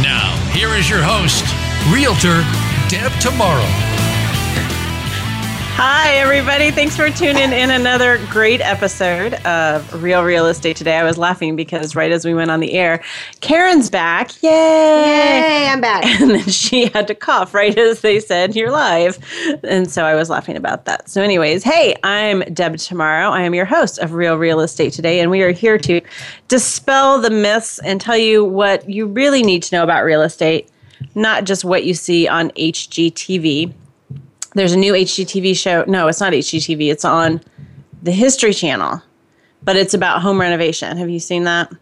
Now, 0.00 0.36
here 0.52 0.70
is 0.70 0.88
your 0.88 1.02
host, 1.02 1.44
Realtor 1.92 2.42
Deb 2.88 3.12
Tomaro. 3.20 4.11
Hi, 5.76 6.16
everybody. 6.16 6.70
Thanks 6.70 6.96
for 6.96 7.08
tuning 7.08 7.50
in 7.50 7.70
another 7.70 8.18
great 8.26 8.60
episode 8.60 9.34
of 9.46 10.02
Real 10.02 10.22
Real 10.22 10.46
Estate 10.46 10.76
today. 10.76 10.98
I 10.98 11.02
was 11.02 11.16
laughing 11.16 11.56
because 11.56 11.96
right 11.96 12.12
as 12.12 12.26
we 12.26 12.34
went 12.34 12.50
on 12.50 12.60
the 12.60 12.74
air, 12.74 13.02
Karen's 13.40 13.88
back. 13.88 14.30
Yay! 14.42 14.50
Yay, 14.50 15.68
I'm 15.68 15.80
back. 15.80 16.04
And 16.20 16.30
then 16.30 16.44
she 16.44 16.86
had 16.86 17.08
to 17.08 17.14
cough 17.14 17.54
right 17.54 17.76
as 17.76 18.02
they 18.02 18.20
said, 18.20 18.54
You're 18.54 18.70
live. 18.70 19.18
And 19.64 19.90
so 19.90 20.04
I 20.04 20.14
was 20.14 20.28
laughing 20.28 20.56
about 20.56 20.84
that. 20.84 21.08
So, 21.08 21.22
anyways, 21.22 21.64
hey, 21.64 21.96
I'm 22.04 22.40
Deb 22.52 22.74
Tomaro. 22.74 23.30
I 23.30 23.42
am 23.42 23.54
your 23.54 23.64
host 23.64 23.98
of 23.98 24.12
Real 24.12 24.36
Real 24.36 24.60
Estate 24.60 24.92
today, 24.92 25.20
and 25.20 25.30
we 25.30 25.42
are 25.42 25.52
here 25.52 25.78
to 25.78 26.02
dispel 26.48 27.18
the 27.18 27.30
myths 27.30 27.78
and 27.78 27.98
tell 27.98 28.18
you 28.18 28.44
what 28.44 28.88
you 28.88 29.06
really 29.06 29.42
need 29.42 29.62
to 29.64 29.74
know 29.74 29.82
about 29.82 30.04
real 30.04 30.20
estate, 30.20 30.68
not 31.14 31.44
just 31.44 31.64
what 31.64 31.84
you 31.84 31.94
see 31.94 32.28
on 32.28 32.50
HGTV 32.50 33.72
there's 34.54 34.72
a 34.72 34.76
new 34.76 34.92
HGTV 34.92 35.56
show. 35.56 35.84
No, 35.86 36.08
it's 36.08 36.20
not 36.20 36.32
HGTV. 36.32 36.90
It's 36.90 37.04
on 37.04 37.40
the 38.02 38.12
History 38.12 38.52
Channel, 38.52 39.02
but 39.62 39.76
it's 39.76 39.94
about 39.94 40.22
home 40.22 40.40
renovation. 40.40 40.96
Have 40.96 41.10
you 41.10 41.20
seen 41.20 41.44
that? 41.44 41.72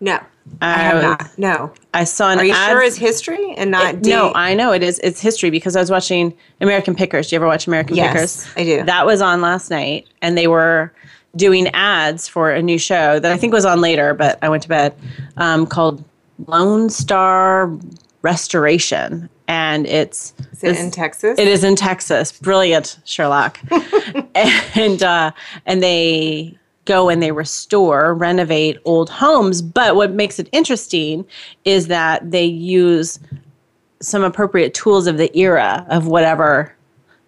No, 0.00 0.20
I, 0.60 0.74
I 0.74 0.78
have 0.78 1.02
not. 1.02 1.38
No, 1.38 1.72
I 1.94 2.04
saw 2.04 2.30
an. 2.32 2.38
Are 2.38 2.44
you 2.44 2.52
ad- 2.52 2.70
sure 2.70 2.82
it's 2.82 2.96
history 2.96 3.54
and 3.56 3.70
not? 3.70 3.94
It, 3.94 4.06
no, 4.06 4.32
I 4.34 4.54
know 4.54 4.72
it 4.72 4.82
is. 4.82 4.98
It's 5.00 5.20
history 5.20 5.50
because 5.50 5.76
I 5.76 5.80
was 5.80 5.90
watching 5.90 6.36
American 6.60 6.94
Pickers. 6.94 7.28
Do 7.28 7.36
you 7.36 7.38
ever 7.38 7.46
watch 7.46 7.66
American 7.66 7.96
yes, 7.96 8.12
Pickers? 8.12 8.56
I 8.56 8.64
do. 8.64 8.84
That 8.84 9.06
was 9.06 9.20
on 9.20 9.40
last 9.40 9.70
night, 9.70 10.06
and 10.22 10.36
they 10.36 10.46
were 10.46 10.92
doing 11.36 11.68
ads 11.68 12.26
for 12.26 12.50
a 12.50 12.62
new 12.62 12.78
show 12.78 13.18
that 13.18 13.30
I 13.30 13.36
think 13.36 13.52
was 13.52 13.64
on 13.64 13.80
later, 13.80 14.14
but 14.14 14.38
I 14.42 14.48
went 14.48 14.62
to 14.62 14.68
bed 14.68 14.94
um, 15.36 15.66
called 15.66 16.02
Lone 16.46 16.90
Star 16.90 17.70
Restoration, 18.22 19.28
and 19.48 19.86
it's 19.86 20.34
is 20.52 20.62
it 20.62 20.76
in 20.76 20.90
Texas? 20.90 21.38
It 21.38 21.48
is 21.48 21.64
in 21.64 21.76
Texas. 21.76 22.32
Brilliant, 22.32 22.98
Sherlock. 23.04 23.60
and 24.34 25.02
uh, 25.02 25.32
and 25.66 25.82
they 25.82 26.58
go 26.86 27.08
and 27.08 27.22
they 27.22 27.32
restore, 27.32 28.14
renovate 28.14 28.78
old 28.84 29.10
homes. 29.10 29.60
But 29.60 29.96
what 29.96 30.12
makes 30.12 30.38
it 30.38 30.48
interesting 30.52 31.26
is 31.64 31.88
that 31.88 32.30
they 32.30 32.44
use 32.44 33.18
some 34.00 34.22
appropriate 34.22 34.72
tools 34.72 35.06
of 35.06 35.18
the 35.18 35.36
era 35.36 35.86
of 35.90 36.06
whatever, 36.06 36.74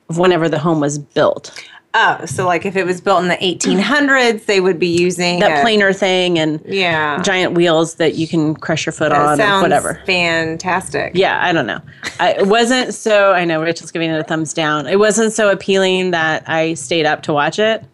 of 0.08 0.18
whenever 0.18 0.48
the 0.48 0.58
home 0.58 0.80
was 0.80 0.98
built. 0.98 1.62
Oh, 2.00 2.26
so 2.26 2.46
like 2.46 2.64
if 2.64 2.76
it 2.76 2.86
was 2.86 3.00
built 3.00 3.22
in 3.22 3.28
the 3.28 3.36
1800s, 3.36 4.44
they 4.44 4.60
would 4.60 4.78
be 4.78 4.86
using 4.86 5.40
that 5.40 5.58
a, 5.58 5.62
planer 5.62 5.92
thing 5.92 6.38
and 6.38 6.62
yeah 6.64 7.20
giant 7.22 7.54
wheels 7.54 7.96
that 7.96 8.14
you 8.14 8.28
can 8.28 8.54
crush 8.54 8.86
your 8.86 8.92
foot 8.92 9.10
that 9.10 9.20
on 9.20 9.36
sounds 9.36 9.60
or 9.60 9.62
whatever. 9.62 10.02
Fantastic. 10.06 11.12
Yeah, 11.16 11.44
I 11.44 11.52
don't 11.52 11.66
know. 11.66 11.80
I, 12.20 12.34
it 12.34 12.46
wasn't 12.46 12.94
so. 12.94 13.32
I 13.32 13.44
know 13.44 13.60
Rachel's 13.60 13.90
giving 13.90 14.10
it 14.10 14.18
a 14.18 14.22
thumbs 14.22 14.54
down. 14.54 14.86
It 14.86 15.00
wasn't 15.00 15.32
so 15.32 15.50
appealing 15.50 16.12
that 16.12 16.48
I 16.48 16.74
stayed 16.74 17.04
up 17.04 17.22
to 17.24 17.32
watch 17.32 17.58
it. 17.58 17.84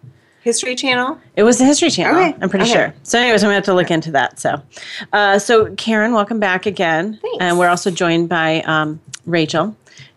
History 0.42 0.74
Channel. 0.74 1.18
It 1.36 1.42
was 1.42 1.56
the 1.56 1.64
History 1.64 1.88
Channel. 1.88 2.20
Okay, 2.20 2.36
I'm 2.42 2.50
pretty 2.50 2.64
okay. 2.66 2.74
sure. 2.74 2.94
So, 3.04 3.18
anyways, 3.18 3.42
I'm 3.42 3.48
gonna 3.48 3.54
have 3.54 3.64
to 3.64 3.74
look 3.74 3.90
into 3.90 4.10
that. 4.10 4.38
So, 4.38 4.62
uh, 5.14 5.38
so 5.38 5.74
Karen, 5.76 6.12
welcome 6.12 6.38
back 6.38 6.66
again. 6.66 7.18
Thanks. 7.22 7.38
And 7.40 7.58
we're 7.58 7.70
also 7.70 7.90
joined 7.90 8.28
by 8.28 8.60
um, 8.66 9.00
Rachel, 9.24 9.74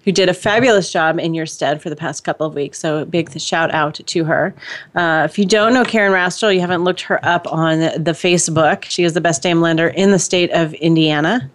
who 0.07 0.13
did 0.13 0.29
a 0.29 0.33
fabulous 0.33 0.89
job 0.89 1.19
in 1.19 1.33
your 1.33 1.45
stead 1.45 1.81
for 1.81 1.89
the 1.89 1.95
past 1.97 2.23
couple 2.23 2.47
of 2.47 2.55
weeks. 2.55 2.79
So, 2.79 2.99
a 2.99 3.05
big 3.05 3.37
shout 3.41 3.73
out 3.73 3.95
to 3.95 4.23
her. 4.23 4.55
Uh, 4.95 5.27
if 5.29 5.37
you 5.37 5.43
don't 5.43 5.73
know 5.73 5.83
Karen 5.83 6.13
Rastel, 6.13 6.55
you 6.55 6.61
haven't 6.61 6.85
looked 6.85 7.01
her 7.01 7.19
up 7.25 7.45
on 7.51 7.79
the 7.79 8.13
Facebook. 8.13 8.85
She 8.85 9.03
is 9.03 9.11
the 9.11 9.19
best 9.19 9.43
damn 9.43 9.59
lender 9.59 9.89
in 9.89 10.11
the 10.11 10.17
state 10.17 10.49
of 10.51 10.73
Indiana. 10.75 11.51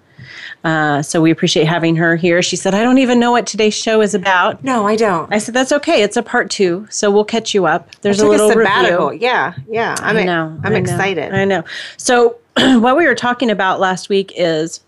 Uh, 0.65 1.01
so 1.01 1.23
we 1.23 1.31
appreciate 1.31 1.65
having 1.67 1.97
her 1.97 2.15
here. 2.15 2.43
She 2.43 2.57
said, 2.57 2.75
"I 2.75 2.83
don't 2.83 2.99
even 2.99 3.19
know 3.19 3.31
what 3.31 3.47
today's 3.47 3.73
show 3.73 4.03
is 4.03 4.15
about." 4.15 4.63
No, 4.63 4.87
I 4.87 4.97
don't. 4.97 5.33
I 5.33 5.39
said, 5.39 5.55
"That's 5.55 5.73
okay. 5.73 6.03
It's 6.03 6.19
a 6.19 6.23
part 6.23 6.51
two, 6.51 6.87
so 6.91 7.11
we'll 7.11 7.25
catch 7.25 7.55
you 7.55 7.65
up." 7.65 7.89
There's 8.03 8.21
a 8.21 8.29
little 8.29 8.51
sabbatical. 8.51 9.13
review. 9.13 9.27
Yeah, 9.29 9.55
yeah. 9.67 9.97
I'm 10.01 10.19
I 10.19 10.25
know. 10.25 10.59
I'm 10.63 10.67
I 10.67 10.69
know, 10.69 10.77
excited. 10.77 11.33
I 11.33 11.47
know. 11.47 11.65
So, 11.97 12.37
what 12.57 12.99
we 12.99 13.07
were 13.07 13.15
talking 13.15 13.49
about 13.51 13.81
last 13.81 14.11
week 14.11 14.31
is 14.37 14.81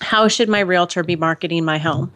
how 0.00 0.28
should 0.28 0.48
my 0.48 0.60
realtor 0.60 1.02
be 1.02 1.16
marketing 1.16 1.64
my 1.64 1.78
home? 1.78 2.12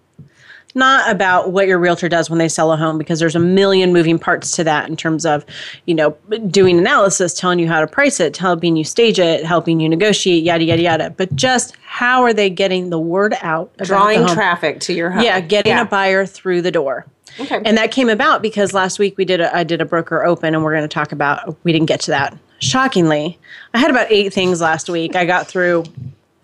Not 0.75 1.11
about 1.11 1.53
what 1.53 1.67
your 1.67 1.79
realtor 1.79 2.09
does 2.09 2.31
when 2.31 2.39
they 2.39 2.49
sell 2.49 2.73
a 2.73 2.77
home, 2.77 2.97
because 2.99 3.19
there's 3.21 3.37
a 3.37 3.41
million 3.41 3.93
moving 3.93 4.19
parts 4.19 4.53
to 4.53 4.65
that 4.65 4.89
in 4.89 4.97
terms 4.97 5.27
of, 5.27 5.45
you 5.87 5.95
know, 5.95 6.17
doing 6.49 6.79
analysis, 6.79 7.35
telling 7.35 7.59
you 7.59 7.69
how 7.69 7.81
to 7.81 7.87
price 7.87 8.21
it, 8.21 8.37
helping 8.37 8.77
you 8.77 8.85
stage 8.85 9.19
it, 9.19 9.45
helping 9.45 9.81
you 9.81 9.89
negotiate, 9.89 10.43
yada 10.43 10.65
yada 10.65 10.83
yada. 10.83 11.11
But 11.11 11.35
just 11.37 11.77
how 11.85 12.23
are 12.23 12.33
they 12.33 12.49
getting 12.49 12.89
the 12.91 12.99
word 12.99 13.35
out? 13.43 13.71
Drawing 13.79 14.27
traffic 14.29 14.81
to 14.81 14.93
your 14.95 15.11
home. 15.11 15.23
Yeah, 15.25 15.41
getting 15.41 15.73
Yeah. 15.73 15.83
a 15.83 15.85
buyer 15.85 16.25
through 16.25 16.63
the 16.63 16.71
door. 16.71 17.07
Okay. 17.41 17.61
And 17.65 17.77
that 17.79 17.91
came 17.93 18.09
about 18.09 18.43
because 18.43 18.73
last 18.75 18.99
week 18.99 19.17
we 19.17 19.25
did 19.25 19.41
a, 19.41 19.55
I 19.55 19.65
did 19.65 19.81
a 19.81 19.85
broker 19.87 20.25
open 20.25 20.55
and 20.55 20.63
we're 20.65 20.73
going 20.75 20.83
to 20.83 20.89
talk 20.89 21.13
about 21.13 21.57
we 21.65 21.73
didn't 21.73 21.87
get 21.87 22.01
to 22.01 22.11
that. 22.11 22.37
Shockingly, 22.61 23.39
I 23.75 23.79
had 23.79 23.91
about 23.91 24.07
8 24.11 24.33
things 24.33 24.61
last 24.61 24.89
week. 24.89 25.17
I 25.17 25.25
got 25.25 25.47
through 25.49 25.85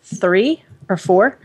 3 0.05 0.62
or 0.88 0.97
4. 0.97 1.38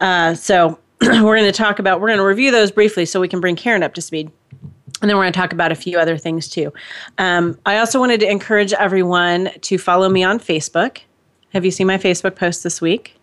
Uh, 0.00 0.34
so 0.34 0.78
we're 1.22 1.36
going 1.36 1.44
to 1.44 1.52
talk 1.52 1.78
about 1.78 2.00
we're 2.00 2.08
going 2.08 2.18
to 2.18 2.24
review 2.24 2.50
those 2.50 2.70
briefly 2.70 3.04
so 3.04 3.20
we 3.20 3.28
can 3.28 3.40
bring 3.40 3.56
Karen 3.56 3.82
up 3.82 3.94
to 3.94 4.02
speed. 4.02 4.30
And 5.00 5.08
then 5.08 5.16
we're 5.16 5.22
going 5.22 5.32
to 5.32 5.38
talk 5.38 5.52
about 5.52 5.70
a 5.70 5.76
few 5.76 5.96
other 5.98 6.18
things 6.18 6.48
too. 6.48 6.72
Um, 7.18 7.56
I 7.64 7.78
also 7.78 8.00
wanted 8.00 8.18
to 8.20 8.28
encourage 8.28 8.72
everyone 8.72 9.50
to 9.62 9.78
follow 9.78 10.08
me 10.08 10.24
on 10.24 10.40
Facebook. 10.40 10.98
Have 11.52 11.64
you 11.64 11.70
seen 11.70 11.86
my 11.86 11.98
Facebook 11.98 12.34
post 12.34 12.64
this 12.64 12.80
week? 12.80 13.14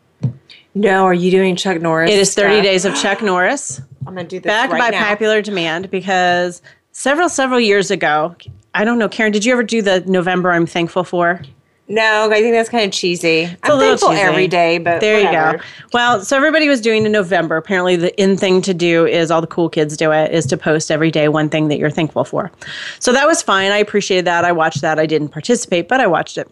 no, 0.73 1.03
are 1.05 1.13
you 1.13 1.31
doing 1.31 1.55
Chuck 1.55 1.81
Norris? 1.81 2.11
It 2.11 2.17
is 2.17 2.33
30 2.33 2.55
stuff? 2.55 2.63
days 2.63 2.85
of 2.85 2.95
Chuck 2.95 3.21
Norris. 3.21 3.81
I'm 4.07 4.15
gonna 4.15 4.27
do 4.27 4.39
this 4.39 4.49
back 4.49 4.69
right 4.71 4.79
by 4.79 4.89
now. 4.91 5.03
popular 5.03 5.41
demand 5.41 5.89
because 5.89 6.61
several 6.91 7.27
several 7.27 7.59
years 7.59 7.91
ago 7.91 8.33
i 8.73 8.85
don't 8.85 8.97
know 8.97 9.09
karen 9.09 9.31
did 9.31 9.43
you 9.43 9.51
ever 9.51 9.63
do 9.63 9.81
the 9.81 9.99
november 10.01 10.49
i'm 10.51 10.65
thankful 10.65 11.03
for 11.03 11.41
No, 11.87 12.31
I 12.31 12.41
think 12.41 12.53
that's 12.53 12.69
kind 12.69 12.83
of 12.83 12.91
cheesy. 12.91 13.43
a 13.43 13.57
I'm 13.63 13.79
thankful 13.79 14.09
cheesy. 14.09 14.21
every 14.21 14.47
day, 14.47 14.79
but 14.79 15.01
there 15.01 15.23
whatever. 15.23 15.57
you 15.57 15.57
go 15.59 15.63
well 15.93 16.21
so 16.21 16.35
everybody 16.35 16.67
was 16.67 16.81
doing 16.81 17.05
in 17.05 17.11
november 17.11 17.57
apparently 17.57 17.95
the 17.95 18.21
in 18.21 18.35
thing 18.37 18.61
to 18.61 18.73
do 18.73 19.05
is 19.05 19.31
all 19.31 19.41
the 19.41 19.47
cool 19.47 19.69
kids 19.69 19.95
do 19.95 20.11
it 20.11 20.31
is 20.31 20.45
to 20.45 20.57
post 20.57 20.91
every 20.91 21.11
day 21.11 21.27
one 21.27 21.49
thing 21.49 21.67
that 21.67 21.77
you're 21.77 21.89
thankful 21.89 22.23
for 22.23 22.51
so 22.99 23.13
that 23.13 23.25
was 23.27 23.41
fine 23.41 23.71
i 23.71 23.77
appreciated 23.77 24.25
that 24.25 24.43
i 24.43 24.51
watched 24.51 24.81
that 24.81 24.99
i 24.99 25.05
didn't 25.05 25.29
participate 25.29 25.87
but 25.87 26.01
i 26.01 26.07
watched 26.07 26.37
it 26.37 26.49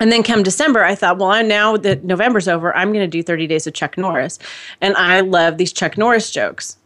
and 0.00 0.12
then 0.12 0.22
come 0.22 0.44
December, 0.44 0.84
I 0.84 0.94
thought, 0.94 1.18
well, 1.18 1.30
I'm 1.30 1.48
now 1.48 1.76
that 1.76 2.04
November's 2.04 2.46
over, 2.46 2.72
I'm 2.76 2.92
going 2.92 3.04
to 3.04 3.08
do 3.08 3.20
30 3.20 3.48
days 3.48 3.66
of 3.66 3.74
Chuck 3.74 3.98
Norris. 3.98 4.38
And 4.80 4.94
I 4.96 5.20
love 5.20 5.58
these 5.58 5.72
Chuck 5.72 5.98
Norris 5.98 6.30
jokes. 6.30 6.77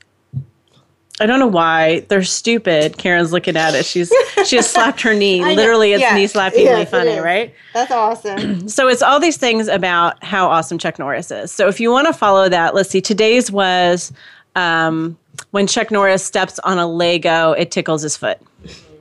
I 1.20 1.26
don't 1.26 1.38
know 1.38 1.46
why 1.46 2.00
they're 2.08 2.22
stupid. 2.24 2.96
Karen's 2.98 3.32
looking 3.32 3.56
at 3.56 3.74
it. 3.74 3.84
She's 3.84 4.12
she 4.46 4.56
just 4.56 4.72
slapped 4.72 5.02
her 5.02 5.14
knee. 5.14 5.44
Literally, 5.54 5.92
it's 5.92 6.00
Yeah. 6.00 6.14
knee 6.16 6.24
slappingly 6.24 6.64
Yes, 6.64 6.90
funny, 6.90 7.18
right? 7.18 7.54
That's 7.74 7.90
awesome. 7.92 8.68
So 8.68 8.88
it's 8.88 9.02
all 9.02 9.20
these 9.20 9.36
things 9.36 9.68
about 9.68 10.22
how 10.24 10.48
awesome 10.48 10.78
Chuck 10.78 10.98
Norris 10.98 11.30
is. 11.30 11.52
So 11.52 11.68
if 11.68 11.78
you 11.80 11.90
want 11.90 12.06
to 12.06 12.12
follow 12.12 12.48
that, 12.48 12.74
let's 12.74 12.88
see. 12.88 13.00
Today's 13.02 13.50
was 13.52 14.12
um, 14.56 15.16
when 15.50 15.66
Chuck 15.66 15.90
Norris 15.90 16.24
steps 16.24 16.58
on 16.60 16.78
a 16.78 16.86
Lego, 16.86 17.52
it 17.52 17.70
tickles 17.70 18.02
his 18.02 18.16
foot. 18.16 18.38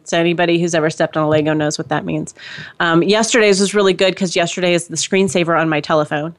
So 0.04 0.18
anybody 0.20 0.60
who's 0.60 0.76
ever 0.76 0.90
stepped 0.90 1.16
on 1.16 1.24
a 1.24 1.30
Lego 1.30 1.54
knows 1.54 1.78
what 1.78 1.88
that 1.90 2.04
means. 2.04 2.36
Um, 2.82 3.02
yesterday's 3.04 3.62
was 3.62 3.74
really 3.74 3.94
good 3.94 4.14
because 4.14 4.36
yesterday 4.36 4.74
is 4.74 4.88
the 4.88 4.98
screensaver 4.98 5.58
on 5.60 5.70
my 5.70 5.80
telephone. 5.80 6.36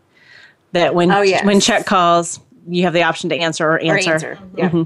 That 0.73 0.95
when 0.95 1.11
Oh, 1.11 1.23
yes. 1.23 1.45
when 1.47 1.61
Chuck 1.61 1.87
calls, 1.87 2.39
you 2.69 2.83
have 2.85 2.93
the 2.93 3.03
option 3.05 3.31
to 3.31 3.37
answer 3.37 3.67
or 3.67 3.75
Or 3.77 3.81
answer. 3.97 4.13
answer. 4.13 4.39
Yeah. 4.57 4.85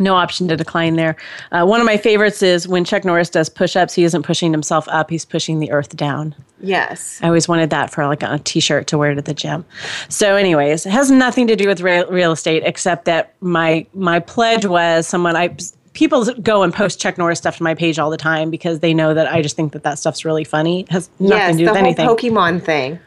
No 0.00 0.14
option 0.14 0.48
to 0.48 0.56
decline 0.56 0.96
there. 0.96 1.16
Uh, 1.52 1.64
one 1.66 1.80
of 1.80 1.86
my 1.86 1.96
favorites 1.96 2.42
is 2.42 2.66
when 2.68 2.84
Chuck 2.84 3.04
Norris 3.04 3.30
does 3.30 3.48
push-ups. 3.48 3.94
He 3.94 4.04
isn't 4.04 4.22
pushing 4.22 4.52
himself 4.52 4.86
up; 4.88 5.10
he's 5.10 5.24
pushing 5.24 5.58
the 5.60 5.70
earth 5.72 5.96
down. 5.96 6.34
Yes. 6.60 7.20
I 7.22 7.26
always 7.26 7.46
wanted 7.48 7.70
that 7.70 7.90
for 7.90 8.06
like 8.06 8.22
a 8.22 8.38
t-shirt 8.40 8.86
to 8.88 8.98
wear 8.98 9.14
to 9.14 9.22
the 9.22 9.34
gym. 9.34 9.64
So 10.08 10.34
anyways, 10.36 10.86
it 10.86 10.90
has 10.90 11.10
nothing 11.10 11.46
to 11.46 11.56
do 11.56 11.68
with 11.68 11.80
real, 11.80 12.06
real 12.10 12.32
estate 12.32 12.62
except 12.64 13.04
that 13.04 13.34
my 13.40 13.86
my 13.94 14.18
pledge 14.20 14.66
was 14.66 15.06
someone 15.06 15.36
I 15.36 15.56
people 15.94 16.24
go 16.42 16.62
and 16.62 16.72
post 16.72 17.00
Chuck 17.00 17.18
Norris 17.18 17.38
stuff 17.38 17.56
to 17.56 17.62
my 17.64 17.74
page 17.74 17.98
all 17.98 18.10
the 18.10 18.16
time 18.16 18.50
because 18.50 18.80
they 18.80 18.94
know 18.94 19.14
that 19.14 19.26
I 19.32 19.42
just 19.42 19.56
think 19.56 19.72
that 19.72 19.82
that 19.82 19.98
stuff's 19.98 20.24
really 20.24 20.44
funny. 20.44 20.80
It 20.82 20.90
has 20.90 21.10
nothing 21.18 21.36
Yes. 21.38 21.52
to 21.52 21.58
do 21.58 21.64
The 21.64 21.70
with 21.72 21.78
whole 21.78 21.86
anything. 21.86 22.06
Pokemon 22.08 22.62
thing. 22.62 22.98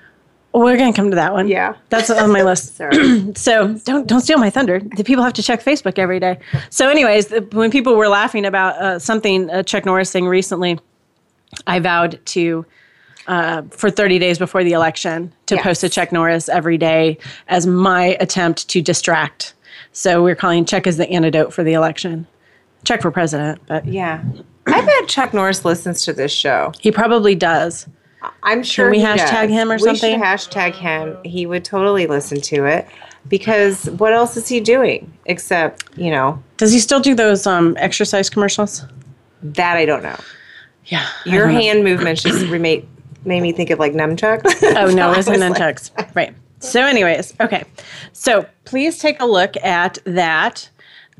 We're 0.54 0.76
going 0.78 0.92
to 0.92 0.96
come 0.96 1.10
to 1.12 1.16
that 1.16 1.32
one. 1.34 1.48
Yeah. 1.48 1.76
That's 1.90 2.10
on 2.10 2.32
my 2.32 2.42
list. 2.44 2.80
So 3.38 3.76
don't 3.86 4.08
don't 4.08 4.20
steal 4.22 4.38
my 4.38 4.50
thunder. 4.50 4.80
The 4.98 5.04
people 5.04 5.24
have 5.24 5.34
to 5.34 5.44
check 5.44 5.64
Facebook 5.64 5.98
every 5.98 6.20
day. 6.20 6.38
So, 6.70 6.90
anyways, 6.90 7.28
the, 7.28 7.42
when 7.54 7.72
people 7.72 7.96
were 7.96 8.10
laughing 8.10 8.46
about 8.46 8.76
uh, 8.82 9.00
something 9.00 9.50
a 9.50 9.64
Chuck 9.64 9.86
Norris 9.86 10.12
thing 10.12 10.26
recently, 10.28 10.78
I 11.68 11.80
vowed 11.80 12.20
to 12.28 12.66
uh, 13.28 13.62
for 13.70 13.90
30 13.90 14.20
days 14.20 14.38
before 14.38 14.64
the 14.64 14.74
election 14.74 15.32
to 15.46 15.56
Yes. 15.56 15.64
post 15.64 15.84
a 15.84 15.90
Chuck 15.90 16.12
Norris 16.12 16.50
every 16.50 16.78
day 16.78 17.18
as 17.48 17.66
my 17.68 18.18
attempt 18.20 18.68
to 18.70 18.82
distract. 18.82 19.54
So 19.94 20.22
we're 20.24 20.36
calling 20.36 20.66
Chuck 20.66 20.88
as 20.88 20.98
the 20.98 21.10
antidote 21.10 21.54
for 21.54 21.64
the 21.64 21.74
election. 21.74 22.28
Chuck 22.84 23.02
for 23.02 23.12
president, 23.12 23.62
but 23.68 23.86
yeah. 23.86 24.24
I 24.68 24.82
bet 24.86 25.08
Chuck 25.08 25.34
Norris 25.34 25.64
listens 25.64 26.04
to 26.06 26.14
this 26.14 26.32
show. 26.32 26.74
he 26.80 26.92
probably 26.92 27.36
does. 27.36 27.88
I'm 28.44 28.64
sure 28.64 28.90
we 28.90 29.00
he 29.00 29.06
hashtag 29.06 29.48
does. 29.48 29.50
him 29.52 29.72
or 29.72 29.76
we 29.76 29.80
something? 29.80 30.14
should 30.14 30.22
hashtag 30.22 30.74
him. 30.76 31.18
He 31.24 31.46
would 31.46 31.64
totally 31.66 32.08
listen 32.08 32.40
to 32.42 32.66
it 32.66 32.88
because 33.28 33.86
what 33.92 34.14
else 34.14 34.36
is 34.38 34.48
he 34.48 34.60
doing 34.60 35.12
except 35.26 35.84
you 35.98 36.12
know 36.12 36.42
Does 36.58 36.72
he 36.72 36.80
still 36.80 37.00
do 37.00 37.16
those 37.16 37.46
um, 37.48 37.76
exercise 37.80 38.30
commercials? 38.30 38.86
that 39.44 39.76
I 39.78 39.86
don't 39.86 40.04
know. 40.04 40.18
Yeah. 40.86 41.08
Your 41.26 41.46
don't 41.46 41.56
know. 41.56 41.62
hand 41.62 41.84
movements 41.84 42.22
just 42.24 42.46
remade 42.48 42.88
made 43.26 43.42
me 43.42 43.52
think 43.52 43.70
of 43.70 43.80
like 43.80 43.94
nunchuck. 43.94 44.42
Oh 44.78 44.88
no, 44.94 45.12
it 45.14 45.18
wasn't 45.18 45.40
was 45.40 45.60
like- 45.60 46.16
right. 46.16 46.36
So, 46.60 46.86
anyways, 46.86 47.34
okay. 47.40 47.64
So 48.14 48.46
please 48.66 49.00
take 49.00 49.20
a 49.20 49.26
look 49.26 49.58
at 49.64 49.98
that. 50.06 50.70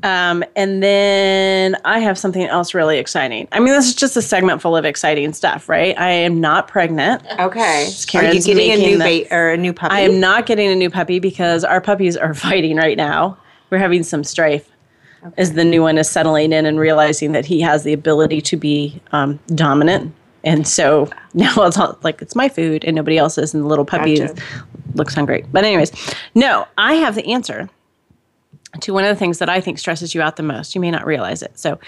Um, 0.02 0.44
and 0.56 0.82
then 0.82 1.76
I 1.84 2.00
have 2.00 2.18
something 2.18 2.42
else 2.42 2.74
really 2.74 2.98
exciting. 2.98 3.46
I 3.52 3.60
mean, 3.60 3.72
this 3.72 3.86
is 3.86 3.94
just 3.94 4.16
a 4.16 4.22
segment 4.22 4.60
full 4.60 4.76
of 4.76 4.84
exciting 4.84 5.32
stuff, 5.32 5.68
right? 5.68 5.98
I 5.98 6.10
am 6.10 6.40
not 6.40 6.66
pregnant. 6.68 7.22
Okay. 7.38 7.84
Are 7.84 7.88
you 7.88 8.06
Karen's 8.06 8.46
getting 8.46 8.72
a 8.72 8.76
new 8.76 8.98
the- 8.98 9.04
bait 9.04 9.28
or 9.30 9.50
a 9.50 9.56
new 9.56 9.72
puppy? 9.72 9.94
I 9.94 10.00
am 10.00 10.18
not 10.18 10.46
getting 10.46 10.68
a 10.70 10.74
new 10.74 10.90
puppy 10.90 11.18
because 11.20 11.64
our 11.64 11.80
puppies 11.80 12.16
are 12.16 12.34
fighting 12.48 12.76
right 12.76 12.96
now. 12.96 13.38
We're 13.70 13.78
having 13.78 14.02
some 14.02 14.24
strife 14.24 14.68
as 15.36 15.52
the 15.52 15.64
new 15.64 15.82
one 15.82 15.98
is 15.98 16.08
settling 16.08 16.52
in 16.52 16.66
and 16.66 16.78
realizing 16.78 17.32
that 17.32 17.46
he 17.46 17.60
has 17.60 17.84
the 17.84 17.92
ability 17.92 18.40
to 18.40 18.56
be 18.56 19.00
um, 19.12 19.38
dominant. 19.54 20.12
And 20.44 20.66
so 20.66 21.08
now 21.34 21.54
it's 21.62 21.78
all, 21.78 21.96
like 22.02 22.20
it's 22.20 22.34
my 22.34 22.48
food 22.48 22.84
and 22.84 22.96
nobody 22.96 23.18
else's, 23.18 23.54
and 23.54 23.62
the 23.62 23.68
little 23.68 23.84
puppy 23.84 24.16
Gotcha. 24.16 24.34
is, 24.34 24.42
looks 24.94 25.14
hungry. 25.14 25.44
But 25.52 25.64
anyways, 25.64 25.92
no, 26.34 26.66
I 26.76 26.94
have 26.94 27.14
the 27.14 27.32
answer 27.32 27.70
to 28.80 28.92
one 28.92 29.04
of 29.04 29.08
the 29.10 29.18
things 29.18 29.38
that 29.38 29.48
I 29.48 29.60
think 29.60 29.78
stresses 29.78 30.14
you 30.14 30.22
out 30.22 30.36
the 30.36 30.42
most. 30.42 30.74
You 30.74 30.80
may 30.80 30.90
not 30.90 31.04
realize 31.06 31.42
it. 31.42 31.58
So, 31.58 31.78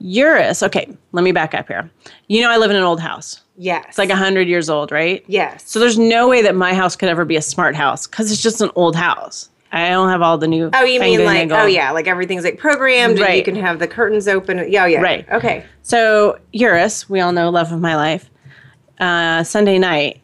Eurus. 0.00 0.62
Okay, 0.62 0.88
let 1.12 1.22
me 1.22 1.32
back 1.32 1.54
up 1.54 1.68
here. 1.68 1.88
You 2.28 2.42
know, 2.42 2.50
I 2.50 2.56
live 2.56 2.70
in 2.70 2.76
an 2.76 2.82
old 2.82 3.00
house. 3.00 3.40
Yes. 3.56 3.84
It's 3.90 3.98
like 3.98 4.10
hundred 4.10 4.48
years 4.48 4.68
old, 4.68 4.90
right? 4.90 5.24
yes. 5.28 5.68
So 5.70 5.78
there's 5.78 5.98
no 5.98 6.28
way 6.28 6.42
that 6.42 6.56
my 6.56 6.74
house 6.74 6.96
could 6.96 7.08
ever 7.08 7.24
be 7.24 7.36
a 7.36 7.42
smart 7.42 7.76
house 7.76 8.06
because 8.06 8.32
it's 8.32 8.42
just 8.42 8.60
an 8.60 8.70
old 8.74 8.96
house. 8.96 9.48
I 9.70 9.90
don't 9.90 10.08
have 10.08 10.22
all 10.22 10.38
the 10.38 10.46
new. 10.46 10.70
Oh, 10.72 10.84
you 10.84 11.00
mean 11.00 11.24
like 11.24 11.48
fandangle. 11.48 11.62
oh 11.62 11.66
yeah, 11.66 11.90
like 11.90 12.06
everything's 12.06 12.44
like 12.44 12.58
programmed 12.58 13.18
and 13.18 13.36
you 13.36 13.42
can 13.42 13.56
have 13.56 13.80
the 13.80 13.88
curtains 13.88 14.28
open. 14.28 14.70
Yeah, 14.70 14.86
yeah. 14.86 15.00
Right. 15.00 15.28
Okay. 15.30 15.64
So 15.82 16.38
Eurus, 16.52 17.08
we 17.08 17.20
all 17.20 17.32
know 17.32 17.50
love 17.50 17.72
of 17.72 17.80
my 17.80 17.96
life. 17.96 18.30
Uh, 19.00 19.42
Sunday 19.42 19.78
night, 19.78 20.20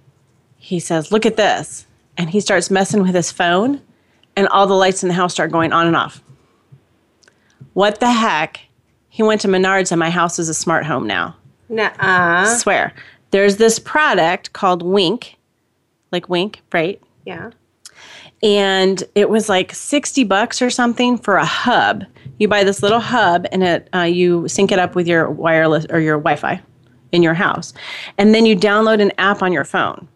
he 0.56 0.78
says, 0.78 1.10
"Look 1.10 1.26
at 1.26 1.36
this," 1.36 1.86
and 2.16 2.30
he 2.30 2.38
starts 2.40 2.70
messing 2.70 3.02
with 3.02 3.14
his 3.14 3.32
phone, 3.32 3.80
and 4.40 4.48
all 4.48 4.66
the 4.66 4.74
lights 4.74 5.02
in 5.04 5.08
the 5.08 5.14
house 5.14 5.32
start 5.34 5.52
going 5.52 5.72
on 5.72 5.86
and 5.86 5.94
off. 5.94 6.22
What 7.74 8.00
the 8.00 8.10
heck? 8.10 8.60
He 9.10 9.22
went 9.22 9.40
to 9.42 9.48
Menards, 9.48 9.92
and 9.92 9.98
my 9.98 10.10
house 10.10 10.38
is 10.38 10.48
a 10.48 10.54
smart 10.54 10.86
home 10.86 11.06
now. 11.06 11.36
Nuh-uh. 11.68 12.46
Swear. 12.56 12.92
There's 13.30 13.56
this 13.58 13.78
product 13.78 14.52
called 14.54 14.82
Wink, 14.82 15.36
like 16.10 16.28
Wink, 16.28 16.62
right? 16.72 17.00
Yeah. 17.26 17.50
and 18.42 19.04
it 19.14 19.28
was 19.28 19.48
like 19.50 19.74
60 19.74 20.24
bucks 20.24 20.62
or 20.62 20.70
something 20.70 21.18
for 21.18 21.36
a 21.36 21.44
hub 21.44 22.04
you 22.38 22.48
buy 22.48 22.64
this 22.64 22.82
little 22.82 22.98
hub 22.98 23.44
and 23.52 23.62
it 23.62 23.88
uh, 23.94 24.00
you 24.00 24.48
sync 24.48 24.72
it 24.72 24.78
up 24.78 24.94
with 24.94 25.06
your 25.06 25.30
wireless 25.30 25.84
or 25.90 26.00
your 26.00 26.16
wi-fi 26.16 26.58
in 27.12 27.22
your 27.22 27.34
house 27.34 27.74
and 28.16 28.34
then 28.34 28.46
you 28.46 28.56
download 28.56 29.02
an 29.02 29.12
app 29.18 29.42
on 29.42 29.52
your 29.52 29.64
phone 29.64 30.08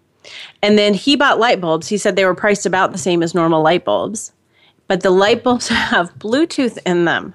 and 0.63 0.79
then 0.79 0.95
he 0.95 1.17
bought 1.17 1.39
light 1.39 1.61
bulbs 1.61 1.89
he 1.89 1.97
said 1.99 2.17
they 2.17 2.25
were 2.25 2.35
priced 2.35 2.67
about 2.67 2.93
the 2.93 2.99
same 2.99 3.23
as 3.23 3.35
normal 3.35 3.63
light 3.63 3.85
bulbs 3.85 4.33
but 4.89 5.03
the 5.03 5.11
light 5.11 5.43
bulbs 5.43 5.69
have 5.93 6.13
bluetooth 6.19 6.79
in 6.87 7.05
them 7.05 7.35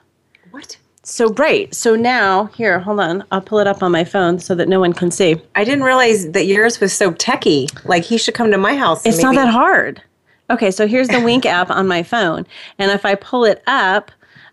What? 0.52 0.78
so 1.04 1.34
right 1.34 1.74
so 1.74 1.96
now 1.96 2.46
here 2.46 2.80
hold 2.80 3.00
on 3.00 3.24
i'll 3.32 3.42
pull 3.42 3.60
it 3.60 3.68
up 3.68 3.82
on 3.84 3.92
my 3.92 4.04
phone 4.04 4.40
so 4.40 4.56
that 4.56 4.68
no 4.70 4.80
one 4.80 4.94
can 4.94 5.12
see 5.12 5.42
I 5.56 5.64
didn't 5.64 5.84
realize 5.84 6.32
that 6.32 6.46
yours 6.46 6.80
was 6.80 6.94
so 6.94 7.12
techie. 7.12 7.68
Like 7.86 8.04
he 8.04 8.18
should 8.18 8.34
come 8.34 8.52
to 8.52 8.58
my 8.58 8.76
house. 8.78 9.06
It's 9.06 9.22
not 9.22 9.36
that 9.36 9.50
hard. 9.50 10.02
Okay, 10.50 10.72
so 10.72 10.88
here's 10.88 11.10
the 11.10 11.20
Wink 11.20 11.46
app 11.58 11.70
on 11.70 11.88
my 11.88 12.02
phone, 12.02 12.46
and 12.80 12.92
if 12.92 13.06
I 13.06 13.16
pull 13.16 13.44
it 13.46 13.62
up, 13.68 14.12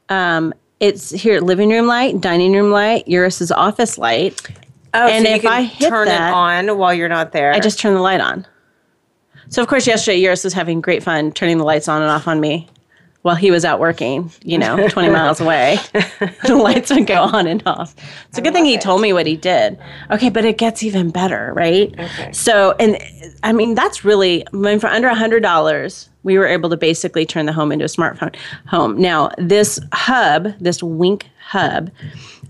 um, 0.09 0.53
it's 0.81 1.11
here: 1.11 1.41
living 1.41 1.71
room 1.71 1.87
light, 1.87 2.21
dining 2.21 2.53
room 2.53 2.71
light, 2.71 3.07
Eurus's 3.07 3.53
office 3.53 3.97
light. 3.99 4.43
Oh, 4.97 5.07
and 5.09 5.25
so 5.25 5.31
you 5.31 5.37
if 5.37 5.47
I 5.47 5.63
hit 5.63 5.89
turn 5.89 6.07
that- 6.09 6.31
it 6.31 6.35
on 6.35 6.79
while 6.79 6.95
you're 6.95 7.09
not 7.09 7.33
there. 7.33 7.53
I 7.53 7.61
just 7.61 7.79
turn 7.79 7.95
the 7.95 8.01
light 8.01 8.21
on. 8.21 8.47
So 9.49 9.63
of 9.63 9.69
course, 9.69 9.87
yesterday 9.87 10.19
Eurus 10.19 10.43
was 10.45 10.53
having 10.53 10.81
great 10.81 11.03
fun 11.03 11.31
turning 11.33 11.59
the 11.59 11.65
lights 11.65 11.87
on 11.89 12.03
and 12.03 12.11
off 12.11 12.27
on 12.27 12.41
me 12.41 12.69
while 13.23 13.37
he 13.37 13.51
was 13.53 13.65
out 13.65 13.79
working. 13.79 14.31
You 14.43 14.59
know, 14.59 14.89
20 14.91 15.09
miles 15.11 15.41
away, 15.41 15.79
the 16.47 16.57
lights 16.57 16.91
would 16.91 17.07
go 17.07 17.23
on 17.23 17.47
and 17.47 17.63
off. 17.67 17.95
It's 18.29 18.39
a 18.39 18.41
good 18.43 18.53
thing 18.53 18.65
he 18.65 18.77
told 18.79 19.01
me 19.03 19.13
what 19.13 19.27
he 19.27 19.37
did. 19.37 19.79
Okay, 20.11 20.31
but 20.31 20.45
it 20.45 20.59
gets 20.59 20.83
even 20.83 21.11
better, 21.11 21.53
right? 21.55 21.95
Okay. 21.99 22.33
So, 22.33 22.75
and 22.81 22.99
I 23.45 23.53
mean, 23.53 23.75
that's 23.77 24.05
really, 24.05 24.45
I 24.53 24.57
mean, 24.57 24.81
for 24.81 24.89
under 24.89 25.09
$100, 25.09 26.09
we 26.25 26.39
were 26.39 26.47
able 26.47 26.69
to 26.71 26.77
basically 26.77 27.25
turn 27.25 27.47
the 27.47 27.53
home 27.53 27.71
into 27.71 27.85
a 27.85 27.89
smartphone 27.89 28.35
home. 28.67 29.01
Now, 29.01 29.31
this 29.39 29.79
hub, 29.93 30.49
this 30.59 30.83
Wink 30.83 31.27
hub, 31.47 31.91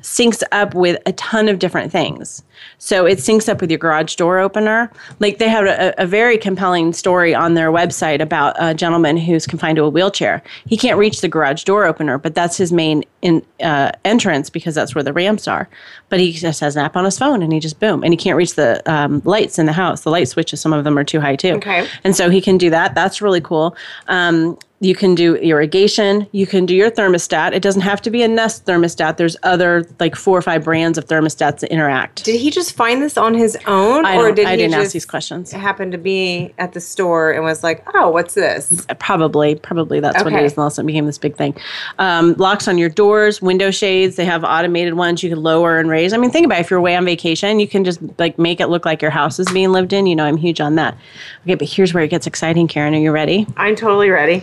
syncs 0.01 0.43
up 0.53 0.75
with 0.75 1.01
a 1.05 1.13
ton 1.13 1.49
of 1.49 1.59
different 1.59 1.93
things. 1.93 2.43
So 2.79 3.05
it 3.05 3.19
syncs 3.19 3.49
up 3.49 3.61
with 3.61 3.71
your 3.71 3.79
garage 3.79 4.15
door 4.15 4.39
opener. 4.39 4.91
Like 5.19 5.39
they 5.39 5.49
have 5.49 5.67
a, 5.67 5.93
a 5.99 6.07
very 6.07 6.39
compelling 6.39 6.95
story 6.95 7.35
on 7.35 7.55
their 7.55 7.71
website 7.71 8.23
about 8.23 8.57
a 8.59 8.73
gentleman 8.73 9.19
who's 9.19 9.47
confined 9.47 9.77
to 9.77 9.85
a 9.85 9.91
wheelchair. 9.91 10.43
He 10.67 10.77
can't 10.77 10.97
reach 10.97 11.21
the 11.21 11.29
garage 11.29 11.65
door 11.65 11.85
opener, 11.85 12.17
but 12.17 12.35
that's 12.35 12.57
his 12.57 12.73
main 12.73 13.05
in, 13.21 13.45
uh, 13.63 13.93
entrance 14.05 14.49
because 14.49 14.75
that's 14.75 14.95
where 14.95 15.05
the 15.05 15.13
ramps 15.13 15.47
are. 15.47 15.69
But 16.09 16.21
he 16.21 16.33
just 16.33 16.61
has 16.61 16.77
an 16.77 16.85
app 16.85 16.97
on 16.97 17.05
his 17.05 17.19
phone 17.19 17.43
and 17.43 17.53
he 17.53 17.61
just 17.61 17.81
boom, 17.81 18.03
and 18.03 18.13
he 18.13 18.17
can't 18.17 18.37
reach 18.37 18.55
the 18.55 18.81
um, 18.91 19.21
lights 19.25 19.59
in 19.59 19.67
the 19.67 19.73
house. 19.73 20.03
The 20.03 20.11
light 20.11 20.29
switches, 20.29 20.61
some 20.61 20.73
of 20.73 20.85
them 20.85 20.97
are 20.97 21.05
too 21.05 21.21
high 21.21 21.37
too. 21.37 21.55
Okay. 21.55 21.87
And 22.05 22.17
so 22.17 22.31
he 22.31 22.41
can 22.41 22.57
do 22.57 22.71
that. 22.71 22.95
That's 22.95 23.21
really 23.21 23.41
cool. 23.41 23.77
Um, 24.09 24.57
you 24.81 24.95
can 24.95 25.15
do 25.15 25.37
irrigation. 25.37 26.27
You 26.33 26.47
can 26.47 26.67
do 26.67 26.75
your 26.75 26.91
thermostat. 26.91 27.53
It 27.55 27.63
doesn't 27.63 27.81
have 27.81 28.03
to 28.03 28.11
be 28.11 28.23
a 28.23 28.29
Nest 28.29 28.67
thermostat. 28.67 29.17
There's 29.17 29.37
other 29.43 29.89
like 29.99 30.15
four 30.15 30.37
or 30.37 30.43
five 30.43 30.65
brands 30.65 30.99
of 30.99 31.07
thermostats 31.07 31.61
that 31.61 31.73
interact. 31.73 32.25
Did 32.25 32.39
he 32.39 32.51
just 32.51 32.75
find 32.75 33.01
this 33.01 33.17
on 33.17 33.33
his 33.33 33.57
own, 33.67 34.05
I, 34.05 34.17
or 34.19 34.33
did 34.33 34.47
I 34.47 34.51
he 34.51 34.57
didn't 34.59 34.73
just 34.73 34.85
ask 34.87 34.93
these 34.93 35.07
questions. 35.07 35.51
happen 35.51 35.91
to 35.93 35.99
be 35.99 36.53
at 36.59 36.75
the 36.75 36.81
store 36.81 37.33
and 37.33 37.43
was 37.43 37.63
like, 37.65 37.87
"Oh, 37.95 38.11
what's 38.11 38.35
this?" 38.35 38.87
Probably, 38.99 39.55
probably 39.55 40.01
that's 40.01 40.23
what 40.23 40.33
it 40.33 40.37
is 40.37 40.39
Okay. 40.41 40.45
is, 40.47 40.57
unless 40.59 40.79
it 40.79 40.85
became 40.85 41.07
this 41.07 41.19
big 41.19 41.37
thing. 41.37 41.57
Um, 41.99 42.35
locks 42.35 42.69
on 42.69 42.77
your 42.77 42.91
doors, 42.91 43.41
window 43.41 43.71
shades. 43.71 44.17
They 44.17 44.27
have 44.27 44.45
automated 44.45 44.95
ones 44.95 45.23
you 45.23 45.31
can 45.31 45.43
lower 45.43 45.79
and 45.79 45.89
raise. 45.89 46.13
I 46.13 46.19
mean, 46.19 46.31
think 46.31 46.45
about 46.45 46.59
it. 46.59 46.63
if 46.63 46.71
you're 46.71 46.79
away 46.79 46.97
on 46.97 47.05
vacation, 47.07 47.61
you 47.61 47.69
can 47.69 47.83
just 47.83 48.01
like 48.19 48.39
make 48.39 48.61
it 48.61 48.67
look 48.67 48.85
like 48.85 49.01
your 49.01 49.11
house 49.11 49.39
is 49.39 49.51
being 49.53 49.73
lived 49.73 49.95
in. 49.95 50.07
You 50.07 50.17
know, 50.17 50.25
I'm 50.25 50.37
huge 50.37 50.61
on 50.61 50.75
that. 50.75 50.99
Okay, 51.45 51.55
but 51.55 51.67
here's 51.67 51.95
where 51.95 52.05
it 52.05 52.09
gets 52.09 52.27
exciting, 52.27 52.69
Karen. 52.69 52.95
Are 52.95 52.99
you 52.99 53.11
ready? 53.11 53.47
I'm 53.57 53.75
totally 53.75 54.11
ready 54.11 54.43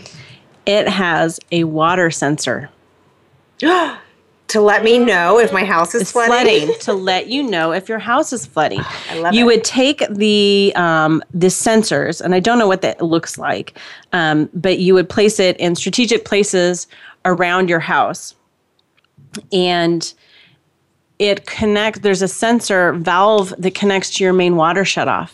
It 0.66 0.88
has 0.88 1.40
a 1.52 1.64
water 1.66 2.12
sensor. 2.12 2.70
to 4.54 4.62
let 4.62 4.84
me 4.84 5.00
know 5.00 5.40
if 5.40 5.52
my 5.52 5.66
house 5.66 5.96
is 5.96 6.12
flooding. 6.12 6.68
flooding 6.68 6.80
to 6.82 6.94
let 6.94 7.26
you 7.28 7.42
know 7.42 7.72
if 7.72 7.90
your 7.90 7.98
house 7.98 8.32
is 8.32 8.46
flooding. 8.46 8.82
I 9.10 9.20
love 9.20 9.34
you 9.34 9.46
it. 9.46 9.46
would 9.48 9.64
take 9.64 10.04
the 10.10 10.72
um, 10.76 11.24
the 11.34 11.48
sensors, 11.48 12.22
and 12.22 12.36
I 12.36 12.40
don't 12.40 12.60
know 12.60 12.68
what 12.68 12.82
that 12.84 13.02
looks 13.02 13.38
like, 13.40 13.80
um, 14.12 14.50
but 14.54 14.78
you 14.78 14.94
would 14.94 15.10
place 15.10 15.40
it 15.40 15.58
in 15.58 15.76
strategic 15.76 16.24
places 16.24 16.88
around 17.26 17.68
your 17.68 17.80
house, 17.80 18.36
and 19.52 20.14
it 21.18 21.48
connects. 21.48 22.02
There's 22.02 22.22
a 22.22 22.28
sensor 22.28 22.94
valve 22.94 23.56
that 23.58 23.74
connects 23.74 24.16
to 24.18 24.24
your 24.24 24.34
main 24.34 24.56
water 24.56 24.84
shutoff. 24.84 25.32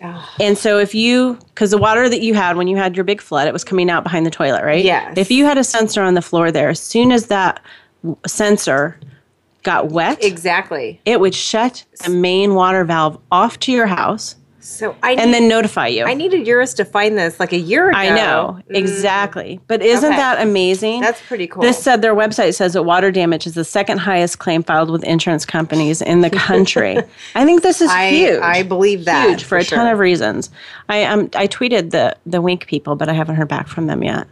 And 0.40 0.56
so 0.56 0.78
if 0.78 0.94
you, 0.94 1.38
because 1.48 1.70
the 1.72 1.78
water 1.78 2.08
that 2.08 2.20
you 2.22 2.34
had 2.34 2.56
when 2.56 2.68
you 2.68 2.76
had 2.76 2.96
your 2.96 3.04
big 3.04 3.20
flood, 3.20 3.48
it 3.48 3.52
was 3.52 3.64
coming 3.64 3.90
out 3.90 4.02
behind 4.04 4.24
the 4.26 4.30
toilet, 4.30 4.62
right? 4.64 4.84
Yes. 4.84 5.16
If 5.18 5.30
you 5.30 5.44
had 5.44 5.58
a 5.58 5.64
sensor 5.64 6.02
on 6.02 6.14
the 6.14 6.22
floor 6.22 6.50
there, 6.52 6.68
as 6.70 6.80
soon 6.80 7.10
as 7.12 7.26
that 7.26 7.60
sensor 8.26 8.98
got 9.64 9.88
wet, 9.90 10.22
Exactly. 10.24 11.00
it 11.04 11.18
would 11.20 11.34
shut 11.34 11.84
the 12.04 12.10
main 12.10 12.54
water 12.54 12.84
valve 12.84 13.18
off 13.32 13.58
to 13.60 13.72
your 13.72 13.86
house 13.86 14.36
So 14.68 14.94
I 15.02 15.12
and 15.12 15.30
need, 15.30 15.32
then 15.32 15.48
notify 15.48 15.86
you. 15.88 16.04
I 16.04 16.12
needed 16.12 16.46
yours 16.46 16.74
to 16.74 16.84
find 16.84 17.16
this 17.16 17.40
like 17.40 17.52
a 17.52 17.58
year 17.58 17.88
ago. 17.88 17.98
I 17.98 18.10
know 18.10 18.60
exactly, 18.68 19.60
but 19.66 19.80
isn't 19.82 20.04
Okay. 20.04 20.16
that 20.16 20.42
amazing? 20.42 21.00
That's 21.00 21.20
pretty 21.22 21.46
cool. 21.46 21.62
This 21.62 21.82
said 21.82 22.02
their 22.02 22.14
website 22.14 22.54
says 22.54 22.74
that 22.74 22.82
water 22.82 23.10
damage 23.10 23.46
is 23.46 23.54
the 23.54 23.64
second 23.64 23.98
highest 23.98 24.38
claim 24.38 24.62
filed 24.62 24.90
with 24.90 25.02
insurance 25.04 25.46
companies 25.46 26.02
in 26.02 26.20
the 26.20 26.28
country. 26.30 26.98
I 27.34 27.44
think 27.46 27.62
this 27.62 27.80
is 27.80 27.90
I 27.90 28.10
huge. 28.10 28.40
I 28.42 28.62
believe 28.62 29.06
that 29.06 29.28
huge 29.30 29.44
for, 29.44 29.56
a 29.56 29.64
ton 29.64 29.86
of 29.86 29.98
reasons. 29.98 30.50
I 30.88 31.04
um 31.04 31.30
I 31.34 31.46
tweeted 31.48 31.90
the 31.90 32.14
the 32.26 32.42
Wink 32.42 32.66
people, 32.66 32.94
but 32.94 33.08
I 33.08 33.14
haven't 33.14 33.36
heard 33.36 33.48
back 33.48 33.68
from 33.68 33.86
them 33.86 34.04
yet. 34.04 34.28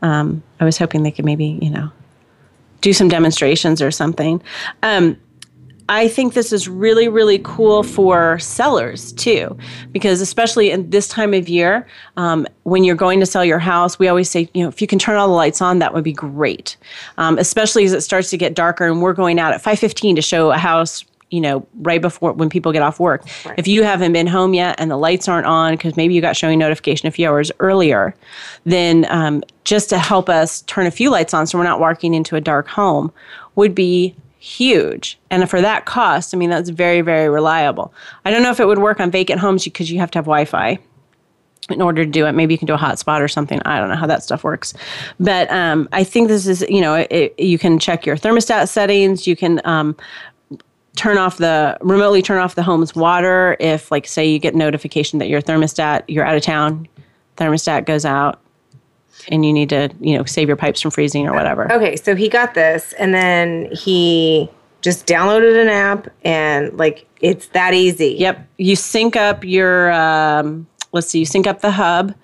Um, 0.00 0.42
I 0.60 0.64
was 0.64 0.78
hoping 0.78 1.02
they 1.02 1.10
could 1.10 1.24
maybe 1.24 1.58
you 1.60 1.70
know 1.70 1.90
do 2.82 2.92
some 2.92 3.08
demonstrations 3.08 3.82
or 3.82 3.90
something. 3.90 4.40
Um, 4.82 5.16
I 5.88 6.08
think 6.08 6.34
this 6.34 6.52
is 6.52 6.68
really, 6.68 7.08
really 7.08 7.38
cool 7.38 7.82
for 7.82 8.38
sellers 8.38 9.12
too, 9.12 9.56
because 9.90 10.20
especially 10.20 10.70
in 10.70 10.88
this 10.90 11.08
time 11.08 11.34
of 11.34 11.48
year, 11.48 11.86
um, 12.16 12.46
when 12.62 12.84
you're 12.84 12.96
going 12.96 13.20
to 13.20 13.26
sell 13.26 13.44
your 13.44 13.58
house, 13.58 13.98
we 13.98 14.08
always 14.08 14.30
say, 14.30 14.48
you 14.54 14.62
know, 14.62 14.68
if 14.68 14.80
you 14.80 14.86
can 14.86 14.98
turn 14.98 15.16
all 15.16 15.28
the 15.28 15.34
lights 15.34 15.60
on, 15.60 15.80
that 15.80 15.92
would 15.92 16.04
be 16.04 16.12
great. 16.12 16.76
Um, 17.18 17.38
especially 17.38 17.84
as 17.84 17.92
it 17.92 18.02
starts 18.02 18.30
to 18.30 18.38
get 18.38 18.54
darker, 18.54 18.86
and 18.86 19.02
we're 19.02 19.12
going 19.12 19.38
out 19.38 19.52
at 19.52 19.62
5:15 19.62 20.16
to 20.16 20.22
show 20.22 20.50
a 20.52 20.58
house. 20.58 21.04
You 21.30 21.40
know, 21.40 21.66
right 21.76 22.02
before 22.02 22.34
when 22.34 22.50
people 22.50 22.72
get 22.72 22.82
off 22.82 23.00
work. 23.00 23.24
If 23.56 23.66
you 23.66 23.84
haven't 23.84 24.12
been 24.12 24.26
home 24.26 24.52
yet 24.52 24.74
and 24.78 24.90
the 24.90 24.98
lights 24.98 25.28
aren't 25.28 25.46
on 25.46 25.72
because 25.72 25.96
maybe 25.96 26.12
you 26.12 26.20
got 26.20 26.36
showing 26.36 26.58
notification 26.58 27.08
a 27.08 27.10
few 27.10 27.26
hours 27.26 27.50
earlier, 27.58 28.14
then 28.64 29.06
um, 29.08 29.42
just 29.64 29.88
to 29.88 29.98
help 29.98 30.28
us 30.28 30.60
turn 30.62 30.86
a 30.86 30.90
few 30.90 31.08
lights 31.08 31.32
on 31.32 31.46
so 31.46 31.56
we're 31.56 31.64
not 31.64 31.80
walking 31.80 32.12
into 32.12 32.36
a 32.36 32.40
dark 32.42 32.68
home 32.68 33.10
would 33.54 33.74
be 33.74 34.14
huge. 34.42 35.20
And 35.30 35.48
for 35.48 35.60
that 35.60 35.86
cost, 35.86 36.34
I 36.34 36.36
mean, 36.36 36.50
that's 36.50 36.68
very, 36.68 37.00
very 37.00 37.28
reliable. 37.28 37.94
I 38.24 38.32
don't 38.32 38.42
know 38.42 38.50
if 38.50 38.58
it 38.58 38.66
would 38.66 38.80
work 38.80 38.98
on 38.98 39.08
vacant 39.08 39.40
homes 39.40 39.62
because 39.62 39.90
you 39.90 40.00
have 40.00 40.10
to 40.10 40.18
have 40.18 40.24
Wi 40.24 40.44
Fi 40.44 40.78
in 41.70 41.80
order 41.80 42.04
to 42.04 42.10
do 42.10 42.26
it. 42.26 42.32
Maybe 42.32 42.52
you 42.52 42.58
can 42.58 42.66
do 42.66 42.74
a 42.74 42.78
hotspot 42.78 43.20
or 43.20 43.28
something. 43.28 43.62
I 43.64 43.78
don't 43.78 43.88
know 43.88 43.94
how 43.94 44.08
that 44.08 44.24
stuff 44.24 44.42
works. 44.42 44.74
But 45.20 45.48
um, 45.52 45.88
I 45.92 46.02
think 46.02 46.26
this 46.26 46.48
is, 46.48 46.62
you 46.68 46.80
know, 46.80 47.06
it, 47.08 47.38
you 47.38 47.56
can 47.56 47.78
check 47.78 48.04
your 48.04 48.16
thermostat 48.16 48.68
settings. 48.68 49.28
You 49.28 49.36
can 49.36 49.60
um, 49.64 49.96
turn 50.96 51.18
off 51.18 51.38
the 51.38 51.78
remotely 51.80 52.20
turn 52.20 52.38
off 52.38 52.56
the 52.56 52.64
home's 52.64 52.96
water 52.96 53.56
if 53.60 53.92
like 53.92 54.08
say 54.08 54.28
you 54.28 54.40
get 54.40 54.56
notification 54.56 55.20
that 55.20 55.28
your 55.28 55.40
thermostat 55.40 56.02
you're 56.06 56.24
out 56.24 56.36
of 56.36 56.42
town 56.42 56.86
thermostat 57.38 57.86
goes 57.86 58.04
out 58.04 58.41
and 59.28 59.44
you 59.44 59.52
need 59.52 59.68
to 59.68 59.90
you 60.00 60.16
know 60.16 60.24
save 60.24 60.48
your 60.48 60.56
pipes 60.56 60.80
from 60.80 60.90
freezing 60.90 61.26
or 61.26 61.32
whatever 61.32 61.72
Okay, 61.72 61.96
so 61.96 62.14
he 62.14 62.28
got 62.28 62.54
this, 62.54 62.92
and 62.94 63.14
then 63.14 63.68
he 63.72 64.50
just 64.82 65.06
downloaded 65.06 65.60
an 65.60 65.68
app, 65.68 66.08
and 66.24 66.76
like 66.76 67.06
it's 67.20 67.46
that 67.48 67.72
easy. 67.72 68.16
Yep. 68.18 68.46
You 68.58 68.76
sync 68.76 69.16
up 69.16 69.44
your, 69.44 69.92
um, 69.92 70.66
let's 70.92 71.06
see, 71.06 71.20
you 71.20 71.24
sync 71.24 71.46
up 71.46 71.60
the 71.60 71.70
hub 71.70 72.14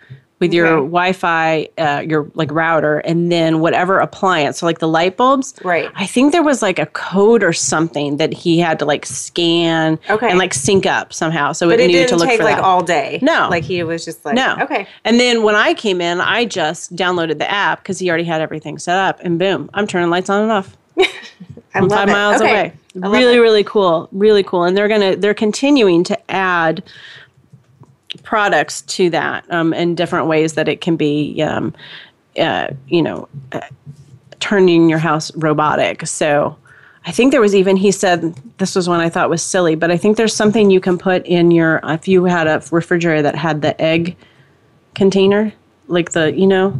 with 0.40 0.52
your 0.54 0.66
Okay. 0.68 0.87
Wi-Fi, 0.87 1.68
uh, 1.78 2.02
your 2.07 2.30
like 2.35 2.50
router, 2.52 2.99
and 3.00 3.30
then 3.33 3.61
whatever 3.61 3.99
appliance. 3.99 4.59
So 4.59 4.66
like 4.66 4.78
the 4.78 4.87
light 4.88 5.16
bulbs. 5.16 5.54
Right. 5.64 5.90
I 5.97 6.07
think 6.07 6.30
there 6.33 6.42
was 6.45 6.62
like 6.62 6.78
a 6.78 6.87
code 6.87 7.42
or 7.42 7.52
something 7.52 8.18
that 8.18 8.33
he 8.33 8.59
had 8.59 8.78
to 8.78 8.85
like 8.85 9.04
scan 9.04 9.99
Okay. 10.09 10.28
and 10.30 10.38
like 10.38 10.54
sync 10.54 10.87
up 10.87 11.12
somehow. 11.12 11.52
So 11.52 11.68
but 11.68 11.80
it 11.80 11.85
it 11.90 11.92
knew 11.92 12.07
to 12.07 12.16
look 12.16 12.28
take 12.28 12.38
for 12.38 12.45
like 12.45 12.57
that. 12.57 12.64
all 12.64 12.83
day. 12.85 13.18
No. 13.23 13.49
like 13.50 13.64
he 13.64 13.83
was 13.83 14.04
just 14.04 14.25
like, 14.25 14.35
no. 14.37 14.57
okay, 14.61 14.87
And 15.04 15.18
then 15.18 15.42
when 15.42 15.57
I 15.57 15.75
came 15.75 16.00
in, 16.00 16.21
I 16.21 16.45
just 16.45 16.95
downloaded 16.95 17.38
the 17.38 17.50
app 17.50 17.80
because 17.83 17.99
he 17.99 18.09
already 18.09 18.25
had 18.25 18.40
everything 18.40 18.78
set 18.78 18.97
up, 18.99 19.18
and 19.23 19.38
boom, 19.38 19.68
I'm 19.75 19.87
turning 19.87 20.11
lights 20.11 20.30
on 20.30 20.42
and 20.45 20.52
off. 20.52 20.76
I 20.99 21.09
I'm 21.75 21.88
love 21.88 21.99
five 21.99 22.09
it. 22.09 22.12
miles 22.12 22.40
Okay. 22.42 22.50
away. 22.50 22.73
Really, 22.95 23.37
it. 23.37 23.40
really 23.40 23.64
cool. 23.64 24.09
Really 24.12 24.42
cool. 24.42 24.64
And 24.64 24.76
they're 24.76 24.88
gonna 24.88 25.14
they're 25.16 25.35
continuing 25.35 26.02
to 26.04 26.30
add 26.30 26.83
products 28.23 28.83
to 28.83 29.11
that 29.11 29.45
um, 29.50 29.73
in 29.75 29.95
different 29.95 30.27
ways 30.27 30.55
that 30.55 30.69
it 30.69 30.81
can 30.81 30.97
be, 30.97 31.43
um, 31.43 31.75
uh, 32.38 32.69
you 32.87 33.03
know, 33.03 33.29
uh, 33.53 33.61
turning 34.41 34.88
your 34.88 34.99
house 34.99 35.35
robotic. 35.37 36.07
So. 36.07 36.57
I 37.07 37.11
think 37.11 37.31
there 37.31 37.41
was 37.41 37.55
even 37.55 37.77
he 37.77 37.91
said 37.91 38.35
this 38.59 38.75
was 38.75 38.87
one 38.87 39.00
I 39.00 39.09
thought 39.09 39.31
was 39.31 39.43
silly, 39.43 39.77
but 39.77 39.91
I 39.91 39.97
think 39.97 40.19
there's 40.19 40.35
something 40.35 40.71
you 40.71 40.81
can 40.81 40.99
put 40.99 41.25
in 41.25 41.50
your 41.50 41.81
if 41.85 42.07
you 42.07 42.25
had 42.25 42.47
a 42.47 42.62
refrigerator 42.71 43.23
that 43.23 43.35
had 43.35 43.62
the 43.62 43.81
egg 43.81 44.15
container, 44.95 45.50
like 45.87 46.11
the 46.11 46.37
you 46.37 46.47
know, 46.47 46.79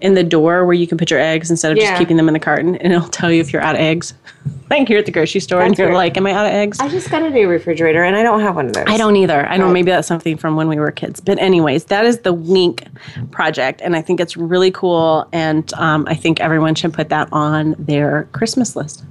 in 0.00 0.14
the 0.14 0.24
door 0.24 0.64
where 0.64 0.74
you 0.74 0.86
can 0.86 0.98
put 0.98 1.10
your 1.10 1.20
eggs 1.20 1.50
instead 1.50 1.72
of 1.72 1.78
Yeah. 1.78 1.90
just 1.90 1.98
keeping 1.98 2.16
them 2.16 2.28
in 2.28 2.34
the 2.34 2.40
carton, 2.40 2.76
and 2.76 2.92
it'll 2.92 3.08
tell 3.08 3.30
you 3.32 3.40
if 3.40 3.52
you're 3.52 3.62
out 3.62 3.74
of 3.74 3.80
eggs. 3.80 4.14
like 4.70 4.88
you're 4.88 4.98
at 4.98 5.06
the 5.06 5.12
grocery 5.12 5.40
store 5.40 5.60
and 5.62 5.76
you're 5.78 5.88
weird. 5.88 5.96
like, 5.96 6.16
"Am 6.16 6.26
I 6.26 6.32
out 6.32 6.46
of 6.46 6.52
eggs?" 6.52 6.78
I 6.80 6.88
just 6.88 7.10
got 7.10 7.22
a 7.22 7.30
new 7.30 7.48
refrigerator, 7.48 8.02
and 8.02 8.16
I 8.16 8.22
don't 8.22 8.40
have 8.40 8.56
one 8.56 8.66
of 8.66 8.72
those. 8.72 8.84
I 8.86 8.96
don't 8.96 9.16
either. 9.16 9.46
I 9.46 9.56
know 9.56 9.66
Right. 9.66 9.72
maybe 9.72 9.90
that's 9.92 10.08
something 10.08 10.36
from 10.36 10.56
when 10.56 10.68
we 10.68 10.76
were 10.76 10.90
kids. 10.90 11.20
But 11.20 11.38
anyways, 11.38 11.84
that 11.84 12.04
is 12.04 12.18
the 12.20 12.32
Wink 12.32 12.84
project, 13.30 13.80
and 13.82 13.94
I 13.96 14.02
think 14.02 14.20
it's 14.20 14.36
really 14.36 14.70
cool. 14.70 15.26
And 15.32 15.72
um, 15.74 16.06
I 16.08 16.14
think 16.14 16.40
everyone 16.40 16.74
should 16.74 16.92
put 16.92 17.08
that 17.10 17.28
on 17.32 17.74
their 17.78 18.28
Christmas 18.32 18.76
list. 18.76 19.04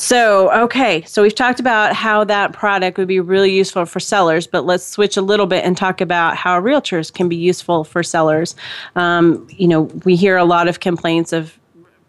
So, 0.00 0.50
okay, 0.62 1.02
so 1.02 1.20
we've 1.20 1.34
talked 1.34 1.60
about 1.60 1.94
how 1.94 2.24
that 2.24 2.54
product 2.54 2.96
would 2.96 3.06
be 3.06 3.20
really 3.20 3.52
useful 3.52 3.84
for 3.84 4.00
sellers, 4.00 4.46
but 4.46 4.64
let's 4.64 4.82
switch 4.82 5.18
a 5.18 5.20
little 5.20 5.44
bit 5.44 5.62
and 5.62 5.76
talk 5.76 6.00
about 6.00 6.36
how 6.36 6.58
realtors 6.58 7.12
can 7.12 7.28
be 7.28 7.36
useful 7.36 7.84
for 7.84 8.02
sellers. 8.02 8.56
Um, 8.96 9.46
you 9.50 9.68
know, 9.68 9.82
we 10.06 10.16
hear 10.16 10.38
a 10.38 10.44
lot 10.46 10.68
of 10.68 10.80
complaints 10.80 11.34
of 11.34 11.59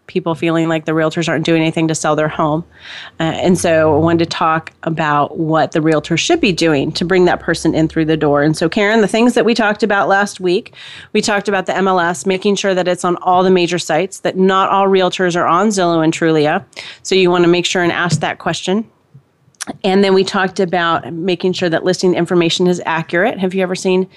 people 0.08 0.36
feeling 0.36 0.68
like 0.68 0.86
the 0.86 0.92
realtors 0.92 1.30
aren't 1.30 1.46
doing 1.46 1.62
anything 1.62 1.88
to 1.88 1.96
sell 1.96 2.16
their 2.16 2.28
home. 2.28 2.66
Uh, 3.20 3.24
and 3.24 3.58
so 3.58 3.96
I 3.96 3.98
wanted 3.98 4.26
to 4.26 4.26
talk 4.26 4.74
about 4.84 5.38
what 5.38 5.72
the 5.72 5.82
realtor 5.82 6.18
should 6.18 6.42
be 6.42 6.52
doing 6.52 6.92
to 6.94 7.06
bring 7.06 7.26
that 7.26 7.40
person 7.40 7.74
in 7.74 7.88
through 7.88 8.06
the 8.06 8.18
door. 8.18 8.44
And 8.44 8.58
so, 8.58 8.68
Karen, 8.68 9.02
the 9.02 9.08
things 9.08 9.36
that 9.36 9.46
we 9.46 9.54
talked 9.54 9.84
about 9.84 10.10
last 10.10 10.40
week, 10.40 10.74
we 11.14 11.22
talked 11.22 11.48
about 11.48 11.66
the 11.66 11.74
MLS, 11.74 12.26
making 12.26 12.56
sure 12.56 12.74
that 12.74 12.88
it's 12.88 13.06
on 13.06 13.16
all 13.18 13.44
the 13.44 13.52
major 13.52 13.80
sites, 13.80 14.20
that 14.22 14.38
not 14.38 14.70
all 14.70 14.88
realtors 14.88 15.36
are 15.36 15.48
on 15.48 15.70
Zillow 15.70 16.04
and 16.04 16.14
Trulia. 16.14 16.66
So 17.04 17.16
you 17.16 17.32
want 17.32 17.46
to 17.46 17.50
make 17.50 17.66
sure 17.66 17.82
and 17.82 17.92
ask 17.92 18.20
that 18.20 18.40
question. 18.40 18.90
And 19.84 20.04
then 20.04 20.14
we 20.14 20.24
talked 20.24 20.60
about 20.60 21.14
making 21.14 21.54
sure 21.54 21.70
that 21.70 21.84
listing 21.84 22.16
information 22.16 22.68
is 22.68 22.82
accurate. 22.86 23.38
Have 23.40 23.54
you 23.54 23.62
ever 23.62 23.76
seen 23.76 24.10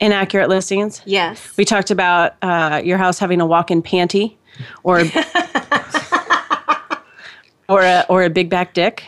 inaccurate 0.00 0.48
listings? 0.48 1.00
Yes. 1.06 1.56
We 1.56 1.64
talked 1.64 1.90
about 1.90 2.34
uh, 2.42 2.82
your 2.84 2.98
house 2.98 3.18
having 3.18 3.40
a 3.40 3.46
walk-in 3.46 3.82
panty, 3.82 4.36
or 4.82 5.00
or 7.68 7.82
a 7.82 8.04
or 8.08 8.24
a 8.24 8.30
big 8.30 8.50
back 8.50 8.74
dick. 8.74 9.04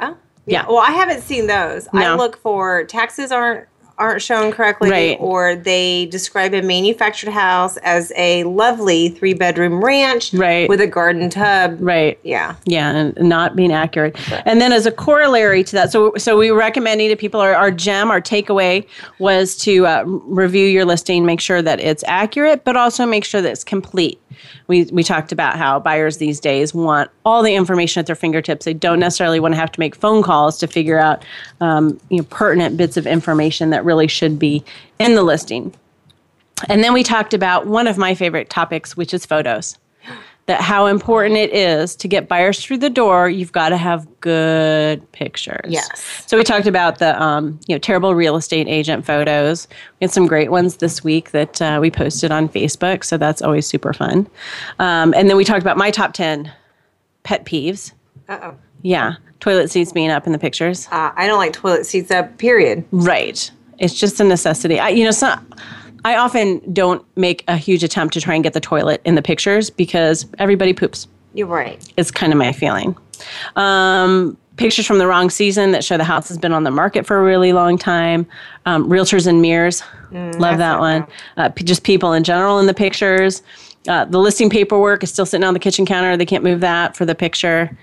Oh, 0.00 0.16
Yeah. 0.46 0.66
Well, 0.66 0.78
I 0.78 0.90
haven't 0.90 1.22
seen 1.22 1.46
those. 1.46 1.88
I 1.92 2.14
look 2.14 2.38
for 2.38 2.84
taxes 2.84 3.32
aren't 3.32 3.66
aren't 3.98 4.20
shown 4.20 4.52
correctly, 4.52 4.90
Right. 4.90 5.16
or 5.20 5.54
they 5.54 6.06
describe 6.06 6.52
a 6.52 6.60
manufactured 6.60 7.30
house 7.30 7.76
as 7.78 8.12
a 8.16 8.44
lovely 8.44 9.08
three 9.08 9.32
bedroom 9.32 9.82
ranch, 9.82 10.34
Right. 10.34 10.68
with 10.68 10.80
a 10.80 10.86
garden 10.86 11.30
tub. 11.30 11.78
Right. 11.80 12.18
Yeah. 12.22 12.56
Yeah, 12.66 12.90
and 12.90 13.16
not 13.28 13.56
being 13.56 13.72
accurate. 13.72 14.16
And 14.44 14.60
then 14.60 14.72
as 14.72 14.84
a 14.86 14.92
corollary 14.92 15.64
to 15.64 15.72
that, 15.76 15.92
so 15.92 16.12
so 16.18 16.36
we 16.36 16.50
were 16.50 16.58
recommending 16.58 17.08
to 17.08 17.16
people 17.16 17.40
our, 17.40 17.54
our 17.54 17.70
gem, 17.70 18.10
our 18.10 18.20
takeaway 18.20 18.84
was 19.18 19.56
to 19.58 19.86
uh, 19.86 20.02
review 20.06 20.66
your 20.66 20.84
listing, 20.84 21.24
make 21.24 21.40
sure 21.40 21.62
that 21.62 21.80
it's 21.80 22.04
accurate, 22.06 22.64
but 22.64 22.76
also 22.76 23.06
make 23.06 23.24
sure 23.24 23.40
that 23.40 23.50
it's 23.50 23.64
complete. 23.64 24.20
We 24.68 24.84
we 24.84 25.02
talked 25.02 25.32
about 25.32 25.56
how 25.56 25.78
buyers 25.78 26.18
these 26.18 26.40
days 26.40 26.74
want 26.74 27.10
all 27.24 27.42
the 27.42 27.54
information 27.54 28.00
at 28.00 28.06
their 28.06 28.16
fingertips. 28.16 28.64
They 28.64 28.74
don't 28.74 28.98
necessarily 28.98 29.40
want 29.40 29.54
to 29.54 29.60
have 29.60 29.72
to 29.72 29.80
make 29.80 29.94
phone 29.94 30.22
calls 30.22 30.58
to 30.58 30.66
figure 30.66 30.98
out 30.98 31.24
um, 31.60 32.00
you 32.10 32.18
know 32.18 32.24
pertinent 32.24 32.76
bits 32.76 32.96
of 32.96 33.06
information 33.06 33.70
that 33.70 33.84
really 33.84 34.08
should 34.08 34.38
be 34.38 34.64
in 34.98 35.14
the 35.14 35.22
listing. 35.22 35.74
And 36.68 36.82
then 36.82 36.92
we 36.92 37.02
talked 37.02 37.34
about 37.34 37.66
one 37.66 37.86
of 37.86 37.98
my 37.98 38.14
favorite 38.14 38.48
topics, 38.48 38.96
which 38.96 39.12
is 39.12 39.26
photos 39.26 39.76
that 40.46 40.60
how 40.60 40.86
important 40.86 41.36
it 41.36 41.52
is 41.52 41.96
to 41.96 42.08
get 42.08 42.28
buyers 42.28 42.64
through 42.64 42.78
the 42.78 42.90
door. 42.90 43.28
You've 43.28 43.52
got 43.52 43.70
to 43.70 43.76
have 43.76 44.06
good 44.20 45.10
pictures. 45.12 45.68
Yes. 45.68 46.24
So 46.26 46.36
we 46.36 46.44
talked 46.44 46.66
about 46.66 46.98
the 46.98 47.20
um, 47.20 47.58
you 47.66 47.74
know 47.74 47.78
terrible 47.78 48.14
real 48.14 48.36
estate 48.36 48.68
agent 48.68 49.04
photos. 49.04 49.66
We 50.00 50.04
had 50.04 50.12
some 50.12 50.26
great 50.26 50.50
ones 50.50 50.76
this 50.76 51.02
week 51.02 51.32
that 51.32 51.60
uh, 51.60 51.78
we 51.80 51.90
posted 51.90 52.30
on 52.30 52.48
Facebook. 52.48 53.04
So 53.04 53.16
that's 53.16 53.42
always 53.42 53.66
super 53.66 53.92
fun. 53.92 54.28
Um, 54.78 55.12
and 55.14 55.28
then 55.28 55.36
we 55.36 55.44
talked 55.44 55.62
about 55.62 55.76
my 55.76 55.90
top 55.90 56.12
ten 56.12 56.52
pet 57.24 57.44
peeves. 57.44 57.92
Uh 58.28 58.38
oh. 58.42 58.54
Yeah, 58.82 59.16
toilet 59.40 59.70
seats 59.70 59.92
being 59.92 60.10
up 60.10 60.26
in 60.26 60.32
the 60.32 60.38
pictures. 60.38 60.86
Uh, 60.92 61.10
I 61.16 61.26
don't 61.26 61.38
like 61.38 61.52
toilet 61.52 61.86
seats 61.86 62.10
up. 62.10 62.38
Period. 62.38 62.84
Right. 62.92 63.50
It's 63.78 63.94
just 63.94 64.20
a 64.20 64.24
necessity. 64.24 64.78
I, 64.78 64.90
you 64.90 65.04
know, 65.04 65.10
some, 65.10 65.44
I 66.06 66.14
often 66.14 66.62
don't 66.72 67.04
make 67.16 67.42
a 67.48 67.56
huge 67.56 67.82
attempt 67.82 68.14
to 68.14 68.20
try 68.20 68.34
and 68.36 68.44
get 68.44 68.52
the 68.52 68.60
toilet 68.60 69.02
in 69.04 69.16
the 69.16 69.22
pictures 69.22 69.70
because 69.70 70.24
everybody 70.38 70.72
poops. 70.72 71.08
You're 71.34 71.48
right. 71.48 71.84
It's 71.96 72.12
kind 72.12 72.32
of 72.32 72.38
my 72.38 72.52
feeling. 72.52 72.96
Um, 73.56 74.36
pictures 74.56 74.86
from 74.86 74.98
the 74.98 75.08
wrong 75.08 75.30
season 75.30 75.72
that 75.72 75.82
show 75.82 75.96
the 75.96 76.04
house 76.04 76.28
has 76.28 76.38
been 76.38 76.52
on 76.52 76.62
the 76.62 76.70
market 76.70 77.06
for 77.06 77.18
a 77.18 77.24
really 77.24 77.52
long 77.52 77.76
time. 77.76 78.24
Um, 78.66 78.88
realtors 78.88 79.26
and 79.26 79.42
mirrors, 79.42 79.82
love 80.12 80.58
that 80.58 80.78
one. 80.78 81.08
Uh, 81.38 81.48
p- 81.48 81.64
just 81.64 81.82
people 81.82 82.12
in 82.12 82.22
general 82.22 82.60
in 82.60 82.66
the 82.66 82.74
pictures. 82.74 83.42
Uh, 83.88 84.04
the 84.04 84.20
listing 84.20 84.48
paperwork 84.48 85.02
is 85.02 85.10
still 85.10 85.26
sitting 85.26 85.42
on 85.44 85.54
the 85.54 85.60
kitchen 85.60 85.84
counter. 85.84 86.16
They 86.16 86.24
can't 86.24 86.44
move 86.44 86.60
that 86.60 86.96
for 86.96 87.04
the 87.04 87.16
picture. 87.16 87.76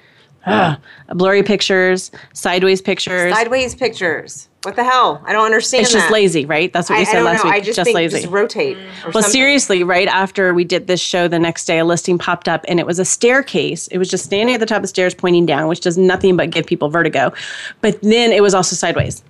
Ah, 0.46 0.80
blurry 1.10 1.44
pictures, 1.44 2.10
sideways 2.32 2.82
pictures. 2.82 3.34
Sideways 3.34 3.76
pictures. 3.76 4.48
What 4.64 4.78
the 4.78 4.84
hell? 4.84 5.22
I 5.26 5.34
don't 5.34 5.46
understand. 5.46 5.84
it's 5.84 5.92
just 5.92 6.08
that. 6.08 6.14
lazy, 6.14 6.46
right? 6.46 6.72
That's 6.72 6.90
what 6.90 6.96
I, 6.96 7.00
we 7.00 7.02
I 7.02 7.06
said 7.06 7.14
don't 7.16 7.26
last 7.26 7.44
know. 7.44 7.50
week. 7.50 7.56
I 7.56 7.60
just, 7.60 7.76
just 7.76 7.94
lazy. 7.94 8.22
just 8.22 8.32
rotate. 8.32 8.78
Well, 8.78 9.12
something. 9.12 9.24
seriously, 9.24 9.84
right 9.84 10.08
after 10.08 10.54
we 10.54 10.64
did 10.64 10.88
this 10.88 11.02
show, 11.02 11.28
the 11.28 11.38
next 11.40 11.66
day 11.66 11.80
a 11.80 11.86
listing 11.86 12.18
popped 12.18 12.48
up 12.48 12.64
and 12.70 12.80
it 12.80 12.86
was 12.86 12.98
a 12.98 13.06
staircase. 13.06 13.88
It 13.90 13.98
was 13.98 14.10
just 14.10 14.24
standing 14.24 14.56
at 14.56 14.62
the 14.62 14.66
top 14.66 14.78
of 14.78 14.84
the 14.84 14.88
stairs 14.88 15.14
pointing 15.14 15.46
down, 15.46 15.68
which 15.68 15.82
does 15.82 15.98
nothing 15.98 16.38
but 16.38 16.50
give 16.50 16.66
people 16.66 16.90
vertigo. 16.90 17.34
But 17.82 18.02
then 18.02 18.32
it 18.32 18.42
was 18.42 18.54
also 18.54 18.76
sideways. 18.76 19.22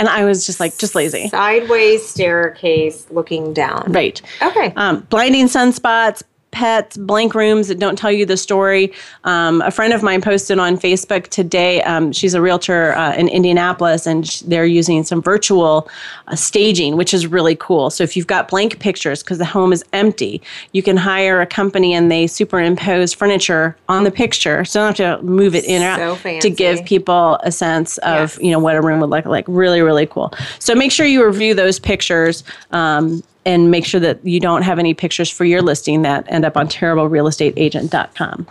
And 0.00 0.08
I 0.08 0.24
was 0.24 0.44
just 0.44 0.58
like, 0.58 0.76
just 0.76 0.96
lazy. 0.96 1.28
Sideways 1.28 2.04
staircase 2.04 3.06
looking 3.10 3.54
down. 3.54 3.92
Right. 3.92 4.20
Okay. 4.42 4.72
Um, 4.74 5.00
blinding 5.02 5.46
sunspots, 5.46 6.24
pets, 6.54 6.96
blank 6.96 7.34
rooms 7.34 7.66
that 7.68 7.78
don't 7.80 7.98
tell 7.98 8.12
you 8.12 8.24
the 8.24 8.36
story. 8.36 8.92
Um, 9.24 9.60
a 9.62 9.70
friend 9.70 9.92
of 9.92 10.02
mine 10.02 10.20
posted 10.22 10.58
on 10.58 10.78
Facebook 10.78 11.26
today. 11.28 11.82
Um, 11.82 12.12
she's 12.12 12.32
a 12.32 12.40
realtor 12.40 12.92
uh, 12.94 13.14
in 13.16 13.28
Indianapolis, 13.28 14.06
and 14.06 14.26
sh- 14.26 14.40
they're 14.40 14.64
using 14.64 15.02
some 15.02 15.20
virtual 15.20 15.88
uh, 16.28 16.36
staging, 16.36 16.96
which 16.96 17.12
is 17.12 17.26
really 17.26 17.56
cool. 17.56 17.90
So 17.90 18.04
if 18.04 18.16
you've 18.16 18.28
got 18.28 18.48
blank 18.48 18.78
pictures 18.78 19.22
because 19.22 19.38
the 19.38 19.44
home 19.44 19.72
is 19.72 19.84
empty, 19.92 20.40
you 20.72 20.82
can 20.82 20.96
hire 20.96 21.40
a 21.40 21.46
company 21.46 21.92
and 21.92 22.10
they 22.10 22.26
superimpose 22.28 23.12
furniture 23.12 23.76
on 23.88 24.04
the 24.04 24.10
picture, 24.12 24.64
so 24.64 24.78
you 24.78 24.86
don't 24.94 24.98
have 24.98 25.20
to 25.20 25.26
move 25.26 25.54
it 25.56 25.64
in 25.64 25.82
or 25.82 25.96
So 26.16 26.30
out 26.30 26.40
to 26.42 26.50
give 26.50 26.84
people 26.84 27.38
a 27.42 27.50
sense 27.50 27.98
of 27.98 28.14
Yes. 28.14 28.38
you 28.40 28.50
know 28.52 28.60
what 28.60 28.76
a 28.76 28.80
room 28.80 29.00
would 29.00 29.10
look 29.10 29.26
like. 29.26 29.44
Really, 29.48 29.80
really 29.82 30.06
cool. 30.06 30.32
So 30.60 30.74
make 30.74 30.92
sure 30.92 31.04
you 31.04 31.26
review 31.26 31.52
those 31.52 31.80
pictures. 31.80 32.44
Um, 32.70 33.22
and 33.46 33.70
make 33.70 33.84
sure 33.84 34.00
that 34.00 34.24
you 34.26 34.40
don't 34.40 34.62
have 34.62 34.78
any 34.78 34.94
pictures 34.94 35.30
for 35.30 35.44
your 35.44 35.62
listing 35.62 36.02
that 36.02 36.24
end 36.30 36.44
up 36.44 36.56
on 36.56 36.68
terriblerealestateagent.com. 36.68 38.46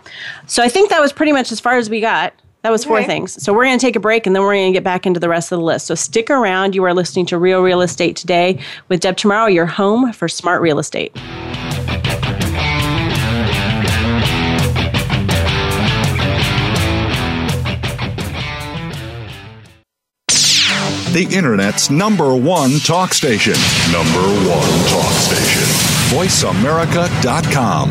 So 0.47 0.63
I 0.63 0.69
think 0.69 0.89
that 0.89 1.01
was 1.01 1.12
pretty 1.13 1.31
much 1.31 1.51
as 1.51 1.59
far 1.59 1.77
as 1.77 1.89
we 1.89 2.00
got. 2.01 2.33
That 2.62 2.71
was 2.71 2.85
four 2.85 2.97
Okay. 3.00 3.07
things. 3.07 3.43
So 3.43 3.51
we're 3.53 3.65
going 3.65 3.77
to 3.77 3.85
take 3.85 3.97
a 3.97 4.00
break 4.00 4.25
and 4.25 4.33
then 4.33 4.41
we're 4.43 4.53
going 4.53 4.71
to 4.71 4.77
get 4.77 4.85
back 4.85 5.05
into 5.05 5.19
the 5.19 5.27
rest 5.27 5.51
of 5.51 5.59
the 5.59 5.65
list. 5.65 5.85
So 5.88 5.95
stick 5.95 6.29
around. 6.29 6.75
You 6.75 6.83
are 6.85 6.93
listening 6.93 7.25
to 7.27 7.38
Real 7.38 7.62
Real 7.62 7.81
Estate 7.81 8.15
today 8.15 8.57
with 8.88 9.01
Deb 9.01 9.17
Tomaro, 9.17 9.53
your 9.53 9.65
home 9.65 10.13
for 10.13 10.29
smart 10.29 10.62
real 10.62 10.79
estate. 10.79 11.13
The 21.13 21.27
Internet's 21.32 21.91
number 21.91 22.36
one 22.36 22.79
talk 22.79 23.13
station. 23.13 23.53
Number 23.91 24.25
one 24.50 24.88
talk 24.89 25.13
station. 25.13 25.62
VoiceAmerica.com. 26.10 27.89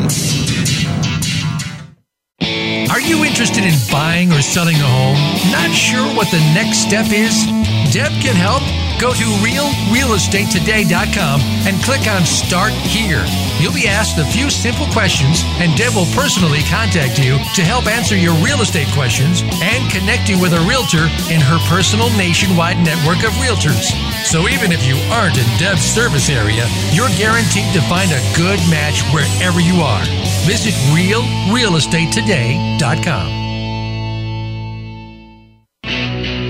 Are 2.91 2.99
you 2.99 3.23
interested 3.23 3.63
in 3.63 3.73
buying 3.89 4.33
or 4.33 4.41
selling 4.41 4.75
a 4.75 4.79
home? 4.79 5.15
Not 5.53 5.71
sure 5.73 6.05
what 6.17 6.29
the 6.31 6.39
next 6.53 6.79
step 6.79 7.13
is? 7.13 7.45
Deb 7.93 8.11
can 8.21 8.35
help. 8.35 8.82
Go 8.99 9.13
to 9.13 9.23
realrealestatetoday.com 9.43 11.41
and 11.67 11.83
click 11.83 12.07
on 12.07 12.25
Start 12.25 12.71
Here. 12.71 13.23
You'll 13.59 13.73
be 13.73 13.87
asked 13.87 14.17
a 14.17 14.25
few 14.25 14.49
simple 14.49 14.87
questions, 14.87 15.43
and 15.59 15.75
Deb 15.75 15.93
will 15.93 16.07
personally 16.15 16.63
contact 16.69 17.19
you 17.19 17.37
to 17.55 17.63
help 17.63 17.85
answer 17.87 18.15
your 18.15 18.33
real 18.43 18.61
estate 18.61 18.87
questions 18.93 19.43
and 19.61 19.91
connect 19.91 20.29
you 20.29 20.39
with 20.39 20.53
a 20.53 20.59
realtor 20.67 21.09
in 21.29 21.41
her 21.41 21.59
personal 21.67 22.09
nationwide 22.17 22.79
network 22.79 23.23
of 23.23 23.33
realtors. 23.37 23.91
So 24.25 24.47
even 24.47 24.71
if 24.71 24.87
you 24.87 24.95
aren't 25.11 25.37
in 25.37 25.45
Deb's 25.59 25.83
service 25.83 26.29
area, 26.29 26.65
you're 26.91 27.09
guaranteed 27.19 27.73
to 27.73 27.81
find 27.91 28.09
a 28.11 28.23
good 28.35 28.59
match 28.71 29.03
wherever 29.13 29.59
you 29.59 29.81
are. 29.81 30.05
Visit 30.47 30.73
realrealestatetoday.com. 30.95 33.42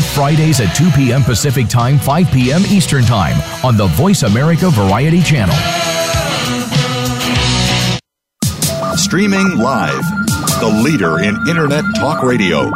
Fridays 0.00 0.60
at 0.60 0.74
2 0.74 0.90
p.m. 0.90 1.22
Pacific 1.22 1.68
Time, 1.68 1.98
5 1.98 2.30
p.m. 2.30 2.62
Eastern 2.66 3.04
Time 3.04 3.36
on 3.64 3.76
the 3.76 3.86
Voice 3.88 4.22
America 4.22 4.70
Variety 4.70 5.22
Channel. 5.22 5.54
Streaming 8.96 9.58
live. 9.58 10.02
The 10.60 10.80
leader 10.82 11.18
in 11.20 11.36
Internet 11.48 11.84
talk 11.96 12.22
radio. 12.22 12.70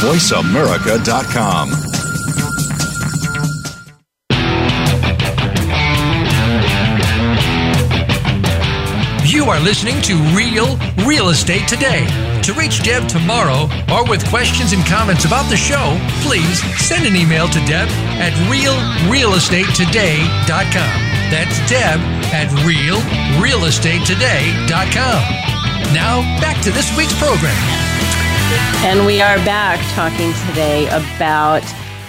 VoiceAmerica.com. 0.00 1.70
You 9.26 9.44
are 9.46 9.58
listening 9.60 10.00
to 10.02 10.14
Real 10.36 10.78
Real 11.06 11.30
Estate 11.30 11.66
Today. 11.66 12.31
To 12.42 12.52
reach 12.54 12.82
Deb 12.82 13.04
Tomaro 13.04 13.70
or 13.92 14.04
with 14.10 14.28
questions 14.28 14.72
and 14.72 14.84
comments 14.84 15.24
about 15.24 15.48
the 15.48 15.56
show, 15.56 15.96
please 16.22 16.60
send 16.76 17.06
an 17.06 17.14
email 17.14 17.46
to 17.46 17.60
Deb 17.66 17.88
at 18.18 18.32
realrealestatetoday.com. 18.50 21.00
That's 21.30 21.60
Deb 21.70 22.00
at 22.34 22.48
realrealestatetoday.com. 22.66 25.22
Now, 25.94 26.22
back 26.40 26.60
to 26.64 26.72
this 26.72 26.90
week's 26.96 27.16
program. 27.16 27.54
And 28.84 29.06
we 29.06 29.20
are 29.20 29.36
back 29.44 29.78
talking 29.94 30.32
today 30.48 30.88
about 30.88 31.62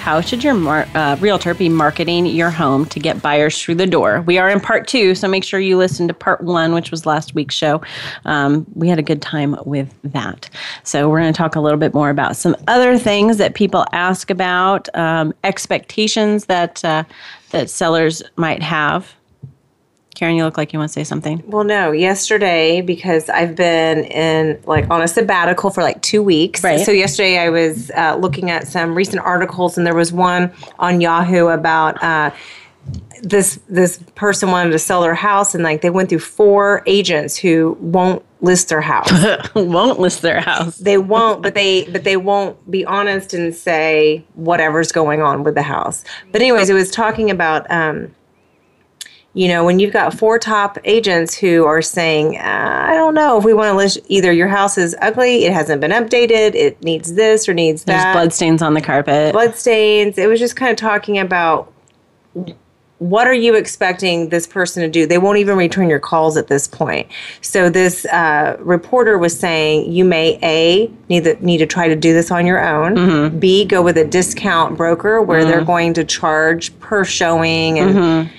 how 0.03 0.19
should 0.19 0.43
your 0.43 0.53
mar- 0.53 0.85
uh, 0.95 1.15
realtor 1.21 1.53
be 1.53 1.69
marketing 1.69 2.25
your 2.25 2.49
home 2.49 2.85
to 2.87 2.99
get 2.99 3.21
buyers 3.21 3.61
through 3.61 3.75
the 3.75 3.87
door. 3.87 4.19
We 4.23 4.37
are 4.37 4.49
in 4.49 4.59
part 4.59 4.85
two, 4.85 5.15
so 5.15 5.29
make 5.29 5.45
sure 5.45 5.61
you 5.61 5.77
listen 5.77 6.09
to 6.09 6.13
part 6.13 6.43
one, 6.43 6.73
which 6.73 6.91
was 6.91 7.05
last 7.05 7.33
week's 7.35 7.55
show. 7.55 7.81
Um, 8.25 8.65
we 8.75 8.89
had 8.89 8.99
a 8.99 9.01
good 9.01 9.21
time 9.21 9.55
with 9.65 9.95
that. 10.03 10.49
So 10.83 11.07
we're 11.07 11.21
going 11.21 11.31
to 11.31 11.37
talk 11.37 11.55
a 11.55 11.61
little 11.61 11.79
bit 11.79 11.93
more 11.93 12.09
about 12.09 12.35
some 12.35 12.53
other 12.67 12.97
things 12.97 13.37
that 13.37 13.55
people 13.55 13.85
ask 13.93 14.29
about, 14.29 14.93
um, 14.93 15.33
expectations 15.45 16.47
that 16.47 16.83
uh, 16.83 17.05
that 17.51 17.69
sellers 17.69 18.21
might 18.35 18.61
have. 18.61 19.15
Karen, 20.15 20.35
you 20.35 20.43
look 20.45 20.57
like 20.57 20.73
you 20.73 20.79
want 20.79 20.89
to 20.89 20.93
say 20.93 21.03
something. 21.03 21.41
Well, 21.47 21.63
no, 21.63 21.91
yesterday 21.91 22.81
because 22.81 23.29
I've 23.29 23.55
been 23.55 24.05
in 24.05 24.61
like 24.65 24.89
on 24.89 25.01
a 25.01 25.07
sabbatical 25.07 25.69
for 25.71 25.81
like 25.81 26.01
two 26.01 26.21
weeks. 26.21 26.63
Right. 26.63 26.79
So 26.79 26.91
yesterday 26.91 27.39
I 27.39 27.49
was 27.49 27.89
uh, 27.91 28.15
looking 28.15 28.51
at 28.51 28.67
some 28.67 28.95
recent 28.95 29.21
articles, 29.23 29.77
and 29.77 29.87
there 29.87 29.95
was 29.95 30.11
one 30.13 30.51
on 30.79 31.01
Yahoo 31.01 31.47
about. 31.47 32.01
Uh, 32.03 32.31
this 33.21 33.57
this 33.69 33.97
person 34.15 34.51
wanted 34.51 34.71
to 34.71 34.79
sell 34.79 35.01
their 35.01 35.15
house 35.15 35.55
and 35.55 35.63
like 35.63 35.81
they 35.81 35.89
went 35.89 36.09
through 36.09 36.19
four 36.19 36.83
agents 36.85 37.37
who 37.37 37.77
won't 37.79 38.21
list 38.41 38.67
their 38.67 38.81
house 38.81 39.09
Won't 39.55 40.01
list 40.01 40.21
their 40.21 40.41
house. 40.41 40.77
they 40.79 40.97
won't 40.97 41.41
but 41.41 41.55
they 41.55 41.85
but 41.85 42.03
they 42.03 42.17
won't 42.17 42.69
be 42.69 42.83
honest 42.83 43.33
and 43.33 43.55
say 43.55 44.25
whatever's 44.33 44.91
going 44.91 45.21
on 45.21 45.43
with 45.45 45.55
the 45.55 45.61
house 45.61 46.03
but 46.33 46.41
anyways 46.41 46.69
it 46.69 46.73
was 46.73 46.91
talking 46.91 47.31
about 47.31 47.65
um 47.71 48.13
you 49.33 49.47
know 49.47 49.65
when 49.65 49.79
you've 49.79 49.93
got 49.93 50.13
four 50.13 50.37
top 50.37 50.77
agents 50.83 51.35
who 51.35 51.65
are 51.65 51.81
saying 51.81 52.37
uh, 52.37 52.85
i 52.87 52.93
don't 52.93 53.13
know 53.13 53.37
if 53.37 53.43
we 53.43 53.53
want 53.53 53.71
to 53.71 53.75
list 53.75 53.99
either 54.07 54.31
your 54.31 54.47
house 54.47 54.77
is 54.77 54.95
ugly 55.01 55.45
it 55.45 55.53
hasn't 55.53 55.81
been 55.81 55.91
updated 55.91 56.53
it 56.55 56.81
needs 56.83 57.13
this 57.13 57.49
or 57.49 57.53
needs 57.53 57.83
There's 57.83 58.01
that 58.01 58.13
bloodstains 58.13 58.61
on 58.61 58.73
the 58.73 58.81
carpet. 58.81 59.33
blood 59.33 59.55
stains 59.55 60.17
it 60.17 60.27
was 60.27 60.39
just 60.39 60.55
kind 60.55 60.71
of 60.71 60.77
talking 60.77 61.17
about 61.17 61.71
what 62.99 63.27
are 63.27 63.33
you 63.33 63.53
expecting 63.55 64.29
this 64.29 64.47
person 64.47 64.81
to 64.81 64.87
do? 64.87 65.05
They 65.05 65.17
won't 65.17 65.37
even 65.37 65.57
return 65.57 65.89
your 65.89 65.99
calls 65.99 66.37
at 66.37 66.47
this 66.47 66.69
point. 66.69 67.09
So 67.41 67.69
this 67.69 68.05
uh, 68.05 68.55
reporter 68.59 69.17
was 69.17 69.37
saying 69.37 69.91
you 69.91 70.05
may 70.05 70.39
a 70.41 70.89
need 71.09 71.25
to, 71.25 71.45
need 71.45 71.57
to 71.57 71.65
try 71.65 71.89
to 71.89 71.97
do 71.97 72.13
this 72.13 72.31
on 72.31 72.45
your 72.45 72.65
own. 72.65 73.37
B 73.39 73.65
go 73.65 73.81
with 73.81 73.97
a 73.97 74.05
discount 74.05 74.77
broker 74.77 75.21
where 75.21 75.43
they're 75.43 75.65
going 75.65 75.93
to 75.95 76.05
charge 76.05 76.77
per 76.79 77.03
showing 77.03 77.79
and. 77.79 78.29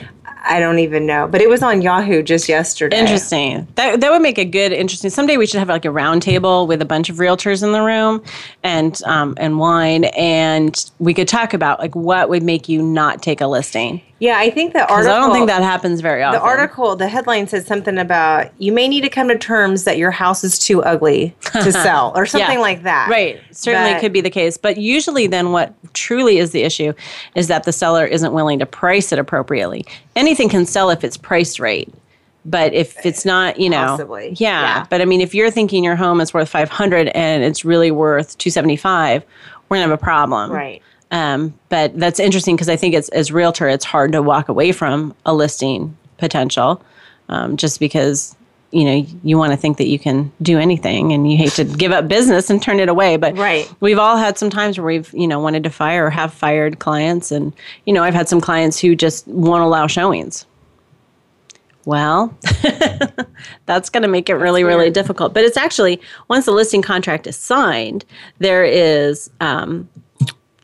I 0.44 0.61
don't 0.61 0.78
even 0.78 1.07
know. 1.07 1.26
But 1.26 1.40
it 1.40 1.48
was 1.48 1.62
on 1.62 1.83
Yahoo 1.83 2.22
just 2.22 2.48
yesterday. 2.48 2.98
Interesting. 2.98 3.66
That 3.76 4.00
that 4.00 4.11
would 4.11 4.22
make 4.22 4.38
a 4.38 4.44
good 4.44 4.72
interesting. 4.72 5.11
Someday 5.11 5.37
we 5.37 5.46
should 5.46 5.59
have 5.59 5.68
like 5.68 5.85
a 5.85 5.90
round 5.90 6.22
table 6.22 6.66
with 6.66 6.83
a 6.83 6.85
bunch 6.85 7.09
of 7.09 7.16
realtors 7.16 7.62
in 7.62 7.72
the 7.72 7.83
room, 7.83 8.22
and 8.62 9.00
um, 9.04 9.35
and 9.38 9.59
wine, 9.59 10.04
and 10.04 10.90
we 10.98 11.14
could 11.14 11.28
talk 11.28 11.54
about 11.54 11.78
like 11.78 11.94
what 11.94 12.28
would 12.28 12.42
make 12.42 12.68
you 12.68 12.83
not 12.83 13.22
take 13.22 13.40
a 13.40 13.46
listing. 13.46 14.02
Yeah, 14.20 14.38
I 14.38 14.48
think 14.48 14.72
the 14.72 14.87
article. 14.88 15.12
I 15.12 15.18
don't 15.20 15.33
think 15.33 15.48
that 15.48 15.62
happens 15.62 16.00
very 16.00 16.22
often. 16.22 16.40
The 16.40 16.44
article, 16.46 16.94
the 16.96 17.09
headline 17.09 17.46
said 17.48 17.66
something 17.66 17.98
about 17.98 18.50
you 18.59 18.72
may 18.72 18.87
need 18.88 19.00
to 19.03 19.09
come 19.11 19.29
to 19.29 19.37
terms 19.37 19.85
that 19.85 19.98
your 19.98 20.11
house 20.12 20.44
is 20.44 20.59
too 20.59 20.83
ugly 20.85 21.35
to 21.53 21.72
sell, 21.72 22.12
or 22.14 22.24
something 22.24 22.55
Yeah. 22.57 22.61
like 22.61 22.85
that. 22.85 23.09
Right. 23.11 23.40
Certainly 23.50 23.94
But- 23.94 24.00
could 24.00 24.12
be 24.12 24.20
the 24.20 24.31
case. 24.31 24.57
But 24.57 24.77
usually, 24.79 25.27
then 25.27 25.50
what 25.53 25.74
truly 25.94 26.38
is 26.38 26.53
the 26.53 26.62
issue 26.62 26.92
is 27.35 27.48
that 27.48 27.64
the 27.64 27.72
seller 27.72 28.07
isn't 28.07 28.33
willing 28.33 28.59
to 28.61 28.66
price 28.66 29.12
it 29.12 29.18
appropriately. 29.18 29.85
Anything 30.16 30.48
can 30.48 30.64
sell 30.64 30.90
if 30.90 31.03
it's 31.05 31.16
priced 31.16 31.59
right. 31.59 31.88
But 32.46 32.72
if 32.74 32.96
eh, 32.98 33.03
it's 33.05 33.24
not, 33.24 33.59
you 33.59 33.68
know, 33.70 33.87
Possibly. 33.88 34.29
yeah. 34.38 34.61
Yeah. 34.79 34.87
But 34.90 35.00
I 35.00 35.07
mean, 35.07 35.22
if 35.22 35.35
you're 35.35 35.50
thinking 35.50 35.83
your 35.83 35.96
home 35.96 36.20
is 36.20 36.33
worth 36.35 36.48
500 36.50 37.09
and 37.09 37.42
it's 37.42 37.64
really 37.64 37.90
worth 37.90 38.37
275, 38.38 39.24
we're 39.68 39.77
gonna 39.79 39.88
have 39.88 39.98
a 39.98 40.03
problem. 40.03 40.53
Right. 40.53 40.83
Um, 41.14 41.55
but 41.68 41.96
that's 41.98 42.18
interesting 42.18 42.57
because 42.57 42.68
I 42.68 42.74
think 42.74 42.92
it's 42.94 43.09
as 43.11 43.31
realtor, 43.31 43.68
it's 43.68 43.85
hard 43.85 44.11
to 44.12 44.20
walk 44.20 44.48
away 44.48 44.72
from 44.72 45.14
a 45.24 45.33
listing 45.33 45.96
potential, 46.18 46.83
um, 47.29 47.57
just 47.57 47.79
because 47.79 48.35
you 48.72 48.85
know 48.85 49.07
you 49.22 49.38
want 49.38 49.53
to 49.53 49.57
think 49.57 49.79
that 49.79 49.87
you 49.87 49.96
can 50.00 50.33
do 50.42 50.59
anything 50.59 51.12
and 51.12 51.31
you 51.31 51.37
hate 51.37 51.53
to 51.53 51.62
give 51.64 51.92
up 51.92 52.09
business 52.09 52.50
and 52.50 52.61
turn 52.61 52.81
it 52.81 52.88
away. 52.88 53.16
But 53.16 53.38
Right. 53.38 53.72
we've 53.79 54.00
all 54.00 54.16
had 54.16 54.37
some 54.37 54.50
times 54.50 54.77
where 54.77 54.87
we've 54.87 55.12
you 55.14 55.29
know 55.29 55.38
wanted 55.38 55.62
to 55.62 55.70
fire 55.70 56.07
or 56.07 56.11
have 56.11 56.35
fired 56.35 56.81
clients, 56.81 57.31
and 57.31 57.53
you 57.87 57.92
know 57.92 58.03
I've 58.03 58.14
had 58.14 58.29
some 58.29 58.40
clients 58.40 58.81
who 58.81 58.96
just 58.96 59.24
won't 59.29 59.62
allow 59.62 59.87
showings. 59.87 60.46
Well, 61.87 62.37
that's 63.66 63.88
going 63.90 64.03
to 64.03 64.09
make 64.09 64.29
it 64.31 64.35
really, 64.37 64.64
really 64.64 64.90
difficult. 64.90 65.35
But 65.35 65.44
it's 65.44 65.59
actually 65.59 66.00
once 66.29 66.46
the 66.46 66.50
listing 66.53 66.83
contract 66.83 67.27
is 67.29 67.37
signed, 67.37 68.05
there 68.38 68.64
is 68.64 69.31
um, 69.40 69.88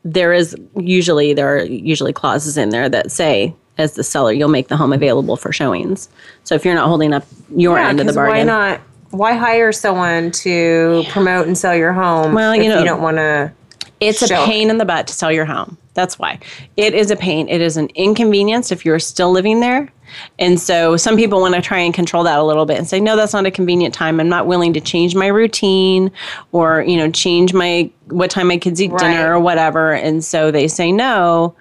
there 0.05 0.33
is 0.33 0.57
usually 0.77 1.35
there 1.35 1.57
are 1.57 1.65
usually 1.65 2.13
clauses 2.13 2.57
in 2.57 2.71
there 2.71 2.89
that 2.89 3.11
say 3.11 3.55
as 3.79 3.95
the 3.95 4.05
seller 4.05 4.33
you'll 4.33 4.49
make 4.49 4.69
the 4.69 4.77
home 4.77 4.93
available 4.93 5.37
for 5.37 5.53
showings. 5.53 6.09
So 6.45 6.55
if 6.55 6.65
you're 6.65 6.75
not 6.75 6.89
holding 6.89 7.13
up 7.13 7.25
your 7.57 7.79
Yeah, 7.79 7.89
end 7.89 8.01
of 8.01 8.07
the 8.07 8.13
bargain, 8.13 8.37
Why 8.37 8.43
not? 8.43 8.81
Why 9.11 9.33
hire 9.35 9.73
someone 9.73 10.31
to 10.33 11.05
promote 11.11 11.47
and 11.47 11.59
sell 11.59 11.75
your 11.75 11.93
home? 11.93 12.33
Well, 12.33 12.55
you 12.55 12.69
know- 12.69 12.79
you 12.79 12.85
don't 12.85 13.03
want 13.03 13.17
to. 13.17 13.53
It's 13.99 14.23
a 14.23 14.29
pain 14.29 14.71
in 14.71 14.79
the 14.79 14.85
butt 14.87 15.07
to 15.09 15.13
sell 15.13 15.31
your 15.31 15.45
home. 15.45 15.77
That's 15.93 16.19
why. 16.19 16.39
It 16.79 16.95
is 16.95 17.11
a 17.11 17.17
pain. 17.17 17.49
It 17.49 17.61
is 17.61 17.77
an 17.77 17.89
inconvenience 17.95 18.73
if 18.73 18.85
you're 18.85 18.99
still 18.99 19.31
living 19.31 19.61
there. 19.61 19.93
And 20.39 20.59
so 20.61 20.97
some 20.97 21.17
people 21.17 21.41
want 21.41 21.55
to 21.55 21.61
try 21.63 21.79
and 21.79 21.93
control 21.95 22.25
that 22.25 22.39
a 22.39 22.43
little 22.45 22.67
bit 22.67 22.79
and 22.79 22.89
say, 22.89 23.01
no, 23.01 23.17
that's 23.17 23.33
not 23.33 23.47
a 23.47 23.51
convenient 23.51 23.95
time. 23.95 24.21
I'm 24.21 24.29
not 24.29 24.47
willing 24.47 24.73
to 24.75 24.81
change 24.81 25.15
my 25.15 25.27
routine 25.27 26.11
or, 26.53 26.83
you 26.83 26.97
know, 26.97 27.11
change 27.11 27.53
my 27.55 27.91
what 28.07 28.31
time 28.31 28.49
my 28.49 28.59
kids 28.59 28.81
eat 28.81 28.91
Right. 28.91 29.01
dinner 29.01 29.35
or 29.35 29.41
whatever. 29.41 29.93
And 29.93 30.25
so 30.25 30.51
they 30.51 30.69
say 30.69 30.93
no. 30.93 31.55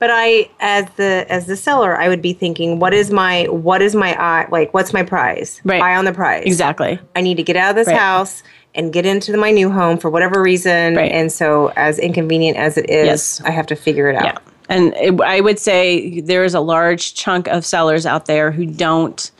But 0.00 0.10
I, 0.12 0.48
as 0.60 0.86
the 0.96 1.26
as 1.28 1.46
the 1.46 1.56
seller, 1.56 1.96
I 2.00 2.08
would 2.08 2.22
be 2.22 2.32
thinking, 2.32 2.78
what 2.78 2.94
is 2.94 3.10
my 3.10 3.46
what 3.46 3.82
is 3.82 3.96
my 3.96 4.14
eye 4.14 4.46
like? 4.48 4.72
What's 4.72 4.92
my 4.92 5.02
prize? 5.02 5.60
Right. 5.64 5.82
Eye 5.82 5.96
on 5.96 6.04
the 6.04 6.12
prize. 6.12 6.44
Exactly. 6.46 7.00
I 7.16 7.20
need 7.20 7.36
to 7.38 7.42
get 7.42 7.56
out 7.56 7.70
of 7.70 7.76
this 7.76 7.88
Right. 7.88 7.96
house 7.98 8.44
and 8.76 8.92
get 8.92 9.04
into 9.06 9.36
my 9.36 9.50
new 9.50 9.70
home 9.72 9.98
for 9.98 10.08
whatever 10.08 10.40
reason. 10.40 10.94
Right. 10.94 11.10
And 11.10 11.32
so, 11.32 11.72
as 11.74 11.98
inconvenient 11.98 12.56
as 12.58 12.76
it 12.76 12.88
is, 12.88 13.06
Yes. 13.06 13.40
I 13.44 13.50
have 13.50 13.66
to 13.66 13.74
figure 13.74 14.08
it 14.08 14.14
out. 14.14 14.24
Yeah. 14.24 14.38
And 14.68 14.94
it, 14.94 15.20
I 15.20 15.40
would 15.40 15.58
say 15.58 16.20
there 16.20 16.44
is 16.44 16.54
a 16.54 16.60
large 16.60 17.14
chunk 17.14 17.48
of 17.48 17.64
sellers 17.64 18.04
out 18.06 18.26
there 18.26 18.50
who 18.50 18.66
don't 18.66 19.30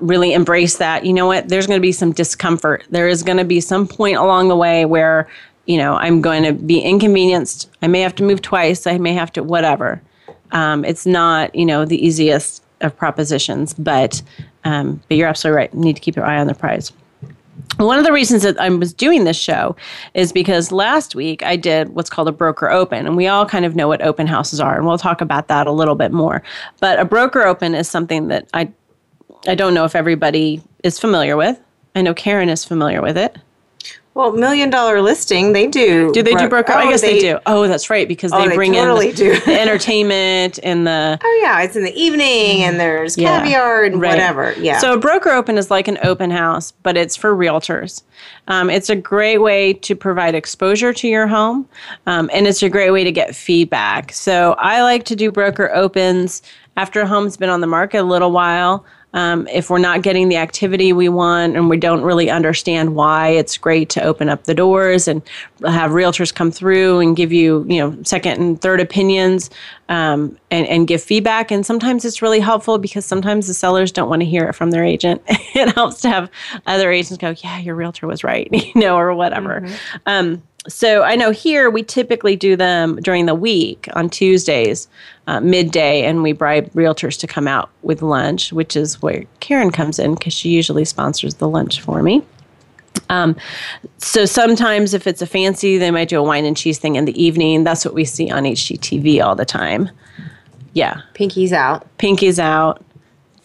really 0.00 0.32
embrace 0.32 0.78
that. 0.78 1.04
You 1.04 1.12
know 1.12 1.26
what? 1.26 1.48
There's 1.48 1.66
going 1.66 1.78
to 1.78 1.82
be 1.82 1.92
some 1.92 2.12
discomfort. 2.12 2.84
There 2.90 3.08
is 3.08 3.22
going 3.22 3.38
to 3.38 3.44
be 3.44 3.60
some 3.60 3.86
point 3.86 4.16
along 4.16 4.48
the 4.48 4.56
way 4.56 4.84
where, 4.84 5.28
you 5.66 5.76
know, 5.78 5.94
I'm 5.94 6.20
going 6.20 6.42
to 6.44 6.52
be 6.52 6.80
inconvenienced. 6.80 7.70
I 7.82 7.88
may 7.88 8.00
have 8.00 8.14
to 8.16 8.22
move 8.22 8.42
twice. 8.42 8.86
I 8.86 8.98
may 8.98 9.12
have 9.14 9.32
to, 9.32 9.42
whatever. 9.42 10.00
Um, 10.52 10.84
it's 10.84 11.06
not, 11.06 11.54
you 11.54 11.64
know, 11.64 11.84
the 11.84 12.04
easiest 12.04 12.62
of 12.80 12.96
propositions, 12.96 13.74
but, 13.74 14.22
um, 14.64 15.00
but 15.08 15.16
you're 15.16 15.28
absolutely 15.28 15.56
right. 15.56 15.74
You 15.74 15.80
need 15.80 15.96
to 15.96 16.02
keep 16.02 16.16
your 16.16 16.26
eye 16.26 16.38
on 16.38 16.46
the 16.46 16.54
prize. 16.54 16.92
One 17.82 17.98
of 17.98 18.04
the 18.04 18.12
reasons 18.12 18.42
that 18.42 18.60
I 18.60 18.68
was 18.68 18.92
doing 18.92 19.24
this 19.24 19.36
show 19.36 19.76
is 20.14 20.32
because 20.32 20.70
last 20.70 21.14
week 21.14 21.42
I 21.42 21.56
did 21.56 21.90
what's 21.90 22.08
called 22.08 22.28
a 22.28 22.32
broker 22.32 22.70
open, 22.70 23.06
and 23.06 23.16
we 23.16 23.26
all 23.26 23.44
kind 23.44 23.64
of 23.64 23.74
know 23.74 23.88
what 23.88 24.02
open 24.02 24.26
houses 24.26 24.60
are, 24.60 24.76
and 24.76 24.86
we'll 24.86 24.98
talk 24.98 25.20
about 25.20 25.48
that 25.48 25.66
a 25.66 25.72
little 25.72 25.94
bit 25.94 26.12
more. 26.12 26.42
But 26.80 26.98
a 26.98 27.04
broker 27.04 27.42
open 27.42 27.74
is 27.74 27.88
something 27.88 28.28
that 28.28 28.48
I 28.54 28.70
I 29.46 29.56
don't 29.56 29.74
know 29.74 29.84
if 29.84 29.96
everybody 29.96 30.62
is 30.84 30.98
familiar 30.98 31.36
with. 31.36 31.58
I 31.96 32.02
know 32.02 32.14
Karen 32.14 32.48
is 32.48 32.64
familiar 32.64 33.02
with 33.02 33.18
it. 33.18 33.36
Well, 34.14 34.32
million 34.32 34.68
dollar 34.68 35.00
listing, 35.00 35.54
they 35.54 35.66
do. 35.66 36.12
Do 36.12 36.22
they 36.22 36.32
do 36.32 36.48
bro- 36.48 36.62
broker? 36.62 36.72
I 36.74 36.84
oh, 36.86 36.90
guess 36.90 37.00
they, 37.00 37.18
do. 37.18 37.38
Oh, 37.46 37.66
that's 37.66 37.88
right, 37.88 38.06
because 38.06 38.30
Oh, 38.32 38.42
they 38.42 38.48
they 38.48 38.54
bring 38.56 38.74
totally 38.74 39.08
in 39.08 39.14
do. 39.14 39.34
the, 39.34 39.40
the 39.46 39.58
entertainment 39.60 40.58
and 40.62 40.86
the 40.86 41.18
Oh 41.24 41.40
yeah, 41.42 41.62
it's 41.62 41.76
in 41.76 41.82
the 41.84 41.94
evening, 41.98 42.62
and 42.62 42.78
there's 42.78 43.16
Yeah. 43.16 43.38
caviar 43.40 43.84
and 43.84 43.98
Right. 44.00 44.10
whatever. 44.10 44.52
Yeah. 44.58 44.78
So 44.78 44.92
a 44.92 44.98
broker 44.98 45.30
open 45.30 45.56
is 45.56 45.70
like 45.70 45.88
an 45.88 45.98
open 46.02 46.30
house, 46.30 46.72
but 46.82 46.96
it's 46.98 47.16
for 47.16 47.34
realtors. 47.34 48.02
Um, 48.48 48.68
it's 48.68 48.90
a 48.90 48.96
great 48.96 49.38
way 49.38 49.72
to 49.72 49.96
provide 49.96 50.34
exposure 50.34 50.92
to 50.92 51.08
your 51.08 51.26
home, 51.26 51.66
um, 52.06 52.28
and 52.34 52.46
it's 52.46 52.62
a 52.62 52.68
great 52.68 52.90
way 52.90 53.04
to 53.04 53.12
get 53.12 53.34
feedback. 53.34 54.12
So 54.12 54.54
I 54.58 54.82
like 54.82 55.04
to 55.04 55.16
do 55.16 55.32
broker 55.32 55.74
opens 55.74 56.42
after 56.76 57.00
a 57.00 57.06
home's 57.06 57.38
been 57.38 57.48
on 57.50 57.62
the 57.62 57.66
market 57.66 58.00
a 58.00 58.04
little 58.04 58.30
while. 58.30 58.84
Um, 59.14 59.46
if 59.48 59.68
we're 59.68 59.78
not 59.78 60.02
getting 60.02 60.28
the 60.28 60.36
activity 60.36 60.92
we 60.92 61.08
want 61.08 61.56
and 61.56 61.68
we 61.68 61.76
don't 61.76 62.02
really 62.02 62.30
understand 62.30 62.94
why, 62.94 63.28
it's 63.28 63.58
great 63.58 63.90
to 63.90 64.02
open 64.02 64.28
up 64.28 64.44
the 64.44 64.54
doors 64.54 65.06
and 65.06 65.22
have 65.64 65.90
realtors 65.90 66.34
come 66.34 66.50
through 66.50 67.00
and 67.00 67.14
give 67.14 67.32
you, 67.32 67.64
you 67.68 67.78
know, 67.78 67.96
second 68.04 68.40
and 68.40 68.60
third 68.60 68.80
opinions 68.80 69.50
um, 69.88 70.36
and, 70.50 70.66
and 70.66 70.88
give 70.88 71.02
feedback. 71.02 71.50
And 71.50 71.66
sometimes 71.66 72.04
it's 72.04 72.22
really 72.22 72.40
helpful 72.40 72.78
because 72.78 73.04
sometimes 73.04 73.46
the 73.46 73.54
sellers 73.54 73.92
don't 73.92 74.08
want 74.08 74.20
to 74.20 74.26
hear 74.26 74.44
it 74.44 74.54
from 74.54 74.70
their 74.70 74.84
agent. 74.84 75.22
it 75.28 75.74
helps 75.74 76.00
to 76.02 76.08
have 76.08 76.30
other 76.66 76.90
agents 76.90 77.18
go, 77.18 77.34
yeah, 77.44 77.58
your 77.58 77.74
realtor 77.74 78.06
was 78.06 78.24
right, 78.24 78.48
you 78.52 78.80
know, 78.80 78.96
or 78.96 79.14
whatever. 79.14 79.66
Um, 80.06 80.42
so 80.68 81.02
I 81.02 81.16
know 81.16 81.30
here 81.30 81.70
we 81.70 81.82
typically 81.82 82.36
do 82.36 82.54
them 82.54 82.96
during 82.96 83.26
the 83.26 83.34
week 83.34 83.88
on 83.94 84.08
Tuesdays, 84.08 84.86
uh, 85.26 85.40
midday, 85.40 86.04
and 86.04 86.22
we 86.22 86.32
bribe 86.32 86.70
realtors 86.72 87.18
to 87.20 87.26
come 87.26 87.48
out 87.48 87.70
with 87.82 88.00
lunch, 88.02 88.52
which 88.52 88.76
is 88.76 89.02
where 89.02 89.24
Karen 89.40 89.70
comes 89.72 89.98
in 89.98 90.14
because 90.14 90.32
she 90.32 90.50
usually 90.50 90.84
sponsors 90.84 91.34
the 91.34 91.48
lunch 91.48 91.80
for 91.80 92.02
me. 92.02 92.22
Um, 93.08 93.36
so 93.98 94.24
sometimes 94.24 94.94
if 94.94 95.06
it's 95.06 95.20
a 95.20 95.26
fancy, 95.26 95.78
they 95.78 95.90
might 95.90 96.08
do 96.08 96.18
a 96.18 96.22
wine 96.22 96.44
and 96.44 96.56
cheese 96.56 96.78
thing 96.78 96.96
in 96.96 97.06
the 97.06 97.22
evening. 97.22 97.64
That's 97.64 97.84
what 97.84 97.94
we 97.94 98.04
see 98.04 98.30
on 98.30 98.44
HGTV 98.44 99.22
all 99.24 99.34
the 99.34 99.44
time. 99.44 99.90
Yeah, 100.74 101.02
Pinky's 101.14 101.52
out. 101.52 101.86
pinkies 101.98 102.38
out, 102.38 102.82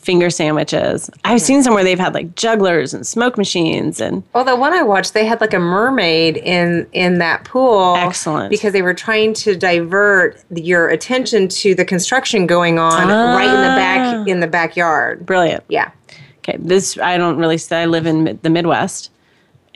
finger 0.08 0.30
sandwiches. 0.30 1.10
I've 1.26 1.41
seen 1.41 1.62
somewhere 1.63 1.84
they've 1.84 2.00
had 2.00 2.13
like 2.13 2.34
jugglers 2.36 2.93
and 2.93 3.06
smoke 3.06 3.38
machines 3.38 4.00
and 4.00 4.24
Well, 4.34 4.46
the 4.46 4.56
one 4.56 4.72
I 4.72 4.82
watched, 4.82 5.13
they 5.13 5.26
had 5.26 5.41
like 5.41 5.54
a 5.54 5.60
mermaid 5.60 6.38
in 6.38 6.88
in 6.93 7.17
that 7.17 7.43
pool. 7.43 7.96
Excellent. 7.98 8.50
Because 8.50 8.72
they 8.72 8.82
were 8.82 8.93
trying 8.93 9.34
to 9.34 9.54
divert 9.58 10.41
your 10.56 10.88
attention 10.88 11.50
to 11.50 11.76
the 11.76 11.84
construction 11.84 12.48
going 12.48 12.80
on 12.80 13.10
right 13.10 13.43
in 13.54 13.62
the 13.62 13.74
Ah. 13.74 13.76
back 13.76 14.28
in 14.30 14.39
the 14.39 14.48
backyard. 14.48 15.26
brilliant. 15.26 15.65
Yeah. 15.67 15.91
Okay, 16.39 16.58
this 16.58 16.98
I 17.00 17.17
don't 17.17 17.38
really 17.38 17.58
say. 17.58 17.82
I 17.82 17.86
live 17.86 18.06
in 18.06 18.39
the 18.41 18.50
Midwest, 18.50 19.12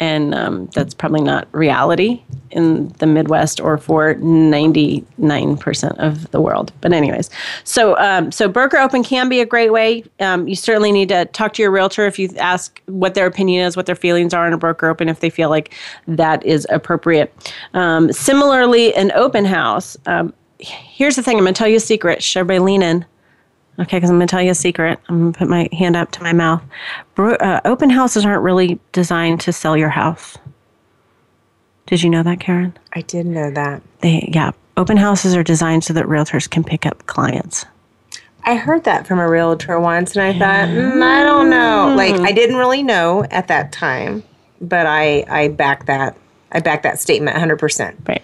and 0.02 0.34
um, 0.34 0.66
that's 0.74 0.96
probably 0.96 1.22
not 1.22 1.48
reality 1.52 2.22
in 2.50 2.90
the 2.98 3.06
Midwest 3.06 3.62
or 3.62 3.78
for 3.78 4.16
ninety 4.16 5.06
nine 5.20 5.56
percent 5.56 5.98
of 6.00 6.30
the 6.32 6.42
world. 6.42 6.74
But 6.82 6.92
anyways, 6.92 7.30
so 7.64 7.96
um, 8.00 8.32
so 8.32 8.50
broker 8.50 8.78
open 8.78 9.04
can 9.04 9.30
be 9.30 9.40
a 9.40 9.46
great 9.46 9.72
way. 9.72 10.04
Um, 10.20 10.48
you 10.48 10.56
certainly 10.56 10.92
need 10.92 11.10
to 11.10 11.26
talk 11.26 11.54
to 11.54 11.62
your 11.62 11.70
realtor 11.70 12.08
if 12.08 12.18
you 12.18 12.30
ask 12.40 12.82
what 12.88 13.14
their 13.14 13.28
opinion 13.28 13.66
is, 13.66 13.78
what 13.78 13.86
their 13.86 13.96
feelings 13.96 14.34
are 14.34 14.48
in 14.48 14.54
a 14.54 14.58
broker 14.58 14.90
open, 14.90 15.08
if 15.08 15.20
they 15.20 15.30
feel 15.30 15.50
like 15.50 15.74
that 16.08 16.44
is 16.44 16.66
appropriate. 16.72 17.32
Um, 17.76 18.12
similarly, 18.12 18.94
an 18.96 19.12
open 19.14 19.46
house. 19.46 19.96
Um, 20.08 20.34
here's 20.58 21.16
the 21.16 21.24
thing. 21.24 21.38
I'm 21.38 21.44
going 21.44 21.54
to 21.54 21.58
tell 21.58 21.70
you 21.70 21.78
a 21.78 21.80
secret. 21.80 22.24
Shh, 22.24 22.38
everybody 22.38 22.60
lean 22.60 22.82
in. 22.82 23.06
Okay, 23.80 23.98
because 23.98 24.10
I'm 24.10 24.18
going 24.18 24.28
to 24.28 24.32
tell 24.32 24.42
you 24.42 24.52
a 24.52 24.56
secret. 24.56 25.00
I'm 25.10 25.20
going 25.20 25.34
to 25.34 25.40
put 25.40 25.48
my 25.48 25.70
hand 25.72 25.96
up 25.96 26.12
to 26.12 26.24
my 26.24 26.34
mouth. 26.34 26.62
Bro- 27.16 27.36
uh, 27.36 27.62
open 27.66 27.90
houses 27.90 28.26
aren't 28.26 28.44
really 28.44 28.80
designed 28.92 29.40
to 29.42 29.54
sell 29.54 29.76
your 29.78 29.90
house. 29.90 30.38
Did 31.88 32.04
you 32.04 32.10
know 32.10 32.24
that, 32.24 32.40
Karen? 32.40 32.78
I 32.94 33.02
did 33.02 33.26
know 33.26 33.50
that. 33.52 33.82
They, 34.02 34.30
yeah, 34.32 34.52
open 34.78 34.98
houses 34.98 35.36
are 35.36 35.44
designed 35.44 35.84
so 35.84 35.94
that 35.94 36.06
realtors 36.06 36.50
can 36.50 36.64
pick 36.64 36.86
up 36.86 37.06
clients. 37.08 37.66
I 38.44 38.56
heard 38.56 38.84
that 38.86 39.08
from 39.08 39.20
a 39.20 39.30
realtor 39.30 39.80
once, 39.80 40.16
and 40.16 40.24
I 40.24 40.38
thought, 40.38 40.70
mm, 40.70 41.02
I 41.02 41.24
don't 41.24 41.50
know. 41.50 41.94
Like, 41.96 42.20
I 42.22 42.32
didn't 42.32 42.56
really 42.58 42.82
know 42.82 43.24
at 43.30 43.48
that 43.50 43.72
time, 43.72 44.24
but 44.60 44.86
I 44.86 45.24
I 45.30 45.48
back 45.50 45.86
that 45.86 46.18
I 46.52 46.60
back 46.60 46.82
that 46.84 47.00
statement 47.00 47.36
100. 47.36 47.58
percent 47.58 47.98
Right. 48.08 48.24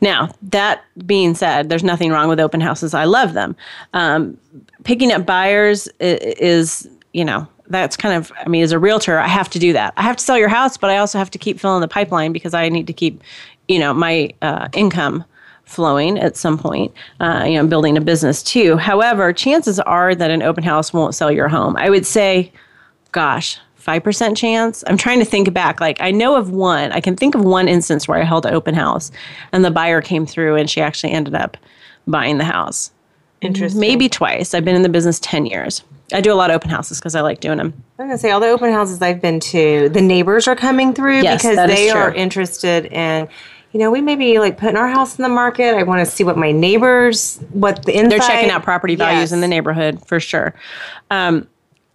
Now, 0.00 0.30
that 0.42 0.82
being 1.04 1.34
said, 1.34 1.68
there's 1.68 1.84
nothing 1.84 2.10
wrong 2.10 2.28
with 2.28 2.40
open 2.40 2.60
houses. 2.60 2.94
I 2.94 3.04
love 3.04 3.34
them. 3.34 3.54
Um, 3.92 4.38
picking 4.84 5.12
up 5.12 5.26
buyers 5.26 5.88
is, 6.00 6.88
you 7.12 7.24
know, 7.24 7.46
that's 7.68 7.96
kind 7.96 8.14
of, 8.14 8.32
I 8.44 8.48
mean, 8.48 8.62
as 8.62 8.72
a 8.72 8.78
realtor, 8.78 9.18
I 9.18 9.28
have 9.28 9.48
to 9.50 9.58
do 9.58 9.72
that. 9.72 9.92
I 9.96 10.02
have 10.02 10.16
to 10.16 10.24
sell 10.24 10.38
your 10.38 10.48
house, 10.48 10.76
but 10.76 10.90
I 10.90 10.96
also 10.96 11.18
have 11.18 11.30
to 11.30 11.38
keep 11.38 11.60
filling 11.60 11.80
the 11.80 11.88
pipeline 11.88 12.32
because 12.32 12.54
I 12.54 12.68
need 12.68 12.86
to 12.86 12.92
keep, 12.92 13.22
you 13.68 13.78
know, 13.78 13.94
my 13.94 14.30
uh, 14.42 14.68
income 14.72 15.24
flowing 15.66 16.18
at 16.18 16.36
some 16.36 16.58
point. 16.58 16.92
Uh, 17.20 17.44
you 17.46 17.54
know, 17.54 17.66
building 17.66 17.96
a 17.96 18.00
business 18.00 18.42
too. 18.42 18.76
However, 18.76 19.32
chances 19.32 19.78
are 19.80 20.14
that 20.16 20.30
an 20.30 20.42
open 20.42 20.64
house 20.64 20.92
won't 20.92 21.14
sell 21.14 21.30
your 21.30 21.46
home. 21.48 21.76
I 21.76 21.90
would 21.90 22.06
say, 22.06 22.52
gosh, 23.12 23.58
5% 23.80 24.36
chance. 24.36 24.84
I'm 24.86 24.96
trying 24.96 25.18
to 25.18 25.24
think 25.24 25.52
back. 25.52 25.80
Like, 25.80 26.00
I 26.00 26.10
know 26.10 26.36
of 26.36 26.50
one, 26.50 26.92
I 26.92 27.00
can 27.00 27.16
think 27.16 27.34
of 27.34 27.42
one 27.44 27.68
instance 27.68 28.06
where 28.06 28.18
I 28.18 28.24
held 28.24 28.46
an 28.46 28.54
open 28.54 28.74
house 28.74 29.10
and 29.52 29.64
the 29.64 29.70
buyer 29.70 30.00
came 30.00 30.26
through 30.26 30.56
and 30.56 30.68
she 30.68 30.80
actually 30.80 31.12
ended 31.12 31.34
up 31.34 31.56
buying 32.06 32.38
the 32.38 32.44
house. 32.44 32.90
Interesting. 33.40 33.80
Maybe 33.80 34.08
twice. 34.08 34.52
I've 34.54 34.64
been 34.64 34.76
in 34.76 34.82
the 34.82 34.88
business 34.88 35.18
10 35.20 35.46
years. 35.46 35.82
I 36.12 36.20
do 36.20 36.32
a 36.32 36.34
lot 36.34 36.50
of 36.50 36.56
open 36.56 36.70
houses 36.70 36.98
because 36.98 37.14
I 37.14 37.20
like 37.20 37.40
doing 37.40 37.58
them. 37.58 37.72
I'm 37.98 38.06
gonna 38.06 38.18
say 38.18 38.32
all 38.32 38.40
the 38.40 38.48
open 38.48 38.72
houses 38.72 39.00
I've 39.00 39.20
been 39.22 39.38
to, 39.40 39.88
the 39.90 40.00
neighbors 40.00 40.48
are 40.48 40.56
coming 40.56 40.92
through 40.92 41.20
Yes, 41.22 41.42
because 41.42 41.56
they 41.68 41.88
are 41.90 42.12
interested 42.12 42.86
in. 42.86 43.28
You 43.72 43.78
know, 43.78 43.92
we 43.92 44.00
may 44.00 44.16
be 44.16 44.40
like 44.40 44.58
putting 44.58 44.76
our 44.76 44.88
house 44.88 45.16
in 45.16 45.22
the 45.22 45.28
market. 45.28 45.76
I 45.76 45.84
want 45.84 46.04
to 46.04 46.10
see 46.12 46.24
what 46.24 46.36
my 46.36 46.50
neighbors, 46.50 47.38
what 47.52 47.84
the 47.84 47.92
inside. 47.96 48.10
They're 48.10 48.18
checking 48.28 48.50
out 48.50 48.64
property 48.64 48.96
values 48.96 49.20
Yes. 49.30 49.32
in 49.32 49.40
the 49.40 49.46
neighborhood 49.46 50.04
for 50.06 50.18
sure. 50.18 50.52
Um, 51.12 51.46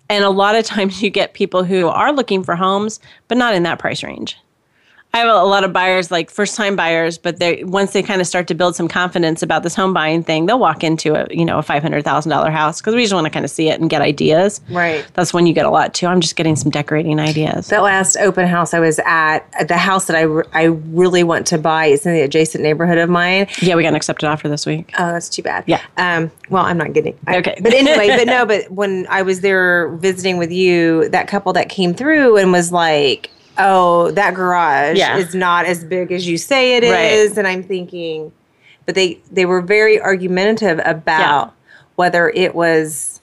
and 0.10 0.24
a 0.24 0.30
lot 0.30 0.56
of 0.56 0.66
times 0.66 1.02
you 1.02 1.10
get 1.10 1.34
people 1.34 1.64
who 1.64 1.88
are 1.88 2.14
looking 2.14 2.44
for 2.44 2.56
homes, 2.56 3.00
but 3.28 3.38
not 3.38 3.56
in 3.56 3.64
that 3.64 3.80
price 3.80 4.04
range. 4.04 4.38
I 5.16 5.20
have 5.20 5.30
a 5.30 5.44
lot 5.46 5.64
of 5.64 5.72
buyers, 5.72 6.12
like 6.12 6.30
first 6.30 6.58
time 6.58 6.76
buyers, 6.76 7.18
but 7.18 7.40
they 7.40 7.64
once 7.64 7.94
they 7.94 8.04
kind 8.04 8.20
of 8.20 8.28
start 8.28 8.48
to 8.50 8.54
build 8.54 8.76
some 8.76 8.90
confidence 8.90 9.42
about 9.42 9.64
this 9.64 9.74
home 9.74 9.94
buying 9.94 10.24
thing, 10.24 10.46
they'll 10.46 10.60
walk 10.60 10.84
into 10.84 11.16
a 11.16 11.26
you 11.34 11.46
know 11.46 11.58
a 11.58 11.64
five 11.64 11.82
hundred 11.82 12.04
thousand 12.04 12.32
dollar 12.32 12.52
house 12.52 12.82
because 12.82 12.94
we 12.96 13.02
just 13.02 13.14
want 13.14 13.24
to 13.24 13.30
kind 13.30 13.46
of 13.46 13.50
see 13.50 13.70
it 13.70 13.80
and 13.80 13.90
get 13.90 14.02
ideas. 14.02 14.60
Right. 14.70 15.08
That's 15.14 15.34
when 15.34 15.48
you 15.48 15.54
get 15.54 15.66
a 15.66 15.70
lot 15.70 15.94
too. 15.94 16.08
I'm 16.08 16.20
just 16.20 16.36
getting 16.36 16.58
some 16.58 16.70
decorating 16.70 17.18
ideas. 17.18 17.70
That 17.70 17.82
last 17.82 18.18
open 18.18 18.46
house 18.46 18.74
I 18.74 18.80
was 18.80 19.00
at, 19.06 19.40
the 19.70 19.78
house 19.78 20.08
that 20.08 20.18
I, 20.18 20.22
re- 20.24 20.44
I 20.52 20.64
really 20.66 21.24
want 21.24 21.48
to 21.48 21.58
buy 21.58 21.86
is 21.86 22.06
in 22.06 22.12
the 22.14 22.20
adjacent 22.22 22.62
neighborhood 22.62 22.98
of 22.98 23.10
mine. 23.10 23.48
yeah, 23.62 23.76
we 23.76 23.84
got 23.84 23.90
an 23.90 23.96
accepted 23.96 24.28
offer 24.28 24.50
this 24.50 24.66
week. 24.66 24.92
Oh, 25.00 25.14
that's 25.14 25.30
too 25.30 25.44
bad. 25.44 25.64
Yeah. 25.66 25.80
Um, 25.96 26.30
well, 26.50 26.66
I'm 26.66 26.78
not 26.78 26.92
getting. 26.92 27.18
I- 27.26 27.38
Okay. 27.38 27.56
But 27.62 27.74
anyway, 27.74 28.10
but 28.18 28.28
no, 28.28 28.46
but 28.46 28.70
when 28.70 29.08
I 29.10 29.22
was 29.22 29.40
there 29.40 29.90
visiting 29.96 30.38
with 30.38 30.52
you, 30.52 31.08
that 31.10 31.28
couple 31.30 31.54
that 31.54 31.70
came 31.70 31.94
through 31.94 32.36
and 32.38 32.52
was 32.52 32.72
like, 32.74 33.30
"Oh, 33.58 34.12
that 34.12 34.34
garage 34.34 34.98
Yeah. 34.98 35.18
is 35.18 35.34
not 35.36 35.66
as 35.66 35.84
big 35.84 36.12
as 36.12 36.28
you 36.28 36.38
say 36.38 36.76
it 36.78 36.84
is," 36.84 37.30
Right. 37.32 37.38
and 37.38 37.48
I'm 37.48 37.64
thinking, 37.64 38.32
but 38.86 38.96
they 38.96 39.20
they 39.32 39.46
were 39.46 39.62
very 39.62 40.00
argumentative 40.02 40.80
about 40.86 41.54
whether 41.96 42.30
it 42.30 42.56
was 42.56 43.22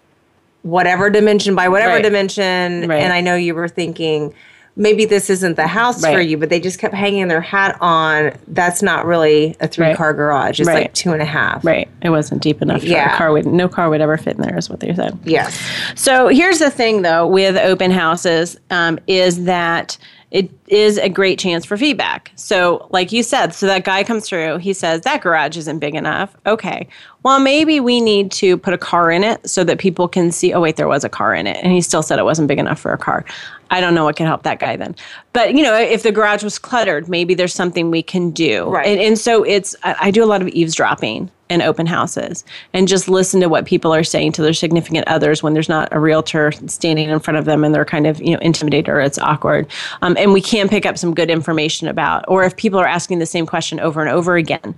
whatever 0.63 1.11
dimension 1.11 1.55
by 1.55 1.69
whatever 1.69 1.95
Right. 1.95 2.03
dimension, 2.03 2.89
Right. 2.89 3.03
and 3.03 3.13
I 3.13 3.21
know 3.21 3.35
you 3.37 3.55
were 3.55 3.69
thinking. 3.69 4.33
Maybe 4.75 5.05
this 5.05 5.29
isn't 5.29 5.57
the 5.57 5.67
house 5.67 6.01
for 6.03 6.19
you, 6.19 6.39
but 6.39 6.49
they 6.49 6.59
just 6.59 6.79
kept 6.79 6.95
hanging 6.95 7.29
their 7.29 7.43
hat 7.43 7.77
on. 7.83 8.33
That's 8.49 8.81
not 8.83 9.05
really 9.05 9.55
a 9.61 9.69
three 9.69 9.93
car 9.93 10.15
garage. 10.15 10.61
It's 10.61 10.67
like 10.67 10.95
two 10.95 11.13
and 11.13 11.21
a 11.21 11.27
half. 11.27 11.63
Right. 11.63 11.89
It 12.01 12.09
wasn't 12.09 12.41
deep 12.41 12.63
enough. 12.63 12.81
For 12.81 12.87
Yeah. 12.87 13.13
a 13.15 13.19
car 13.19 13.33
would 13.33 13.45
no 13.45 13.69
car 13.69 13.91
would 13.91 14.01
ever 14.01 14.17
fit 14.17 14.37
in 14.37 14.41
there. 14.43 14.57
Is 14.57 14.71
what 14.71 14.81
they 14.81 14.95
said. 14.95 15.19
Yes. 15.25 15.61
So 15.95 16.29
here's 16.29 16.59
the 16.59 16.71
thing, 16.71 17.03
though, 17.03 17.27
with 17.27 17.59
open 17.59 17.91
houses, 17.91 18.57
um, 18.71 18.99
is 19.07 19.45
that 19.45 19.99
it 20.33 20.51
is 20.67 20.97
a 20.97 21.11
great 21.11 21.39
chance 21.39 21.67
for 21.67 21.77
feedback. 21.77 22.33
So, 22.37 22.89
like 22.91 23.13
you 23.13 23.23
said, 23.23 23.55
so 23.55 23.67
that 23.67 23.85
guy 23.85 24.03
comes 24.03 24.27
through, 24.27 24.57
he 24.59 24.73
says 24.73 25.03
that 25.03 25.21
garage 25.21 25.59
isn't 25.59 25.79
big 25.79 25.95
enough. 25.95 26.35
Okay, 26.47 26.89
well 27.23 27.39
maybe 27.39 27.81
we 27.81 28.01
need 28.01 28.33
to 28.33 28.57
put 28.57 28.73
a 28.73 28.79
car 28.79 29.11
in 29.11 29.25
it 29.25 29.49
so 29.49 29.63
that 29.63 29.79
people 29.79 30.09
can 30.09 30.33
see. 30.33 30.55
Oh 30.55 30.61
wait, 30.63 30.77
there 30.77 30.89
was 30.89 31.05
a 31.05 31.11
car 31.11 31.35
in 31.35 31.47
it, 31.47 31.59
and 31.63 31.73
he 31.73 31.83
still 31.83 32.03
said 32.03 32.19
it 32.19 32.25
wasn't 32.25 32.49
big 32.49 32.59
enough 32.59 32.81
for 32.81 32.95
a 32.95 32.99
car. 32.99 33.27
I 33.73 33.81
don't 33.81 33.95
know 33.95 34.05
what 34.05 34.17
can 34.17 34.27
help 34.27 34.43
that 34.43 34.61
guy 34.61 34.77
then. 34.77 34.95
But 35.33 35.55
you 35.55 35.63
know, 35.63 35.75
if 35.75 36.03
the 36.03 36.13
garage 36.13 36.45
was 36.45 36.59
cluttered, 36.59 37.09
maybe 37.09 37.35
there's 37.35 37.55
something 37.55 37.91
we 37.91 38.03
can 38.03 38.31
do. 38.31 38.69
Right. 38.69 38.87
And, 38.87 39.01
and 39.01 39.19
so 39.19 39.43
it's 39.43 39.75
I, 39.83 39.97
I 40.01 40.11
do 40.11 40.23
a 40.23 40.27
lot 40.27 40.43
of 40.43 40.49
eavesdropping 40.49 41.31
in 41.49 41.61
open 41.61 41.87
houses 41.87 42.45
and 42.73 42.89
just 42.89 43.09
listen 43.09 43.41
to 43.41 43.49
what 43.49 43.67
people 43.67 43.93
are 43.93 44.05
saying 44.05 44.33
to 44.33 44.43
their 44.43 44.55
significant 44.55 45.07
others 45.07 45.43
when 45.43 45.53
there's 45.53 45.69
not 45.69 45.89
a 45.93 46.01
realtor 46.01 46.53
standing 46.67 47.11
in 47.11 47.21
front 47.21 47.37
of 47.37 47.45
them 47.45 47.63
and 47.63 47.75
they're 47.75 47.85
kind 47.85 48.07
of 48.07 48.21
you 48.23 48.33
know 48.33 48.39
intimidated 48.39 48.89
or 48.89 49.01
it's 49.01 49.19
awkward 49.19 49.67
um, 50.01 50.17
and 50.19 50.33
we 50.33 50.41
can 50.41 50.69
pick 50.69 50.87
up 50.87 50.97
some 50.97 51.13
good 51.15 51.29
information 51.31 51.89
about 51.89 52.25
or 52.27 52.43
if 52.43 52.57
people 52.57 52.81
are 52.81 52.87
asking 52.87 53.19
the 53.19 53.27
same 53.27 53.45
question 53.45 53.79
over 53.81 54.01
and 54.01 54.09
over 54.09 54.37
again 54.37 54.75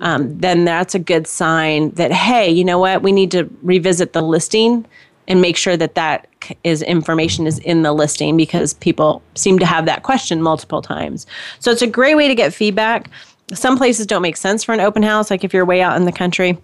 um, 0.00 0.38
then 0.38 0.66
that's 0.66 0.94
a 0.94 0.98
good 0.98 1.26
sign 1.26 1.90
that 1.92 2.12
hey 2.12 2.50
you 2.50 2.64
know 2.64 2.78
what 2.78 3.02
we 3.02 3.10
need 3.10 3.30
to 3.30 3.48
revisit 3.62 4.12
the 4.12 4.20
listing 4.20 4.84
and 5.28 5.40
make 5.40 5.56
sure 5.56 5.76
that 5.76 5.94
that 5.94 6.26
is 6.64 6.82
information 6.82 7.46
is 7.46 7.58
in 7.60 7.82
the 7.82 7.92
listing 7.92 8.36
because 8.36 8.74
people 8.74 9.22
seem 9.34 9.58
to 9.58 9.66
have 9.66 9.84
that 9.86 10.02
question 10.02 10.42
multiple 10.42 10.82
times. 10.82 11.26
So 11.60 11.70
it's 11.70 11.82
a 11.82 11.86
great 11.86 12.16
way 12.16 12.26
to 12.26 12.34
get 12.34 12.52
feedback. 12.52 13.10
Some 13.52 13.76
places 13.76 14.06
don't 14.06 14.22
make 14.22 14.36
sense 14.36 14.64
for 14.64 14.72
an 14.72 14.80
open 14.80 15.02
house, 15.02 15.30
like 15.30 15.44
if 15.44 15.54
you're 15.54 15.64
way 15.64 15.82
out 15.82 15.96
in 15.96 16.06
the 16.06 16.12
country. 16.12 16.58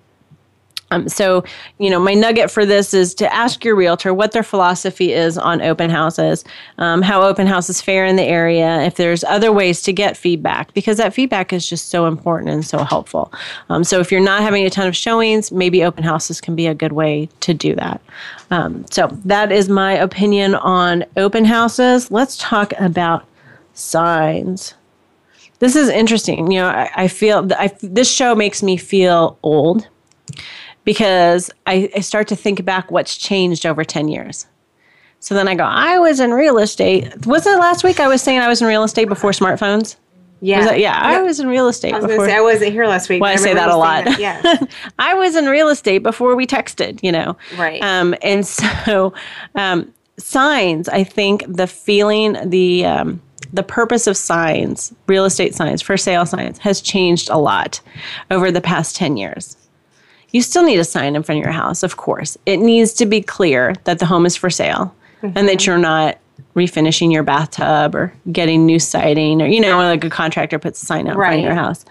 Um, 0.95 1.09
so, 1.09 1.45
you 1.79 1.91
know, 1.91 1.99
my 1.99 2.15
nugget 2.15 2.51
for 2.51 2.65
this 2.65 2.95
is 2.95 3.15
to 3.17 3.33
ask 3.33 3.65
your 3.65 3.75
realtor 3.75 4.15
what 4.15 4.33
their 4.33 4.43
philosophy 4.43 5.13
is 5.13 5.37
on 5.37 5.61
open 5.61 5.91
houses, 5.91 6.45
um, 6.79 7.03
how 7.03 7.23
open 7.23 7.47
houses 7.47 7.81
fare 7.81 8.07
in 8.07 8.17
the 8.17 8.23
area, 8.23 8.83
if 8.83 8.95
there's 8.95 9.25
other 9.25 9.53
ways 9.53 9.83
to 9.83 9.93
get 9.93 10.17
feedback, 10.17 10.73
because 10.75 10.97
that 10.99 11.13
feedback 11.13 11.53
is 11.53 11.69
just 11.69 11.89
so 11.89 12.07
important 12.07 12.51
and 12.51 12.65
so 12.65 12.79
helpful. 12.85 13.33
Um, 13.69 13.85
so, 13.85 14.01
if 14.01 14.13
you're 14.13 14.21
not 14.21 14.43
having 14.43 14.65
a 14.65 14.71
ton 14.71 14.87
of 14.87 14.97
showings, 14.97 15.51
maybe 15.51 15.85
open 15.85 16.05
houses 16.05 16.41
can 16.41 16.55
be 16.55 16.67
a 16.67 16.75
good 16.75 16.93
way 16.93 17.29
to 17.41 17.53
do 17.53 17.75
that. 17.75 18.01
Um, 18.51 18.85
so, 18.91 19.09
that 19.25 19.51
is 19.51 19.69
my 19.69 19.93
opinion 19.93 20.55
on 20.55 21.05
open 21.17 21.45
houses. 21.45 22.11
Let's 22.11 22.37
talk 22.37 22.73
about 22.79 23.25
signs. 23.75 24.75
This 25.59 25.77
is 25.77 25.89
interesting. 25.89 26.51
You 26.51 26.61
know, 26.61 26.69
I, 26.69 26.91
I 26.95 27.09
feel 27.09 27.49
I, 27.55 27.73
this 27.83 28.11
show 28.11 28.35
makes 28.35 28.63
me 28.63 28.77
feel 28.77 29.39
old 29.43 29.89
because 30.85 31.51
I, 31.67 31.91
I 31.97 32.01
start 32.01 32.29
to 32.29 32.37
think 32.37 32.65
back 32.65 32.91
what's 32.91 33.17
changed 33.17 33.67
over 33.67 33.85
10 33.85 34.09
years. 34.09 34.47
So 35.21 35.35
then 35.35 35.49
I 35.49 35.55
go, 35.55 35.65
I 35.65 35.99
was 35.99 36.21
in 36.21 36.33
real 36.33 36.59
estate. 36.59 37.27
Was 37.27 37.47
it 37.47 37.59
last 37.59 37.83
week 37.83 37.99
I 37.99 38.09
was 38.09 38.21
saying 38.21 38.41
I 38.41 38.49
was 38.49 38.61
in 38.61 38.69
real 38.69 38.85
estate 38.85 39.07
before 39.07 39.31
smartphones? 39.31 39.97
Yeah. 40.41 40.59
Was 40.59 40.67
that- 40.67 40.79
yeah, 40.81 40.99
I 41.01 41.23
was 41.23 41.41
in 41.41 41.47
real 41.49 41.69
estate 41.69 41.95
I 41.95 42.01
was 42.01 42.07
before. 42.07 42.27
Say, 42.27 42.37
I 42.37 42.43
wasn't 42.43 42.73
here 42.73 42.87
last 42.87 43.09
week. 43.09 43.23
Well, 43.23 43.31
I 43.31 43.37
but 43.37 43.43
say 43.43 43.55
that 43.55 43.71
a 43.71 43.77
lot. 43.77 44.05
that. 44.05 44.19
Yeah. 44.21 44.43
I 44.99 45.15
was 45.15 45.35
in 45.37 45.47
real 45.47 45.71
estate 45.71 45.99
before 46.03 46.37
we 46.37 46.47
texted, 46.47 47.03
you 47.03 47.11
know. 47.11 47.39
Right. 47.57 47.83
Um, 47.83 48.15
and 48.21 48.47
so, 48.87 49.15
um, 49.55 49.91
signs. 50.19 50.89
I 50.91 51.05
think 51.05 51.45
the 51.49 51.67
feeling, 51.67 52.37
the 52.51 52.85
um, 52.85 53.23
the 53.55 53.63
purpose 53.63 54.07
of 54.07 54.17
signs, 54.19 54.93
real 55.07 55.25
estate 55.25 55.55
signs, 55.55 55.81
for 55.81 55.97
sale 55.97 56.27
signs, 56.27 56.59
has 56.59 56.83
changed 56.83 57.31
a 57.31 57.39
lot 57.39 57.81
over 58.31 58.51
the 58.51 58.61
past 58.61 58.97
ten 58.97 59.17
years. 59.17 59.57
You 60.35 60.43
still 60.43 60.65
need 60.65 60.81
a 60.81 60.85
sign 60.85 61.15
in 61.15 61.23
front 61.23 61.39
of 61.39 61.45
your 61.45 61.53
house, 61.53 61.85
of 61.85 61.97
course. 61.97 62.37
It 62.45 62.57
needs 62.57 62.93
to 62.95 63.07
be 63.07 63.23
clear 63.23 63.73
that 63.85 64.01
the 64.01 64.07
home 64.07 64.27
is 64.27 64.35
for 64.35 64.51
sale 64.51 64.93
and 65.23 65.47
that 65.49 65.65
you're 65.65 65.79
not 65.79 66.19
refinishing 66.57 67.13
your 67.13 67.23
bathtub 67.23 67.95
or 67.95 68.13
getting 68.33 68.67
new 68.67 68.81
siding 68.81 69.41
or 69.41 69.47
you 69.47 69.61
know 69.61 69.77
like 69.79 70.03
a 70.03 70.11
contractor 70.11 70.59
puts 70.59 70.83
a 70.83 70.87
sign 70.87 71.07
out 71.07 71.13
in 71.13 71.17
front 71.17 71.37
of 71.37 71.45
your 71.45 71.55
house. 71.55 71.85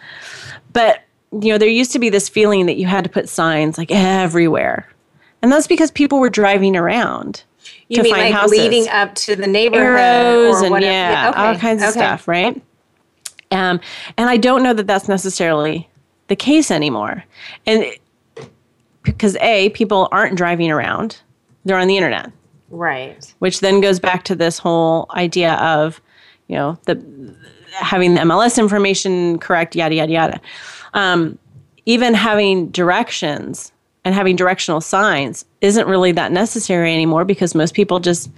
But 0.73 1.03
you 1.31 1.53
know, 1.53 1.57
there 1.57 1.69
used 1.69 1.93
to 1.93 1.99
be 1.99 2.09
this 2.09 2.27
feeling 2.27 2.65
that 2.65 2.75
you 2.75 2.85
had 2.85 3.05
to 3.05 3.09
put 3.09 3.29
signs 3.29 3.77
like 3.77 3.89
everywhere. 3.91 4.89
And 5.41 5.49
that's 5.49 5.65
because 5.65 5.89
people 5.89 6.19
were 6.19 6.29
driving 6.29 6.75
around 6.75 7.43
You 7.87 7.97
to 7.97 8.03
mean 8.03 8.13
find 8.13 8.23
like 8.25 8.33
houses. 8.33 8.57
leading 8.59 8.89
up 8.89 9.15
to 9.15 9.37
the 9.37 9.47
neighborhood 9.47 9.99
arrows 9.99 10.61
and 10.61 10.71
whatever? 10.71 10.91
yeah, 10.91 11.29
okay, 11.29 11.39
all 11.39 11.55
kinds 11.55 11.81
of 11.81 11.89
okay. 11.89 11.99
stuff, 11.99 12.27
right? 12.27 12.61
Um, 13.51 13.79
and 14.17 14.29
I 14.29 14.35
don't 14.35 14.63
know 14.63 14.73
that 14.73 14.85
that's 14.85 15.07
necessarily 15.07 15.89
the 16.27 16.35
case 16.35 16.69
anymore. 16.71 17.23
And 17.65 17.85
because 19.03 19.35
A, 19.37 19.69
people 19.69 20.07
aren't 20.11 20.35
driving 20.35 20.71
around, 20.71 21.21
they're 21.65 21.77
on 21.77 21.87
the 21.87 21.97
internet 21.97 22.31
Right. 22.69 23.33
which 23.39 23.59
then 23.59 23.81
goes 23.81 23.99
back 23.99 24.23
to 24.25 24.35
this 24.35 24.57
whole 24.57 25.05
idea 25.11 25.53
of, 25.55 26.01
you 26.47 26.55
know, 26.55 26.77
the 26.85 27.35
having 27.73 28.15
the 28.15 28.21
MLS 28.21 28.57
information 28.57 29.37
correct, 29.39 29.75
yada 29.75 29.95
yada 29.95 30.11
yada. 30.11 30.41
Um, 30.93 31.37
even 31.85 32.13
having 32.13 32.69
directions 32.69 33.71
and 34.05 34.15
having 34.15 34.35
directional 34.35 34.81
signs 34.81 35.45
isn't 35.61 35.87
really 35.87 36.11
that 36.13 36.31
necessary 36.31 36.93
anymore 36.93 37.25
because 37.25 37.55
most 37.55 37.73
people 37.73 37.99
just. 37.99 38.29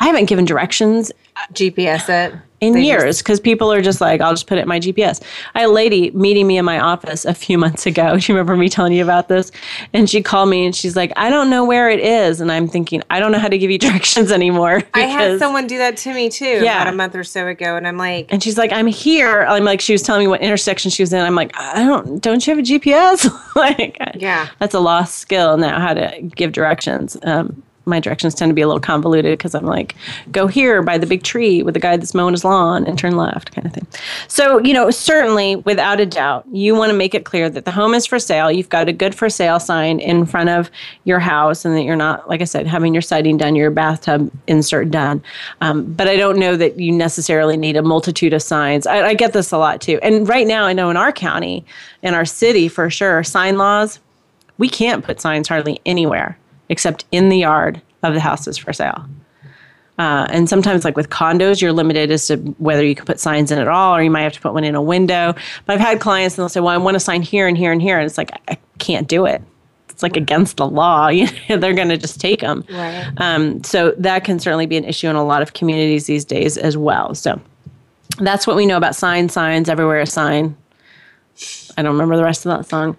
I 0.00 0.06
haven't 0.06 0.26
given 0.26 0.44
directions 0.44 1.12
GPS 1.52 2.08
it. 2.08 2.34
In 2.68 2.72
They 2.74 2.82
years 2.82 3.18
because 3.18 3.40
people 3.40 3.72
are 3.72 3.80
just 3.82 4.00
like, 4.00 4.20
I'll 4.20 4.32
just 4.32 4.46
put 4.46 4.58
it 4.58 4.62
in 4.62 4.68
my 4.68 4.80
GPS. 4.80 5.22
I 5.54 5.60
had 5.60 5.68
a 5.68 5.72
lady 5.72 6.10
meeting 6.12 6.46
me 6.46 6.58
in 6.58 6.64
my 6.64 6.78
office 6.80 7.24
a 7.24 7.34
few 7.34 7.58
months 7.64 7.86
ago. 7.86 8.16
Do 8.18 8.32
you 8.32 8.34
remember 8.36 8.56
me 8.56 8.68
telling 8.68 8.92
you 8.92 9.02
about 9.02 9.28
this? 9.28 9.50
And 9.92 10.08
she 10.08 10.22
called 10.22 10.48
me 10.48 10.64
and 10.66 10.74
she's 10.74 10.96
like, 10.96 11.12
I 11.16 11.30
don't 11.30 11.50
know 11.50 11.64
where 11.64 11.88
it 11.90 12.00
is. 12.00 12.40
And 12.40 12.50
I'm 12.50 12.66
thinking, 12.68 13.02
I 13.10 13.20
don't 13.20 13.32
know 13.32 13.38
how 13.38 13.48
to 13.48 13.58
give 13.58 13.70
you 13.70 13.78
directions 13.86 14.30
anymore. 14.32 14.82
I 14.94 15.02
had 15.02 15.38
someone 15.38 15.66
do 15.66 15.78
that 15.78 15.96
to 15.98 16.14
me 16.14 16.28
too 16.28 16.44
Yeah. 16.62 16.82
about 16.82 16.92
a 16.92 16.96
month 16.96 17.14
or 17.14 17.24
so 17.24 17.46
ago, 17.46 17.76
and 17.76 17.86
I'm 17.86 17.96
like, 17.98 18.32
And 18.32 18.42
she's 18.42 18.58
like, 18.58 18.72
I'm 18.72 18.86
here. 18.86 19.42
I'm 19.42 19.64
like, 19.64 19.80
she 19.80 19.92
was 19.92 20.02
telling 20.02 20.20
me 20.20 20.26
what 20.28 20.40
intersection 20.40 20.90
she 20.90 21.02
was 21.02 21.12
in. 21.12 21.20
I'm 21.20 21.34
like, 21.34 21.52
I 21.56 21.84
don't, 21.84 22.22
don't 22.22 22.46
you 22.46 22.54
have 22.54 22.58
a 22.64 22.66
GPS? 22.66 23.30
like, 23.56 23.96
Yeah. 24.16 24.48
that's 24.58 24.74
a 24.74 24.80
lost 24.80 25.18
skill 25.18 25.56
now, 25.56 25.78
how 25.80 25.94
to 25.94 26.20
give 26.34 26.52
directions. 26.52 27.16
Um, 27.22 27.62
my 27.86 28.00
directions 28.00 28.34
tend 28.34 28.50
to 28.50 28.54
be 28.54 28.62
a 28.62 28.66
little 28.66 28.80
convoluted 28.80 29.36
because 29.36 29.54
I'm 29.54 29.66
like, 29.66 29.94
go 30.30 30.46
here 30.46 30.82
by 30.82 30.98
the 30.98 31.06
big 31.06 31.22
tree 31.22 31.62
with 31.62 31.74
the 31.74 31.80
guy 31.80 31.96
that's 31.96 32.14
mowing 32.14 32.32
his 32.32 32.44
lawn 32.44 32.86
and 32.86 32.98
turn 32.98 33.16
left, 33.16 33.54
kind 33.54 33.66
of 33.66 33.72
thing. 33.72 33.86
So, 34.28 34.58
you 34.58 34.72
know, 34.72 34.90
certainly 34.90 35.56
without 35.56 36.00
a 36.00 36.06
doubt, 36.06 36.46
you 36.52 36.74
want 36.74 36.90
to 36.90 36.96
make 36.96 37.14
it 37.14 37.24
clear 37.24 37.50
that 37.50 37.64
the 37.64 37.70
home 37.70 37.94
is 37.94 38.06
for 38.06 38.18
sale. 38.18 38.50
You've 38.50 38.68
got 38.68 38.88
a 38.88 38.92
good 38.92 39.14
for 39.14 39.28
sale 39.28 39.60
sign 39.60 40.00
in 40.00 40.26
front 40.26 40.48
of 40.48 40.70
your 41.04 41.18
house 41.18 41.64
and 41.64 41.76
that 41.76 41.82
you're 41.82 41.96
not, 41.96 42.28
like 42.28 42.40
I 42.40 42.44
said, 42.44 42.66
having 42.66 42.94
your 42.94 43.02
siding 43.02 43.36
done, 43.36 43.54
your 43.54 43.70
bathtub 43.70 44.30
insert 44.46 44.90
done. 44.90 45.22
Um, 45.60 45.92
but 45.92 46.08
I 46.08 46.16
don't 46.16 46.38
know 46.38 46.56
that 46.56 46.78
you 46.78 46.92
necessarily 46.92 47.56
need 47.56 47.76
a 47.76 47.82
multitude 47.82 48.32
of 48.32 48.42
signs. 48.42 48.86
I, 48.86 49.08
I 49.08 49.14
get 49.14 49.32
this 49.32 49.52
a 49.52 49.58
lot 49.58 49.80
too. 49.80 49.98
And 50.02 50.28
right 50.28 50.46
now, 50.46 50.64
I 50.64 50.72
know 50.72 50.90
in 50.90 50.96
our 50.96 51.12
county, 51.12 51.64
in 52.02 52.14
our 52.14 52.24
city 52.24 52.68
for 52.68 52.88
sure, 52.90 53.22
sign 53.24 53.58
laws, 53.58 54.00
we 54.56 54.68
can't 54.68 55.04
put 55.04 55.20
signs 55.20 55.48
hardly 55.48 55.80
anywhere 55.84 56.38
except 56.68 57.04
in 57.12 57.28
the 57.28 57.38
yard 57.38 57.80
of 58.02 58.14
the 58.14 58.20
houses 58.20 58.56
for 58.56 58.72
sale. 58.72 59.04
Uh, 59.98 60.26
and 60.30 60.48
sometimes, 60.48 60.84
like 60.84 60.96
with 60.96 61.08
condos, 61.08 61.62
you're 61.62 61.72
limited 61.72 62.10
as 62.10 62.26
to 62.26 62.36
whether 62.58 62.84
you 62.84 62.96
can 62.96 63.04
put 63.04 63.20
signs 63.20 63.52
in 63.52 63.58
at 63.58 63.68
all, 63.68 63.94
or 63.94 64.02
you 64.02 64.10
might 64.10 64.22
have 64.22 64.32
to 64.32 64.40
put 64.40 64.52
one 64.52 64.64
in 64.64 64.74
a 64.74 64.82
window. 64.82 65.34
But 65.66 65.74
I've 65.74 65.80
had 65.80 66.00
clients 66.00 66.36
and 66.36 66.42
they'll 66.42 66.48
say, 66.48 66.60
"Well, 66.60 66.74
I 66.74 66.76
want 66.78 66.96
a 66.96 67.00
sign 67.00 67.22
here 67.22 67.46
and 67.46 67.56
here 67.56 67.70
and 67.70 67.80
here," 67.80 67.98
and 67.98 68.06
it's 68.06 68.18
like 68.18 68.32
I 68.48 68.58
can't 68.78 69.06
do 69.06 69.24
it. 69.24 69.40
It's 69.88 70.02
like 70.02 70.16
against 70.16 70.56
the 70.56 70.66
law. 70.66 71.08
You 71.14 71.28
know, 71.48 71.58
they're 71.58 71.74
going 71.74 71.90
to 71.90 71.96
just 71.96 72.20
take 72.20 72.40
them. 72.40 72.64
Right. 72.68 73.12
Um, 73.18 73.62
so 73.62 73.92
that 73.92 74.24
can 74.24 74.40
certainly 74.40 74.66
be 74.66 74.76
an 74.76 74.84
issue 74.84 75.08
in 75.08 75.14
a 75.14 75.24
lot 75.24 75.42
of 75.42 75.52
communities 75.52 76.06
these 76.06 76.24
days 76.24 76.56
as 76.58 76.76
well. 76.76 77.14
So 77.14 77.40
that's 78.18 78.46
what 78.46 78.56
we 78.56 78.66
know 78.66 78.76
about 78.76 78.96
sign 78.96 79.28
signs 79.28 79.68
everywhere. 79.68 80.00
A 80.00 80.06
sign. 80.06 80.56
I 81.76 81.82
don't 81.82 81.92
remember 81.92 82.16
the 82.16 82.22
rest 82.22 82.46
of 82.46 82.56
that 82.56 82.66
song. 82.68 82.96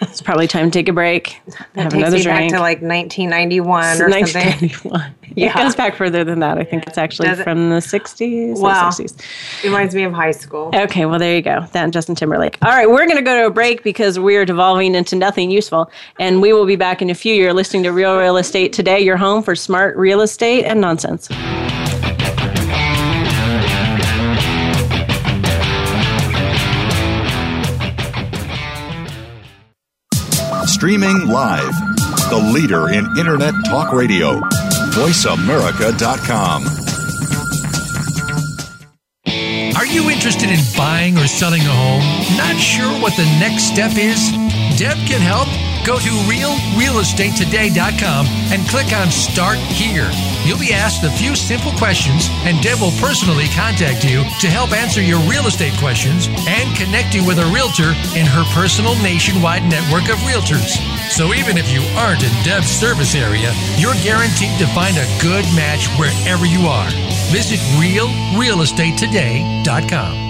It's 0.00 0.20
probably 0.20 0.48
time 0.48 0.70
to 0.72 0.78
take 0.78 0.88
a 0.88 0.92
break. 0.92 1.40
that 1.46 1.82
have 1.82 1.92
takes 1.92 1.94
another 1.94 2.16
me 2.16 2.22
drink. 2.24 2.38
back 2.40 2.48
to 2.50 2.60
like 2.60 2.82
1991 2.82 3.84
or 3.84 3.94
something. 4.10 4.22
1991. 4.24 5.14
It 5.30 5.38
Yeah. 5.38 5.54
goes 5.62 5.76
back 5.76 5.94
further 5.94 6.24
than 6.24 6.40
that. 6.40 6.58
I 6.58 6.64
think 6.64 6.88
it's 6.88 6.98
actually 6.98 7.28
Does 7.28 7.38
it? 7.38 7.44
from 7.44 7.70
the 7.70 7.76
60s. 7.76 8.56
or 8.58 8.62
Wow. 8.62 8.88
60s. 8.90 9.14
It 9.62 9.68
reminds 9.68 9.94
me 9.94 10.02
of 10.02 10.12
high 10.12 10.32
school. 10.32 10.72
Okay, 10.74 11.06
well, 11.06 11.20
there 11.20 11.36
you 11.36 11.40
go. 11.42 11.60
That 11.70 11.84
and 11.84 11.92
Justin 11.92 12.16
Timberlake. 12.16 12.58
All 12.62 12.72
right, 12.72 12.90
we're 12.90 13.04
going 13.06 13.16
to 13.16 13.22
go 13.22 13.40
to 13.40 13.46
a 13.46 13.50
break 13.50 13.84
because 13.84 14.18
we're 14.18 14.44
devolving 14.44 14.96
into 14.96 15.14
nothing 15.14 15.52
useful. 15.52 15.88
And 16.18 16.42
we 16.42 16.52
will 16.52 16.66
be 16.66 16.74
back 16.74 17.00
in 17.00 17.10
a 17.10 17.14
few. 17.14 17.32
You're 17.32 17.52
listening 17.54 17.84
to 17.84 17.90
Real 17.92 18.18
Real 18.18 18.38
Estate 18.38 18.72
Today, 18.72 18.98
your 18.98 19.16
home 19.16 19.44
for 19.44 19.54
smart 19.54 19.96
real 19.96 20.20
estate 20.20 20.64
and 20.64 20.80
nonsense. 20.80 21.28
Streaming 30.80 31.28
live. 31.28 31.74
The 32.30 32.50
leader 32.54 32.88
in 32.88 33.04
Internet 33.18 33.52
talk 33.66 33.92
radio. 33.92 34.40
VoiceAmerica.com. 34.96 36.64
Are 39.76 39.84
you 39.84 40.08
interested 40.08 40.48
in 40.48 40.58
buying 40.78 41.18
or 41.18 41.26
selling 41.26 41.60
a 41.60 41.64
home? 41.64 42.00
Not 42.38 42.56
sure 42.56 42.90
what 43.02 43.14
the 43.14 43.26
next 43.38 43.64
step 43.64 43.92
is? 43.98 44.30
Deb 44.78 44.96
can 45.06 45.20
help. 45.20 45.48
Go 45.84 45.98
to 45.98 46.10
realrealestatetoday.com 46.28 48.26
and 48.52 48.68
click 48.68 48.92
on 48.92 49.10
Start 49.10 49.58
Here. 49.58 50.10
You'll 50.44 50.58
be 50.58 50.72
asked 50.72 51.02
a 51.04 51.10
few 51.10 51.34
simple 51.34 51.72
questions, 51.72 52.28
and 52.44 52.62
Deb 52.62 52.80
will 52.80 52.96
personally 53.00 53.48
contact 53.48 54.04
you 54.04 54.22
to 54.40 54.48
help 54.48 54.72
answer 54.72 55.02
your 55.02 55.18
real 55.28 55.46
estate 55.46 55.76
questions 55.78 56.28
and 56.46 56.74
connect 56.76 57.14
you 57.14 57.26
with 57.26 57.38
a 57.38 57.46
realtor 57.52 57.92
in 58.16 58.26
her 58.26 58.44
personal 58.52 58.94
nationwide 59.02 59.64
network 59.64 60.08
of 60.08 60.16
realtors. 60.24 60.78
So 61.10 61.34
even 61.34 61.58
if 61.58 61.70
you 61.72 61.82
aren't 61.96 62.22
in 62.22 62.30
Deb's 62.44 62.68
service 62.68 63.14
area, 63.14 63.52
you're 63.76 63.94
guaranteed 64.02 64.58
to 64.58 64.66
find 64.72 64.96
a 64.96 65.06
good 65.20 65.44
match 65.56 65.88
wherever 65.98 66.46
you 66.46 66.68
are. 66.68 66.88
Visit 67.32 67.58
realrealestatetoday.com. 67.80 70.29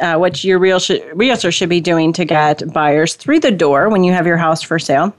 uh, 0.00 0.16
what 0.16 0.42
your 0.42 0.58
real 0.58 0.78
sh- 0.78 1.02
realtor 1.12 1.52
should 1.52 1.68
be 1.68 1.82
doing 1.82 2.14
to 2.14 2.24
get 2.24 2.72
buyers 2.72 3.16
through 3.16 3.40
the 3.40 3.50
door 3.50 3.90
when 3.90 4.02
you 4.02 4.14
have 4.14 4.26
your 4.26 4.38
house 4.38 4.62
for 4.62 4.78
sale. 4.78 5.14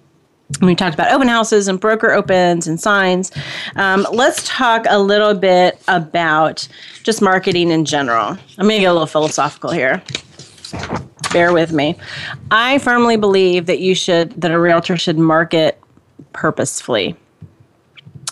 We 0.60 0.74
talked 0.74 0.96
about 0.96 1.12
open 1.12 1.28
houses 1.28 1.68
and 1.68 1.80
broker 1.80 2.14
opens 2.14 2.66
and 2.66 2.82
signs. 2.82 3.32
Um, 3.76 4.08
let's 4.12 4.48
talk 4.48 4.88
a 4.90 4.98
little 4.98 5.36
bit 5.36 5.80
about 5.88 6.68
just 7.04 7.22
marketing 7.22 7.70
in 7.70 7.86
general. 7.86 8.30
I'm 8.58 8.66
going 8.66 8.70
to 8.70 8.80
get 8.80 8.86
a 8.86 8.94
little 8.94 9.06
philosophical 9.06 9.70
here 9.70 10.02
bear 11.32 11.54
with 11.54 11.72
me. 11.72 11.96
I 12.52 12.78
firmly 12.80 13.18
believe 13.18 13.66
that 13.68 13.80
you 13.80 13.96
should 13.96 14.40
that 14.42 14.52
a 14.52 14.60
realtor 14.60 14.98
should 14.98 15.18
market 15.18 15.80
purposefully. 16.34 17.16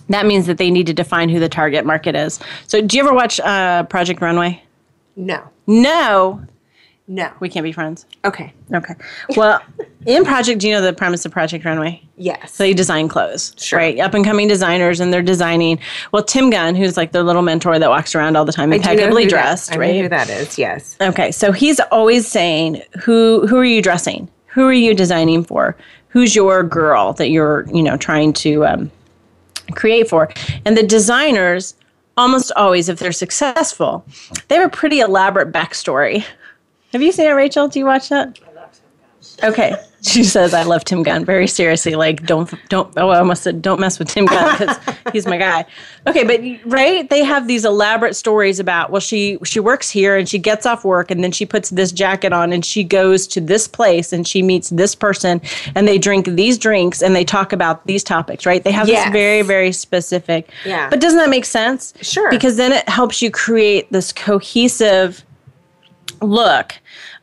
That 0.10 0.26
means 0.26 0.46
that 0.46 0.58
they 0.58 0.72
need 0.72 0.88
to 0.88 0.94
define 0.94 1.30
who 1.30 1.40
the 1.40 1.50
target 1.50 1.86
market 1.86 2.16
is. 2.16 2.40
So, 2.68 2.82
do 2.82 2.98
you 2.98 3.04
ever 3.04 3.14
watch 3.14 3.40
uh, 3.42 3.84
Project 3.84 4.22
Runway? 4.22 4.62
No. 5.16 5.44
No. 5.66 6.46
No. 7.10 7.32
We 7.40 7.48
can't 7.48 7.64
be 7.64 7.72
friends. 7.72 8.06
Okay. 8.26 8.54
Okay. 8.74 8.94
Well, 9.38 9.62
in 10.06 10.26
Project, 10.26 10.60
do 10.60 10.68
you 10.68 10.74
know 10.74 10.82
the 10.82 10.92
premise 10.92 11.26
of 11.26 11.32
Project 11.32 11.64
Runway? 11.64 12.02
Yes. 12.18 12.54
So 12.56 12.64
they 12.64 12.74
design 12.74 13.08
clothes, 13.08 13.54
Sure. 13.58 13.80
right? 13.80 13.98
Up 14.00 14.14
and 14.14 14.26
coming 14.26 14.48
designers, 14.50 15.00
and 15.00 15.14
they're 15.14 15.22
designing. 15.22 15.80
Well, 16.12 16.24
Tim 16.24 16.50
Gunn, 16.50 16.76
who's 16.76 16.98
like 16.98 17.14
their 17.14 17.24
little 17.24 17.44
mentor 17.44 17.80
that 17.80 17.90
walks 17.90 18.14
around 18.14 18.36
all 18.36 18.44
the 18.44 18.52
time, 18.52 18.74
I 18.74 18.78
do 18.78 18.84
know 18.84 18.92
impeccably 18.92 19.24
who 19.24 19.30
that- 19.30 19.36
dressed, 19.36 19.72
I 19.72 19.76
know 19.76 19.80
right? 19.82 20.02
who 20.02 20.10
that 20.10 20.30
is. 20.30 20.58
Yes. 20.58 20.98
Okay, 21.00 21.32
so 21.32 21.52
he's 21.54 21.80
always 21.92 22.28
saying, 22.28 22.82
"Who 23.04 23.48
who 23.48 23.56
are 23.58 23.64
you 23.66 23.82
dressing? 23.82 24.30
Who 24.48 24.66
are 24.66 24.74
you 24.74 24.94
designing 24.94 25.44
for? 25.46 25.78
Who's 26.10 26.36
your 26.36 26.62
girl 26.64 27.14
that 27.14 27.30
you're 27.30 27.66
you 27.72 27.84
know 27.84 27.96
trying 27.96 28.34
to 28.34 28.66
um, 28.66 28.92
create 29.76 30.10
for?" 30.10 30.30
And 30.66 30.76
the 30.76 30.84
designers 30.84 31.74
almost 32.18 32.52
always, 32.56 32.90
if 32.90 32.98
they're 33.00 33.12
successful, 33.12 34.04
they 34.48 34.56
have 34.56 34.66
a 34.66 34.76
pretty 34.76 35.00
elaborate 35.02 35.52
backstory. 35.54 36.26
Have 36.94 37.02
you 37.02 37.12
seen 37.12 37.28
it, 37.28 37.32
Rachel? 37.32 37.68
Do 37.68 37.80
you 37.80 37.86
watch 37.86 38.10
that? 38.10 38.40
Okay. 39.44 39.76
She 40.04 40.24
says, 40.24 40.54
"I 40.54 40.62
love 40.62 40.86
Tim 40.86 41.02
Gunn." 41.02 41.26
Very 41.26 41.48
seriously, 41.48 41.96
like 41.96 42.24
don't 42.26 42.54
don't. 42.70 42.94
Oh, 42.98 43.10
I 43.10 43.18
almost 43.18 43.42
said 43.42 43.64
don't 43.64 43.80
mess 43.80 43.98
with 43.98 44.08
Tim 44.08 44.28
Gunn 44.28 44.56
because 44.58 44.78
he's 45.12 45.26
my 45.26 45.38
guy. 45.38 45.66
Okay, 46.06 46.24
but 46.24 46.40
right, 46.72 47.10
they 47.10 47.24
have 47.24 47.48
these 47.48 47.66
elaborate 47.66 48.16
stories 48.16 48.60
about. 48.60 48.92
Well, 48.92 49.02
she 49.02 49.40
she 49.44 49.60
works 49.60 49.90
here 49.90 50.16
and 50.16 50.30
she 50.30 50.38
gets 50.38 50.68
off 50.68 50.86
work 50.86 51.10
and 51.10 51.24
then 51.24 51.32
she 51.32 51.48
puts 51.48 51.72
this 51.72 51.92
jacket 51.92 52.32
on 52.32 52.54
and 52.54 52.64
she 52.64 52.84
goes 52.84 53.26
to 53.28 53.42
this 53.42 53.68
place 53.68 54.14
and 54.14 54.26
she 54.26 54.44
meets 54.44 54.70
this 54.70 54.94
person 54.94 55.42
and 55.76 55.88
they 55.88 55.98
drink 55.98 56.28
these 56.28 56.60
drinks 56.60 57.02
and 57.02 57.16
they 57.16 57.26
talk 57.26 57.52
about 57.52 57.86
these 57.88 58.04
topics. 58.04 58.46
Right? 58.46 58.64
They 58.64 58.72
have 58.72 58.88
Yes. 58.88 59.06
this 59.06 59.12
very 59.14 59.42
very 59.42 59.72
specific. 59.72 60.48
Yeah. 60.64 60.90
But 60.92 61.02
doesn't 61.02 61.18
that 61.18 61.32
make 61.32 61.44
sense? 61.46 61.96
Sure. 62.02 62.30
Because 62.30 62.56
then 62.56 62.72
it 62.72 62.88
helps 62.88 63.22
you 63.24 63.32
create 63.32 63.92
this 63.92 64.14
cohesive 64.14 65.26
look 66.22 66.74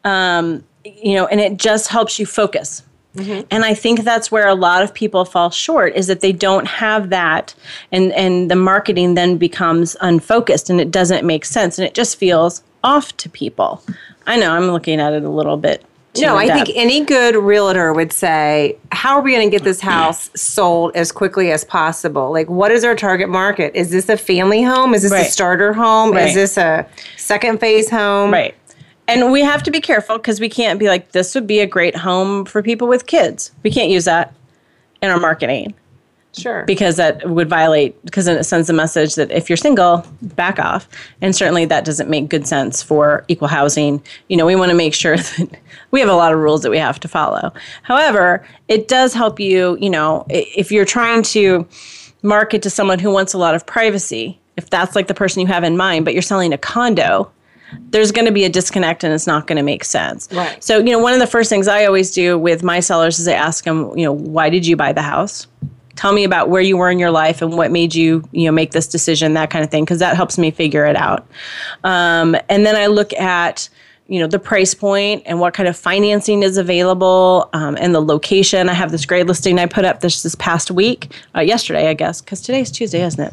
um, 0.04 0.62
you 0.84 1.14
know 1.14 1.26
and 1.26 1.40
it 1.40 1.56
just 1.56 1.88
helps 1.88 2.18
you 2.18 2.26
focus 2.26 2.82
and 3.16 3.64
i 3.64 3.72
think 3.72 4.00
that's 4.02 4.32
where 4.32 4.48
a 4.48 4.56
lot 4.56 4.82
of 4.82 4.92
people 4.92 5.24
fall 5.24 5.48
short 5.48 5.94
is 5.94 6.08
that 6.08 6.20
they 6.20 6.32
don't 6.32 6.66
have 6.66 7.10
that 7.10 7.54
and 7.92 8.12
and 8.14 8.50
the 8.50 8.56
marketing 8.56 9.14
then 9.14 9.36
becomes 9.36 9.96
unfocused 10.00 10.68
and 10.68 10.80
it 10.80 10.90
doesn't 10.90 11.24
make 11.24 11.44
sense 11.44 11.78
and 11.78 11.86
it 11.86 11.94
just 11.94 12.16
feels 12.16 12.62
off 12.82 13.16
to 13.16 13.28
people 13.28 13.80
i 14.26 14.36
know 14.36 14.50
i'm 14.50 14.66
looking 14.66 15.00
at 15.00 15.12
it 15.12 15.22
a 15.22 15.28
little 15.30 15.56
bit 15.56 15.84
No, 16.20 16.36
I 16.36 16.46
think 16.64 16.70
any 16.76 17.04
good 17.04 17.34
realtor 17.34 17.92
would 17.92 18.12
say, 18.12 18.76
How 18.92 19.16
are 19.16 19.20
we 19.22 19.32
going 19.32 19.50
to 19.50 19.50
get 19.50 19.64
this 19.64 19.80
house 19.80 20.30
sold 20.40 20.92
as 20.94 21.10
quickly 21.10 21.50
as 21.50 21.64
possible? 21.64 22.30
Like, 22.30 22.48
what 22.48 22.70
is 22.70 22.84
our 22.84 22.94
target 22.94 23.28
market? 23.28 23.74
Is 23.74 23.90
this 23.90 24.08
a 24.08 24.16
family 24.16 24.62
home? 24.62 24.94
Is 24.94 25.02
this 25.02 25.10
Right. 25.10 25.26
a 25.26 25.30
starter 25.30 25.72
home? 25.72 26.12
Right. 26.12 26.28
Is 26.28 26.34
this 26.34 26.56
a 26.56 26.86
second 27.16 27.58
phase 27.58 27.90
home? 27.90 28.30
Right. 28.32 28.54
And 29.06 29.30
we 29.32 29.42
have 29.42 29.62
to 29.64 29.70
be 29.70 29.80
careful 29.80 30.16
because 30.16 30.40
we 30.40 30.48
can't 30.48 30.78
be 30.78 30.88
like, 30.88 31.12
this 31.12 31.34
would 31.34 31.46
be 31.46 31.60
a 31.60 31.66
great 31.66 31.94
home 31.96 32.44
for 32.44 32.62
people 32.62 32.88
with 32.88 33.06
kids. 33.06 33.52
We 33.62 33.70
can't 33.70 33.90
use 33.90 34.06
that 34.06 34.34
in 35.02 35.10
our 35.10 35.20
marketing 35.20 35.74
Sure. 36.32 36.64
because 36.64 36.96
that 36.96 37.28
would 37.28 37.48
violate, 37.48 38.02
because 38.04 38.24
then 38.24 38.36
it 38.36 38.44
sends 38.44 38.68
a 38.68 38.72
message 38.72 39.14
that 39.14 39.30
if 39.30 39.48
you're 39.48 39.56
single, 39.56 40.04
back 40.22 40.58
off. 40.58 40.88
And 41.20 41.36
certainly 41.36 41.64
that 41.66 41.84
doesn't 41.84 42.08
make 42.08 42.28
good 42.28 42.46
sense 42.46 42.82
for 42.82 43.24
equal 43.28 43.48
housing. 43.48 44.02
You 44.28 44.36
know, 44.36 44.46
we 44.46 44.56
want 44.56 44.70
to 44.70 44.76
make 44.76 44.94
sure 44.94 45.16
that 45.18 45.58
we 45.90 46.00
have 46.00 46.08
a 46.08 46.14
lot 46.14 46.32
of 46.32 46.38
rules 46.38 46.62
that 46.62 46.70
we 46.70 46.78
have 46.78 46.98
to 47.00 47.08
follow. 47.08 47.52
However, 47.82 48.44
it 48.68 48.88
does 48.88 49.12
help 49.12 49.38
you, 49.38 49.76
you 49.80 49.90
know, 49.90 50.24
if 50.28 50.72
you're 50.72 50.84
trying 50.86 51.22
to 51.24 51.66
market 52.22 52.62
to 52.62 52.70
someone 52.70 52.98
who 52.98 53.10
wants 53.10 53.34
a 53.34 53.38
lot 53.38 53.54
of 53.54 53.66
privacy, 53.66 54.40
if 54.56 54.70
that's 54.70 54.96
like 54.96 55.08
the 55.08 55.14
person 55.14 55.40
you 55.40 55.46
have 55.46 55.62
in 55.62 55.76
mind, 55.76 56.04
but 56.04 56.14
you're 56.14 56.22
selling 56.22 56.52
a 56.52 56.58
condo, 56.58 57.30
there's 57.90 58.12
going 58.12 58.26
to 58.26 58.32
be 58.32 58.44
a 58.44 58.48
disconnect 58.48 59.04
and 59.04 59.12
it's 59.12 59.26
not 59.26 59.46
going 59.46 59.56
to 59.56 59.62
make 59.62 59.84
sense. 59.84 60.28
Right. 60.32 60.62
So, 60.62 60.78
you 60.78 60.90
know, 60.90 60.98
one 60.98 61.12
of 61.12 61.18
the 61.18 61.26
first 61.26 61.48
things 61.50 61.68
I 61.68 61.84
always 61.84 62.10
do 62.10 62.38
with 62.38 62.62
my 62.62 62.80
sellers 62.80 63.18
is 63.18 63.28
I 63.28 63.32
ask 63.32 63.64
them, 63.64 63.96
you 63.96 64.04
know, 64.04 64.12
why 64.12 64.50
did 64.50 64.66
you 64.66 64.76
buy 64.76 64.92
the 64.92 65.02
house? 65.02 65.46
Tell 65.96 66.12
me 66.12 66.24
about 66.24 66.48
where 66.48 66.62
you 66.62 66.76
were 66.76 66.90
in 66.90 66.98
your 66.98 67.12
life 67.12 67.40
and 67.40 67.56
what 67.56 67.70
made 67.70 67.94
you, 67.94 68.28
you 68.32 68.46
know, 68.46 68.52
make 68.52 68.72
this 68.72 68.88
decision, 68.88 69.34
that 69.34 69.50
kind 69.50 69.64
of 69.64 69.70
thing, 69.70 69.84
because 69.84 70.00
that 70.00 70.16
helps 70.16 70.38
me 70.38 70.50
figure 70.50 70.86
it 70.86 70.96
out. 70.96 71.26
Um, 71.84 72.36
and 72.48 72.66
then 72.66 72.74
I 72.74 72.86
look 72.86 73.12
at, 73.12 73.68
you 74.08 74.18
know, 74.18 74.26
the 74.26 74.40
price 74.40 74.74
point 74.74 75.22
and 75.24 75.38
what 75.38 75.54
kind 75.54 75.68
of 75.68 75.76
financing 75.76 76.42
is 76.42 76.58
available 76.58 77.48
um, 77.52 77.76
and 77.80 77.94
the 77.94 78.02
location. 78.02 78.68
I 78.68 78.74
have 78.74 78.90
this 78.90 79.06
great 79.06 79.26
listing 79.26 79.58
I 79.58 79.66
put 79.66 79.84
up 79.84 80.00
this 80.00 80.22
this 80.24 80.34
past 80.34 80.70
week, 80.70 81.12
uh, 81.34 81.40
yesterday, 81.40 81.88
I 81.88 81.94
guess, 81.94 82.20
because 82.20 82.42
today's 82.42 82.70
Tuesday, 82.70 83.02
isn't 83.02 83.20
it? 83.20 83.32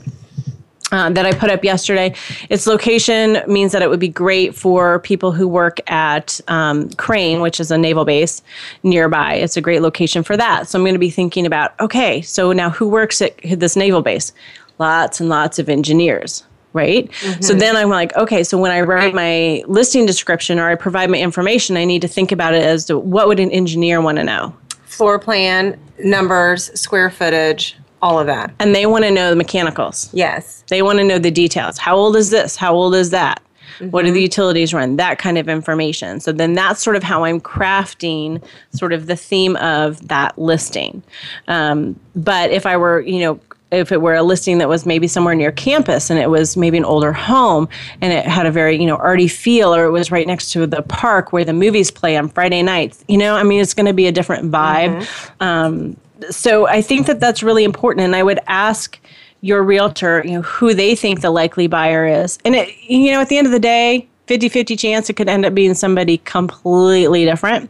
Uh, 0.91 1.09
that 1.09 1.25
I 1.25 1.33
put 1.33 1.49
up 1.49 1.63
yesterday. 1.63 2.13
Its 2.49 2.67
location 2.67 3.41
means 3.47 3.71
that 3.71 3.81
it 3.81 3.89
would 3.89 3.99
be 3.99 4.09
great 4.09 4.55
for 4.55 4.99
people 4.99 5.31
who 5.31 5.47
work 5.47 5.79
at 5.89 6.39
um, 6.47 6.89
Crane, 6.91 7.41
which 7.41 7.59
is 7.59 7.71
a 7.71 7.77
naval 7.77 8.05
base 8.05 8.41
nearby. 8.83 9.35
It's 9.35 9.57
a 9.57 9.61
great 9.61 9.81
location 9.81 10.23
for 10.23 10.35
that. 10.37 10.67
So 10.67 10.77
I'm 10.77 10.83
going 10.83 10.95
to 10.95 10.99
be 10.99 11.09
thinking 11.09 11.45
about 11.45 11.79
okay, 11.79 12.21
so 12.21 12.51
now 12.51 12.69
who 12.69 12.87
works 12.87 13.21
at 13.21 13.37
this 13.41 13.75
naval 13.75 14.01
base? 14.01 14.33
Lots 14.79 15.19
and 15.19 15.29
lots 15.29 15.59
of 15.59 15.69
engineers. 15.69 16.43
Right. 16.73 17.13
So 17.41 17.53
then 17.53 17.75
I'm 17.75 17.89
like, 17.89 18.15
okay, 18.15 18.45
so 18.45 18.57
when 18.57 18.71
I 18.71 18.79
write 18.79 19.13
my 19.13 19.61
listing 19.67 20.05
description 20.05 20.57
or 20.57 20.69
I 20.69 20.75
provide 20.75 21.09
my 21.09 21.17
information, 21.17 21.75
I 21.75 21.83
need 21.83 22.01
to 22.01 22.07
think 22.07 22.31
about 22.31 22.53
it 22.53 22.63
as 22.63 22.85
to 22.85 22.97
what 22.97 23.27
would 23.27 23.41
an 23.41 23.51
engineer 23.51 23.99
want 23.99 24.19
to 24.19 24.23
know? 24.23 24.55
Floor 24.85 25.19
plan, 25.19 25.77
numbers, 25.99 26.71
square 26.79 27.09
footage, 27.09 27.75
all 28.01 28.19
of 28.19 28.27
that. 28.27 28.53
And 28.59 28.75
they 28.75 28.85
want 28.85 29.03
to 29.05 29.11
know 29.11 29.29
the 29.29 29.35
mechanicals. 29.35 30.09
Yes. 30.13 30.63
They 30.69 30.81
want 30.81 30.99
to 30.99 31.03
know 31.03 31.19
the 31.19 31.31
details. 31.31 31.77
How 31.77 31.95
old 31.95 32.15
is 32.15 32.29
this? 32.29 32.55
How 32.55 32.73
old 32.73 32.95
is 32.95 33.09
that? 33.11 33.41
What 33.89 34.05
do 34.05 34.11
the 34.11 34.21
utilities 34.21 34.73
run? 34.73 34.97
That 34.97 35.17
kind 35.17 35.37
of 35.37 35.49
information. 35.49 36.19
So 36.19 36.31
then 36.31 36.53
that's 36.53 36.83
sort 36.83 36.95
of 36.95 37.03
how 37.03 37.23
I'm 37.23 37.41
crafting 37.41 38.43
sort 38.73 38.93
of 38.93 39.07
the 39.07 39.15
theme 39.15 39.55
of 39.55 40.07
that 40.07 40.37
listing. 40.37 41.01
Um, 41.47 41.99
but 42.15 42.51
if 42.51 42.65
I 42.65 42.77
were, 42.77 43.01
you 43.01 43.21
know, 43.21 43.39
if 43.71 43.91
it 43.91 44.01
were 44.01 44.15
a 44.15 44.23
listing 44.23 44.57
that 44.57 44.67
was 44.67 44.85
maybe 44.85 45.07
somewhere 45.07 45.33
near 45.33 45.51
campus 45.51 46.09
and 46.09 46.19
it 46.19 46.29
was 46.29 46.57
maybe 46.57 46.77
an 46.77 46.85
older 46.85 47.13
home 47.13 47.69
and 48.01 48.11
it 48.11 48.25
had 48.25 48.45
a 48.45 48.51
very, 48.51 48.77
you 48.77 48.85
know, 48.85 48.97
arty 48.97 49.29
feel 49.29 49.73
or 49.73 49.85
it 49.85 49.91
was 49.91 50.11
right 50.11 50.27
next 50.27 50.51
to 50.51 50.67
the 50.67 50.81
park 50.83 51.31
where 51.31 51.45
the 51.45 51.53
movies 51.53 51.89
play 51.89 52.17
on 52.17 52.27
Friday 52.27 52.61
nights, 52.61 53.03
you 53.07 53.17
know, 53.17 53.35
I 53.35 53.43
mean, 53.43 53.61
it's 53.61 53.73
going 53.73 53.85
to 53.85 53.93
be 53.93 54.07
a 54.07 54.11
different 54.11 54.51
vibe. 54.51 55.07
Um, 55.39 55.95
so 56.29 56.67
I 56.67 56.81
think 56.81 57.07
that 57.07 57.19
that's 57.19 57.43
really 57.43 57.63
important. 57.63 58.05
And 58.05 58.15
I 58.15 58.23
would 58.23 58.39
ask 58.47 58.99
your 59.41 59.63
realtor, 59.63 60.21
you 60.23 60.33
know, 60.33 60.41
who 60.41 60.73
they 60.73 60.95
think 60.95 61.21
the 61.21 61.31
likely 61.31 61.67
buyer 61.67 62.05
is. 62.05 62.37
And 62.45 62.55
it, 62.55 62.69
you 62.87 63.11
know, 63.11 63.21
at 63.21 63.29
the 63.29 63.37
end 63.37 63.47
of 63.47 63.53
the 63.53 63.59
day, 63.59 64.07
50-50 64.27 64.79
chance 64.79 65.09
it 65.09 65.13
could 65.13 65.27
end 65.27 65.45
up 65.45 65.53
being 65.53 65.73
somebody 65.73 66.19
completely 66.19 67.25
different. 67.25 67.69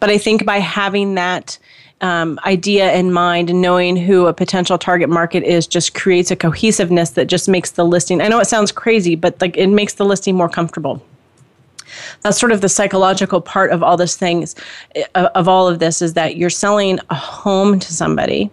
But 0.00 0.10
I 0.10 0.18
think 0.18 0.44
by 0.44 0.58
having 0.58 1.14
that 1.14 1.58
um, 2.00 2.38
idea 2.44 2.94
in 2.94 3.12
mind 3.12 3.50
and 3.50 3.60
knowing 3.60 3.96
who 3.96 4.26
a 4.26 4.32
potential 4.32 4.78
target 4.78 5.08
market 5.08 5.42
is 5.42 5.66
just 5.66 5.94
creates 5.94 6.30
a 6.30 6.36
cohesiveness 6.36 7.10
that 7.10 7.26
just 7.26 7.48
makes 7.48 7.72
the 7.72 7.84
listing. 7.84 8.20
I 8.20 8.28
know 8.28 8.38
it 8.38 8.46
sounds 8.46 8.70
crazy, 8.70 9.16
but 9.16 9.40
like 9.40 9.56
it 9.56 9.66
makes 9.68 9.94
the 9.94 10.04
listing 10.04 10.36
more 10.36 10.48
comfortable 10.48 11.02
that's 12.22 12.38
sort 12.38 12.52
of 12.52 12.60
the 12.60 12.68
psychological 12.68 13.40
part 13.40 13.70
of 13.70 13.82
all 13.82 13.96
this 13.96 14.16
things 14.16 14.54
of, 15.14 15.26
of 15.26 15.48
all 15.48 15.68
of 15.68 15.78
this 15.78 16.02
is 16.02 16.14
that 16.14 16.36
you're 16.36 16.50
selling 16.50 16.98
a 17.10 17.14
home 17.14 17.78
to 17.78 17.92
somebody. 17.92 18.50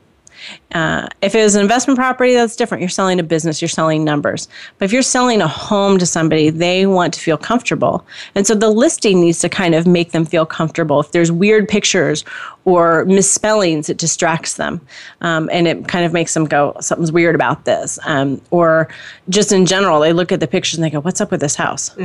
Uh, 0.74 1.08
if 1.22 1.34
it 1.34 1.42
was 1.42 1.56
an 1.56 1.62
investment 1.62 1.98
property 1.98 2.34
that's 2.34 2.56
different. 2.56 2.82
You're 2.82 2.90
selling 2.90 3.20
a 3.20 3.24
business 3.24 3.62
you're 3.62 3.70
selling 3.70 4.04
numbers. 4.04 4.48
But 4.78 4.86
if 4.86 4.94
you're 4.94 5.02
selling 5.02 5.42
a 5.42 5.48
home 5.48 5.98
to 5.98 6.06
somebody 6.06 6.50
they 6.50 6.86
want 6.86 7.14
to 7.16 7.20
feel 7.20 7.38
comfortable. 7.38 8.06
And 8.36 8.46
so 8.46 8.54
the 8.54 8.70
listing 8.70 9.22
needs 9.22 9.40
to 9.40 9.50
kind 9.50 9.74
of 9.74 9.88
make 9.88 10.12
them 10.12 10.26
feel 10.26 10.46
comfortable. 10.46 11.00
If 11.00 11.12
there's 11.12 11.32
weird 11.32 11.68
pictures 11.68 12.24
or 12.66 13.06
misspellings 13.06 13.90
it 13.90 13.98
distracts 13.98 14.56
them 14.56 14.82
um, 15.22 15.50
and 15.52 15.68
it 15.68 15.88
kind 15.88 16.06
of 16.06 16.14
makes 16.14 16.34
them 16.34 16.46
go 16.46 16.76
something's 16.80 17.12
weird 17.12 17.36
about 17.36 17.66
this. 17.66 17.98
Um, 18.06 18.42
or 18.52 18.90
just 19.30 19.52
in 19.52 19.66
general 19.66 20.00
they 20.00 20.14
look 20.14 20.32
at 20.32 20.40
the 20.42 20.48
pictures 20.48 20.78
and 20.78 20.84
they 20.84 20.90
go 20.90 21.00
what's 21.00 21.22
up 21.22 21.32
with 21.32 21.42
this 21.42 21.56
house 21.56 21.96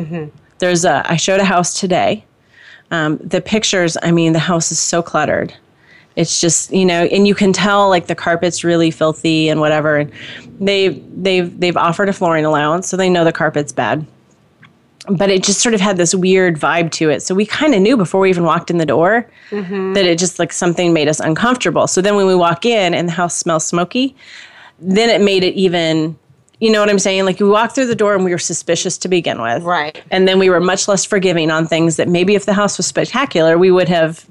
there's 0.61 0.85
a 0.85 1.03
i 1.11 1.17
showed 1.17 1.41
a 1.41 1.45
house 1.45 1.79
today. 1.79 2.25
Um, 2.93 3.19
the 3.19 3.41
pictures 3.41 3.97
i 4.03 4.11
mean 4.11 4.33
the 4.33 4.39
house 4.39 4.73
is 4.73 4.79
so 4.79 5.03
cluttered. 5.03 5.55
It's 6.17 6.41
just 6.41 6.73
you 6.73 6.85
know 6.85 7.05
and 7.05 7.27
you 7.27 7.35
can 7.35 7.53
tell 7.53 7.89
like 7.89 8.07
the 8.07 8.15
carpet's 8.15 8.65
really 8.65 8.91
filthy 8.91 9.49
and 9.49 9.61
whatever. 9.61 9.99
And 9.99 10.13
they 10.61 10.89
they've 10.89 11.59
they've 11.59 11.77
offered 11.77 12.09
a 12.09 12.13
flooring 12.13 12.45
allowance 12.45 12.89
so 12.89 12.97
they 12.97 13.09
know 13.09 13.25
the 13.25 13.33
carpet's 13.33 13.73
bad. 13.73 14.07
But 15.09 15.31
it 15.31 15.43
just 15.43 15.61
sort 15.61 15.75
of 15.75 15.81
had 15.81 15.97
this 15.97 16.15
weird 16.15 16.61
vibe 16.61 16.91
to 16.93 17.11
it. 17.11 17.23
So 17.23 17.35
we 17.35 17.47
kind 17.47 17.75
of 17.75 17.81
knew 17.81 17.97
before 17.97 18.21
we 18.21 18.29
even 18.29 18.45
walked 18.45 18.71
in 18.71 18.77
the 18.77 18.87
door 18.87 19.27
that 19.95 20.05
it 20.05 20.19
just 20.19 20.39
like 20.39 20.53
something 20.53 20.93
made 20.93 21.09
us 21.09 21.21
uncomfortable. 21.21 21.87
So 21.87 22.01
then 22.03 22.17
when 22.17 22.27
we 22.27 22.35
walk 22.35 22.67
in 22.67 22.93
and 22.95 23.09
the 23.09 23.13
house 23.13 23.35
smells 23.35 23.67
smoky 23.67 24.15
then 24.81 25.11
it 25.11 25.23
made 25.25 25.45
it 25.45 25.55
even 25.55 26.19
you 26.61 26.71
know 26.71 26.81
what 26.81 26.91
I'm 26.91 26.99
saying? 26.99 27.25
Like 27.25 27.41
we 27.41 27.49
walked 27.49 27.75
through 27.75 27.87
the 27.87 27.95
door 27.95 28.15
and 28.15 28.25
we 28.25 28.31
were 28.31 28.39
suspicious 28.39 28.99
to 28.99 29.09
begin 29.09 29.41
with. 29.41 29.63
Right. 29.63 30.01
And 30.11 30.29
then 30.29 30.39
we 30.39 30.51
were 30.51 30.61
much 30.61 30.87
less 30.87 31.05
forgiving 31.05 31.51
on 31.51 31.67
things 31.67 31.97
that 31.97 32.09
maybe 32.09 32.35
if 32.35 32.45
the 32.45 32.53
house 32.53 32.77
was 32.77 32.87
spectacular, 32.87 33.57
we 33.57 33.71
would 33.71 33.89
have, 33.89 34.27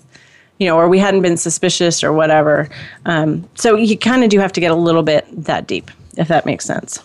you 0.59 0.67
know, 0.67 0.77
or 0.77 0.87
we 0.87 0.99
hadn't 0.99 1.23
been 1.23 1.37
suspicious 1.37 2.03
or 2.03 2.13
whatever. 2.13 2.69
Um, 3.05 3.49
so 3.55 3.75
you 3.75 3.97
kind 3.97 4.23
of 4.23 4.29
do 4.29 4.39
have 4.39 4.53
to 4.53 4.59
get 4.59 4.71
a 4.71 4.75
little 4.75 5.03
bit 5.03 5.25
that 5.31 5.65
deep, 5.65 5.89
if 6.17 6.27
that 6.27 6.45
makes 6.45 6.65
sense. 6.65 7.03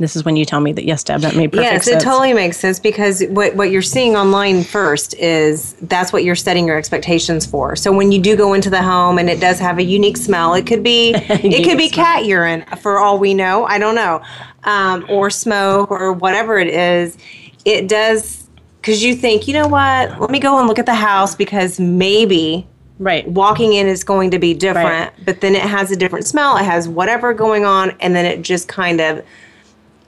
This 0.00 0.16
is 0.16 0.24
when 0.24 0.34
you 0.34 0.44
tell 0.44 0.60
me 0.60 0.72
that 0.72 0.84
yes, 0.84 1.04
Deb, 1.04 1.20
that 1.20 1.36
made 1.36 1.52
perfect 1.52 1.70
Yes, 1.72 1.84
sense. 1.84 2.02
it 2.02 2.04
totally 2.04 2.32
makes 2.32 2.56
sense 2.56 2.80
because 2.80 3.22
what, 3.28 3.54
what 3.54 3.70
you're 3.70 3.82
seeing 3.82 4.16
online 4.16 4.64
first 4.64 5.14
is 5.14 5.74
that's 5.82 6.12
what 6.12 6.24
you're 6.24 6.34
setting 6.34 6.66
your 6.66 6.76
expectations 6.78 7.44
for. 7.46 7.76
So 7.76 7.92
when 7.92 8.10
you 8.10 8.18
do 8.20 8.34
go 8.34 8.54
into 8.54 8.70
the 8.70 8.82
home 8.82 9.18
and 9.18 9.28
it 9.30 9.40
does 9.40 9.58
have 9.60 9.78
a 9.78 9.82
unique 9.84 10.16
smell, 10.16 10.54
it 10.54 10.66
could 10.66 10.82
be 10.82 11.10
it 11.14 11.64
could 11.64 11.78
be 11.78 11.88
cat 11.90 12.24
urine 12.24 12.64
for 12.80 12.98
all 12.98 13.18
we 13.18 13.34
know. 13.34 13.64
I 13.66 13.78
don't 13.78 13.94
know, 13.94 14.22
um, 14.64 15.04
or 15.08 15.30
smoke 15.30 15.90
or 15.90 16.12
whatever 16.14 16.58
it 16.58 16.68
is. 16.68 17.16
It 17.64 17.86
does 17.86 18.48
because 18.80 19.04
you 19.04 19.14
think 19.14 19.46
you 19.46 19.52
know 19.52 19.68
what? 19.68 20.18
Let 20.18 20.30
me 20.30 20.38
go 20.40 20.58
and 20.58 20.66
look 20.66 20.78
at 20.78 20.86
the 20.86 20.94
house 20.94 21.34
because 21.34 21.78
maybe 21.78 22.66
right. 22.98 23.28
walking 23.28 23.74
in 23.74 23.86
is 23.86 24.02
going 24.02 24.30
to 24.30 24.38
be 24.38 24.54
different, 24.54 24.86
Right. 25.12 25.24
but 25.26 25.42
then 25.42 25.54
it 25.54 25.60
has 25.60 25.90
a 25.90 25.96
different 25.96 26.24
smell. 26.24 26.56
It 26.56 26.64
has 26.64 26.88
whatever 26.88 27.34
going 27.34 27.66
on, 27.66 27.90
and 28.00 28.14
then 28.16 28.24
it 28.24 28.40
just 28.40 28.66
kind 28.68 29.00
of, 29.00 29.22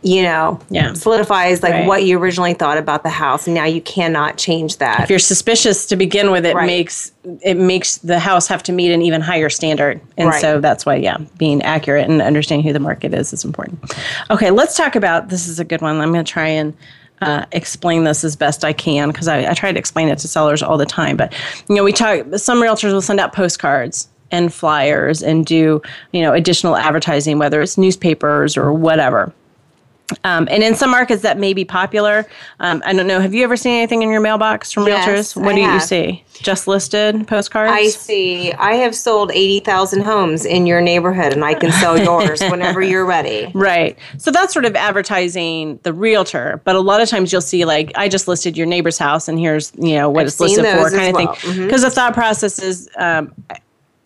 you 0.03 0.23
know, 0.23 0.59
Yeah. 0.71 0.93
solidifies 0.95 1.63
like 1.63 1.73
Right. 1.73 1.87
what 1.87 2.03
you 2.05 2.19
originally 2.19 2.55
thought 2.55 2.77
about 2.77 3.05
the 3.05 3.09
house. 3.09 3.47
And 3.47 3.55
now 3.55 3.65
you 3.67 3.81
cannot 3.81 4.37
change 4.37 4.79
that. 4.79 5.01
If 5.05 5.11
you're 5.11 5.19
suspicious 5.21 5.87
to 5.87 5.97
begin 5.97 6.31
with, 6.33 6.45
it 6.45 6.55
Right. 6.57 6.67
makes 6.67 7.13
it 7.43 7.57
makes 7.57 7.99
the 7.99 8.19
house 8.19 8.49
have 8.49 8.65
to 8.65 8.73
meet 8.73 8.91
an 8.93 9.01
even 9.01 9.21
higher 9.21 9.49
standard, 9.49 10.01
and 10.19 10.31
Right. 10.31 10.41
so 10.41 10.59
that's 10.61 10.85
why, 10.85 10.97
yeah, 10.97 11.19
being 11.39 11.63
accurate 11.63 12.09
and 12.11 12.21
understanding 12.21 12.67
who 12.67 12.73
the 12.73 12.81
market 12.81 13.15
is 13.15 13.33
is 13.33 13.45
important. 13.45 13.79
Okay, 14.31 14.51
let's 14.51 14.77
talk 14.77 14.97
about 14.97 15.29
this. 15.29 15.47
Is 15.47 15.61
a 15.61 15.65
good 15.65 15.81
one. 15.83 16.01
I'm 16.01 16.13
going 16.13 16.25
to 16.25 16.33
try 16.33 16.49
and. 16.49 16.75
Uh, 17.21 17.45
explain 17.53 18.03
this 18.03 18.25
as 18.25 18.35
best 18.35 18.65
I 18.65 18.73
can 18.73 19.07
because 19.11 19.29
I, 19.29 19.49
I 19.49 19.55
try 19.55 19.71
to 19.71 19.79
explain 19.79 20.09
it 20.09 20.19
to 20.19 20.27
sellers 20.27 20.61
all 20.61 20.77
the 20.77 20.85
time. 20.85 21.17
But 21.17 21.33
you 21.69 21.77
know, 21.77 21.85
we 21.85 21.93
talk. 21.93 22.25
Some 22.35 22.61
realtors 22.61 22.93
will 22.93 23.01
send 23.01 23.21
out 23.21 23.33
postcards 23.33 24.09
and 24.33 24.53
flyers 24.53 25.23
and 25.23 25.47
do 25.47 25.81
you 26.11 26.21
know 26.21 26.33
additional 26.33 26.77
advertising, 26.77 27.39
whether 27.39 27.63
it's 27.63 27.79
newspapers 27.79 28.57
or 28.57 28.73
whatever. 28.73 29.33
Um, 30.25 30.49
and 30.51 30.63
in 30.63 30.75
some 30.75 30.91
markets 30.91 31.23
that 31.23 31.39
may 31.39 31.53
be 31.53 31.65
popular. 31.65 32.27
Um, 32.61 32.83
I 32.85 32.93
don't 32.93 33.07
know. 33.07 33.21
Have 33.21 33.35
you 33.35 33.45
ever 33.45 33.57
seen 33.57 33.77
anything 33.77 34.03
in 34.03 34.11
your 34.11 34.21
mailbox 34.21 34.73
from 34.73 34.87
Yes, 34.87 35.35
realtors? 35.35 35.43
What 35.43 35.53
I 35.53 35.57
do 35.57 35.61
you 35.63 35.81
see? 35.81 36.25
Just 36.35 36.67
listed 36.67 37.27
postcards? 37.27 37.73
I 37.73 37.89
see. 37.89 38.53
I 38.53 38.75
have 38.75 38.95
sold 38.95 39.31
80,000 39.33 40.03
homes 40.03 40.45
in 40.45 40.67
your 40.67 40.81
neighborhood, 40.81 41.33
and 41.33 41.45
I 41.45 41.55
can 41.55 41.73
sell 41.73 41.99
yours 42.03 42.41
whenever 42.43 42.81
you're 42.83 43.07
ready. 43.07 43.51
Right. 43.55 43.99
So 44.19 44.31
that's 44.31 44.53
sort 44.53 44.65
of 44.65 44.75
advertising 44.75 45.79
the 45.83 45.93
realtor. 45.93 46.61
But 46.65 46.77
a 46.77 46.81
lot 46.81 47.01
of 47.01 47.09
times 47.09 47.33
you'll 47.33 47.41
see 47.41 47.65
like 47.65 47.93
I 47.97 48.09
just 48.09 48.29
listed 48.29 48.57
your 48.57 48.67
neighbor's 48.67 48.99
house 48.99 49.29
and 49.29 49.39
here's, 49.39 49.73
you 49.79 49.95
know, 49.95 50.11
what 50.11 50.23
I've 50.23 50.29
it's 50.29 50.41
listed 50.41 50.65
for 50.65 50.91
kind 50.91 51.09
of 51.09 51.15
well. 51.15 51.27
Mm-hmm. 51.29 51.53
thing. 51.53 51.67
Because 51.67 51.83
the 51.83 51.91
thought 51.91 52.15
process 52.15 52.59
is 52.59 52.89
um, 52.97 53.33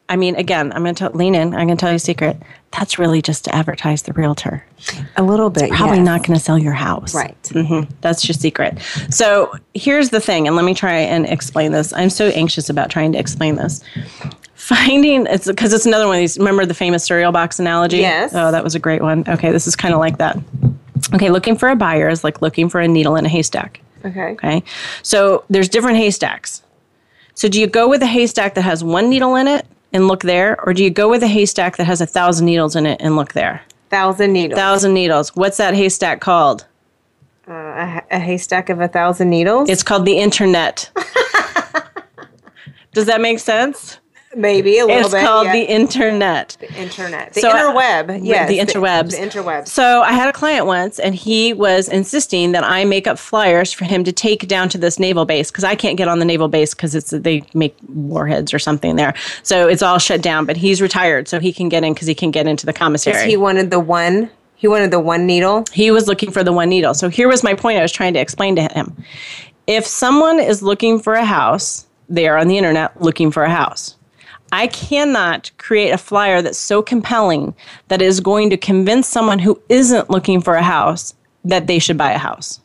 I 0.08 0.16
mean, 0.16 0.36
again, 0.36 0.72
I'm 0.72 0.84
going 0.84 0.94
to 0.96 1.10
lean 1.10 1.34
in. 1.34 1.54
I'm 1.54 1.66
going 1.66 1.76
to 1.76 1.80
tell 1.80 1.90
you 1.90 1.96
a 1.96 2.00
secret. 2.00 2.40
That's 2.70 2.98
really 2.98 3.20
just 3.20 3.44
to 3.46 3.54
advertise 3.54 4.02
the 4.02 4.12
realtor. 4.12 4.64
A 5.16 5.22
little 5.22 5.50
bit. 5.50 5.70
Probably 5.70 5.98
yes. 5.98 6.04
not 6.04 6.24
going 6.24 6.38
to 6.38 6.44
sell 6.44 6.58
your 6.58 6.74
house. 6.74 7.14
Right. 7.14 7.36
hmm 7.52 7.82
That's 8.02 8.28
your 8.28 8.34
secret. 8.34 8.78
So 9.10 9.52
here's 9.74 10.10
the 10.10 10.20
thing, 10.20 10.46
and 10.46 10.54
let 10.54 10.64
me 10.64 10.74
try 10.74 10.94
and 10.94 11.26
explain 11.26 11.72
this. 11.72 11.92
I'm 11.92 12.10
so 12.10 12.28
anxious 12.28 12.70
about 12.70 12.90
trying 12.90 13.12
to 13.12 13.18
explain 13.18 13.56
this. 13.56 13.82
Finding 14.54 15.26
it's 15.26 15.46
because 15.46 15.72
it's 15.72 15.86
another 15.86 16.06
one 16.06 16.16
of 16.16 16.20
these. 16.20 16.38
Remember 16.38 16.66
the 16.66 16.74
famous 16.74 17.04
cereal 17.04 17.32
box 17.32 17.58
analogy? 17.58 17.98
Yes. 17.98 18.32
Oh, 18.34 18.50
that 18.52 18.62
was 18.62 18.74
a 18.74 18.80
great 18.80 19.02
one. 19.02 19.24
Okay, 19.28 19.50
this 19.50 19.66
is 19.66 19.74
kind 19.74 19.92
of 19.94 20.00
like 20.00 20.18
that. 20.18 20.38
Okay, 21.14 21.30
looking 21.30 21.56
for 21.56 21.68
a 21.68 21.76
buyer 21.76 22.08
is 22.08 22.24
like 22.24 22.42
looking 22.42 22.68
for 22.68 22.80
a 22.80 22.88
needle 22.88 23.16
in 23.16 23.26
a 23.26 23.28
haystack. 23.28 23.80
Okay. 24.04 24.32
Okay, 24.32 24.62
so 25.02 25.44
there's 25.50 25.68
different 25.68 25.98
haystacks. 25.98 26.62
So 27.34 27.48
do 27.48 27.60
you 27.60 27.66
go 27.66 27.88
with 27.88 28.02
a 28.02 28.06
haystack 28.06 28.54
that 28.54 28.62
has 28.62 28.82
one 28.82 29.10
needle 29.10 29.36
in 29.36 29.46
it 29.46 29.66
and 29.92 30.08
look 30.08 30.22
there, 30.22 30.60
or 30.66 30.74
do 30.74 30.82
you 30.82 30.90
go 30.90 31.08
with 31.08 31.22
a 31.22 31.28
haystack 31.28 31.76
that 31.76 31.84
has 31.84 32.00
a 32.00 32.06
thousand 32.06 32.46
needles 32.46 32.76
in 32.76 32.86
it 32.86 33.00
and 33.00 33.16
look 33.16 33.32
there? 33.32 33.62
Thousand 33.90 34.32
needles. 34.32 34.58
Thousand 34.58 34.94
needles. 34.94 35.34
What's 35.36 35.56
that 35.58 35.74
haystack 35.74 36.20
called? 36.20 36.66
Uh, 37.48 37.52
a, 37.52 38.02
a 38.10 38.18
haystack 38.18 38.68
of 38.68 38.80
a 38.80 38.88
thousand 38.88 39.30
needles. 39.30 39.68
It's 39.68 39.82
called 39.82 40.04
the 40.04 40.18
internet. 40.18 40.90
Does 42.92 43.06
that 43.06 43.20
make 43.20 43.38
sense? 43.38 43.98
Maybe 44.34 44.78
a 44.78 44.86
little 44.86 45.02
It's 45.02 45.10
bit. 45.10 45.18
It's 45.18 45.26
called 45.26 45.46
yeah. 45.46 45.52
the 45.52 45.62
internet. 45.62 46.56
The 46.60 46.72
internet. 46.74 47.32
The 47.34 47.40
So, 47.40 47.50
uh, 47.50 47.54
interweb. 47.54 48.20
Yes. 48.22 48.48
the 48.48 48.58
interwebs. 48.58 49.10
The, 49.12 49.16
interwebs. 49.18 49.68
So 49.68 50.02
I 50.02 50.12
had 50.12 50.28
a 50.28 50.32
client 50.32 50.66
once, 50.66 50.98
and 50.98 51.14
he 51.14 51.52
was 51.52 51.88
insisting 51.88 52.52
that 52.52 52.64
I 52.64 52.84
make 52.84 53.06
up 53.06 53.18
flyers 53.18 53.72
for 53.72 53.84
him 53.84 54.04
to 54.04 54.12
take 54.12 54.48
down 54.48 54.68
to 54.70 54.78
this 54.78 54.98
naval 54.98 55.24
base 55.24 55.50
because 55.50 55.64
I 55.64 55.74
can't 55.74 55.96
get 55.96 56.08
on 56.08 56.18
the 56.18 56.24
naval 56.24 56.48
base 56.48 56.74
because 56.74 56.94
it's 56.94 57.10
they 57.10 57.44
make 57.54 57.76
warheads 57.88 58.52
or 58.52 58.58
something 58.58 58.96
there. 58.96 59.14
So 59.42 59.68
it's 59.68 59.82
all 59.82 59.98
shut 59.98 60.22
down. 60.22 60.44
But 60.44 60.56
he's 60.56 60.82
retired, 60.82 61.28
so 61.28 61.38
he 61.38 61.52
can 61.52 61.68
get 61.68 61.84
in 61.84 61.94
because 61.94 62.08
he 62.08 62.14
can 62.14 62.30
get 62.30 62.46
into 62.46 62.66
the 62.66 62.72
commissary. 62.72 63.28
he 63.28 63.36
wanted 63.36 63.70
the 63.70 63.80
one. 63.80 64.28
He 64.56 64.68
wanted 64.68 64.90
the 64.90 65.00
one 65.00 65.26
needle. 65.26 65.64
He 65.72 65.90
was 65.90 66.08
looking 66.08 66.30
for 66.30 66.42
the 66.42 66.52
one 66.52 66.68
needle. 66.68 66.94
So 66.94 67.08
here 67.08 67.28
was 67.28 67.42
my 67.42 67.54
point 67.54 67.78
I 67.78 67.82
was 67.82 67.92
trying 67.92 68.14
to 68.14 68.20
explain 68.20 68.56
to 68.56 68.62
him. 68.62 68.96
If 69.66 69.86
someone 69.86 70.40
is 70.40 70.62
looking 70.62 70.98
for 70.98 71.14
a 71.14 71.24
house, 71.24 71.86
they 72.08 72.26
are 72.28 72.38
on 72.38 72.48
the 72.48 72.56
internet 72.56 73.00
looking 73.00 73.30
for 73.30 73.42
a 73.42 73.50
house. 73.50 73.95
I 74.52 74.68
cannot 74.68 75.50
create 75.58 75.90
a 75.90 75.98
flyer 75.98 76.40
that's 76.42 76.58
so 76.58 76.82
compelling 76.82 77.54
that 77.88 78.00
is 78.00 78.20
going 78.20 78.50
to 78.50 78.56
convince 78.56 79.06
someone 79.08 79.38
who 79.40 79.60
isn't 79.68 80.08
looking 80.10 80.40
for 80.40 80.54
a 80.54 80.62
house 80.62 81.14
that 81.44 81.66
they 81.66 81.78
should 81.78 81.98
buy 81.98 82.12
a 82.12 82.18
house. 82.18 82.60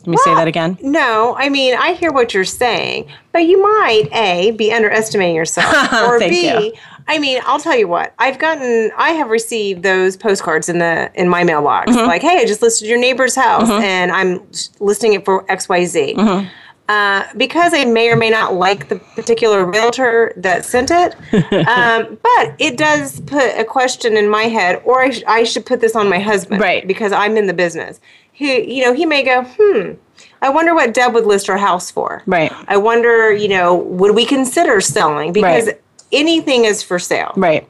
Let 0.00 0.08
me 0.08 0.16
say 0.24 0.34
that 0.34 0.48
again. 0.48 0.78
No, 0.82 1.36
I 1.38 1.48
mean 1.48 1.76
I 1.76 1.92
hear 1.92 2.10
what 2.10 2.34
you're 2.34 2.44
saying, 2.44 3.08
but 3.30 3.40
you 3.44 3.62
might 3.62 4.08
a 4.12 4.50
be 4.52 4.72
underestimating 4.72 5.36
yourself, 5.36 5.92
or 6.08 6.18
b. 6.18 6.48
you. 6.48 6.72
I 7.08 7.18
mean, 7.18 7.40
I'll 7.46 7.58
tell 7.60 7.76
you 7.76 7.88
what. 7.88 8.14
I've 8.20 8.38
gotten, 8.38 8.90
I 8.96 9.10
have 9.10 9.28
received 9.28 9.82
those 9.82 10.16
postcards 10.16 10.68
in 10.68 10.78
the 10.78 11.10
in 11.14 11.28
my 11.28 11.42
mailbox, 11.44 11.90
Mm-hmm. 11.92 12.06
like, 12.06 12.22
"Hey, 12.22 12.38
I 12.38 12.44
just 12.46 12.62
listed 12.62 12.88
your 12.88 12.98
neighbor's 12.98 13.34
house, 13.36 13.68
and 13.70 14.10
I'm 14.12 14.40
listing 14.80 15.12
it 15.14 15.24
for 15.24 15.48
X, 15.50 15.68
Y, 15.68 15.84
Z. 15.84 16.14
Mm-hmm. 16.16 16.48
Uh, 16.88 17.24
because 17.36 17.72
I 17.72 17.84
may 17.84 18.10
or 18.10 18.16
may 18.16 18.28
not 18.28 18.54
like 18.54 18.88
the 18.88 18.96
particular 18.96 19.64
realtor 19.64 20.32
that 20.36 20.64
sent 20.64 20.90
it, 20.90 21.14
um, 21.68 22.18
but 22.22 22.54
it 22.58 22.76
does 22.76 23.20
put 23.20 23.56
a 23.58 23.64
question 23.64 24.16
in 24.16 24.28
my 24.28 24.42
head, 24.44 24.82
or 24.84 25.00
I, 25.00 25.10
sh- 25.10 25.22
I 25.26 25.44
should 25.44 25.64
put 25.64 25.80
this 25.80 25.94
on 25.96 26.08
my 26.10 26.18
husband, 26.18 26.60
Right. 26.60 26.86
Because 26.86 27.12
I'm 27.12 27.36
in 27.36 27.46
the 27.46 27.54
business. 27.54 28.00
He, 28.32 28.74
you 28.78 28.84
know, 28.84 28.92
he 28.92 29.06
may 29.06 29.22
go, 29.22 29.44
hmm. 29.44 29.92
I 30.42 30.48
wonder 30.50 30.74
what 30.74 30.92
Deb 30.92 31.14
would 31.14 31.24
list 31.24 31.46
her 31.46 31.56
house 31.56 31.90
for. 31.90 32.22
Right. 32.26 32.52
I 32.66 32.76
wonder, 32.76 33.32
you 33.32 33.48
know, 33.48 33.76
would 33.76 34.14
we 34.16 34.26
consider 34.26 34.80
selling 34.80 35.32
because 35.32 35.66
Right. 35.66 35.80
anything 36.10 36.64
is 36.64 36.82
for 36.82 36.98
sale, 36.98 37.32
Right. 37.36 37.66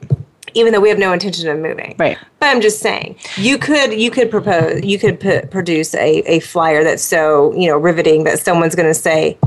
Even 0.53 0.73
though 0.73 0.79
we 0.79 0.89
have 0.89 0.99
no 0.99 1.13
intention 1.13 1.47
of 1.49 1.59
moving. 1.59 1.95
Right. 1.97 2.17
But 2.39 2.47
I'm 2.47 2.61
just 2.61 2.79
saying, 2.79 3.17
you 3.37 3.57
could 3.57 3.93
you 3.93 4.11
could 4.11 4.29
propose 4.29 4.83
you 4.83 4.99
could 4.99 5.19
put, 5.19 5.51
produce 5.51 5.93
a, 5.95 6.19
a 6.29 6.39
flyer 6.39 6.83
that's 6.83 7.03
so 7.03 7.53
you 7.53 7.67
know 7.67 7.77
riveting 7.77 8.23
that 8.25 8.39
someone's 8.39 8.75
going 8.75 8.89
to 8.89 8.93
say, 8.93 9.37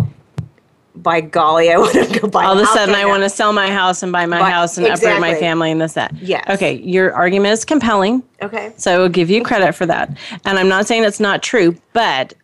"By 0.94 1.20
golly, 1.20 1.70
I 1.70 1.78
want 1.78 1.92
to 1.92 2.20
go 2.20 2.28
buy." 2.28 2.44
All 2.44 2.58
of 2.58 2.62
a 2.62 2.66
sudden, 2.66 2.94
I 2.94 3.04
want 3.06 3.22
to 3.22 3.30
sell 3.30 3.52
my 3.52 3.70
house 3.70 4.02
and 4.02 4.12
buy 4.12 4.26
my 4.26 4.38
Buy- 4.40 4.50
house 4.50 4.78
and 4.78 4.86
uproot 4.86 5.20
my 5.20 5.34
family 5.34 5.70
and 5.70 5.80
this, 5.80 5.94
that. 5.94 6.14
Yes. 6.20 6.44
Okay, 6.48 6.74
your 6.80 7.12
argument 7.14 7.52
is 7.52 7.64
compelling. 7.64 8.22
Okay. 8.42 8.72
So 8.76 8.94
I 8.94 8.98
will 8.98 9.08
give 9.08 9.30
you 9.30 9.42
credit 9.42 9.74
for 9.74 9.86
that. 9.86 10.16
And 10.44 10.58
I'm 10.58 10.68
not 10.68 10.86
saying 10.86 11.04
it's 11.04 11.20
not 11.20 11.42
true, 11.42 11.76
but 11.92 12.34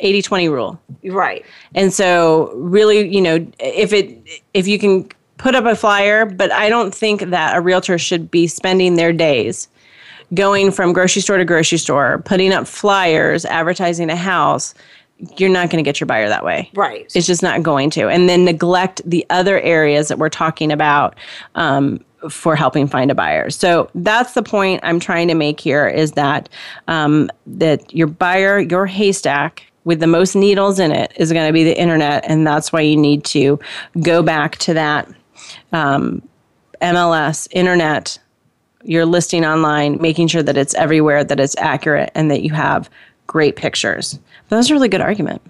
80 0.00 0.22
20 0.22 0.48
rule. 0.48 0.80
Right. 1.04 1.44
And 1.74 1.92
so 1.92 2.52
really, 2.54 3.08
you 3.08 3.20
know, 3.20 3.46
if 3.58 3.92
it 3.92 4.16
if 4.52 4.66
you 4.66 4.78
can 4.78 5.08
put 5.44 5.54
up 5.54 5.66
a 5.66 5.76
flyer, 5.76 6.24
but 6.24 6.50
I 6.50 6.70
don't 6.70 6.94
think 6.94 7.20
that 7.20 7.54
a 7.54 7.60
realtor 7.60 7.98
should 7.98 8.30
be 8.30 8.46
spending 8.46 8.96
their 8.96 9.12
days 9.12 9.68
going 10.32 10.72
from 10.72 10.94
grocery 10.94 11.20
store 11.20 11.36
to 11.36 11.44
grocery 11.44 11.76
store, 11.76 12.22
putting 12.24 12.50
up 12.50 12.66
flyers, 12.66 13.44
advertising 13.44 14.08
a 14.08 14.16
house. 14.16 14.72
You're 15.36 15.50
not 15.50 15.68
going 15.68 15.84
to 15.84 15.86
get 15.86 16.00
your 16.00 16.06
buyer 16.06 16.30
that 16.30 16.46
way. 16.46 16.70
Right. 16.72 17.12
It's 17.14 17.26
just 17.26 17.42
not 17.42 17.62
going 17.62 17.90
to. 17.90 18.08
And 18.08 18.26
then 18.26 18.46
neglect 18.46 19.02
the 19.04 19.26
other 19.28 19.60
areas 19.60 20.08
that 20.08 20.18
we're 20.18 20.30
talking 20.30 20.72
about 20.72 21.14
um, 21.56 22.02
for 22.30 22.56
helping 22.56 22.86
find 22.86 23.10
a 23.10 23.14
buyer. 23.14 23.50
So 23.50 23.90
that's 23.94 24.32
the 24.32 24.42
point 24.42 24.80
I'm 24.82 24.98
trying 24.98 25.28
to 25.28 25.34
make 25.34 25.60
here 25.60 25.86
is 25.86 26.12
that 26.12 26.48
um, 26.88 27.30
that 27.44 27.94
your 27.94 28.06
buyer, 28.06 28.60
your 28.60 28.86
haystack 28.86 29.64
with 29.84 30.00
the 30.00 30.06
most 30.06 30.34
needles 30.34 30.78
in 30.78 30.90
it 30.90 31.12
is 31.16 31.34
going 31.34 31.46
to 31.46 31.52
be 31.52 31.64
the 31.64 31.78
internet, 31.78 32.24
and 32.26 32.46
that's 32.46 32.72
why 32.72 32.80
you 32.80 32.96
need 32.96 33.24
to 33.26 33.60
go 34.00 34.22
back 34.22 34.56
to 34.56 34.72
that 34.72 35.06
um, 35.72 36.22
MLS, 36.80 37.48
internet, 37.50 38.18
your 38.84 39.06
listing 39.06 39.44
online, 39.44 40.00
making 40.00 40.28
sure 40.28 40.42
that 40.42 40.56
it's 40.56 40.74
everywhere, 40.74 41.24
that 41.24 41.40
it's 41.40 41.56
accurate, 41.56 42.10
and 42.14 42.30
that 42.30 42.42
you 42.42 42.52
have 42.52 42.90
great 43.26 43.56
pictures. 43.56 44.18
But 44.48 44.56
that's 44.56 44.70
a 44.70 44.74
really 44.74 44.88
good 44.88 45.00
argument. 45.00 45.40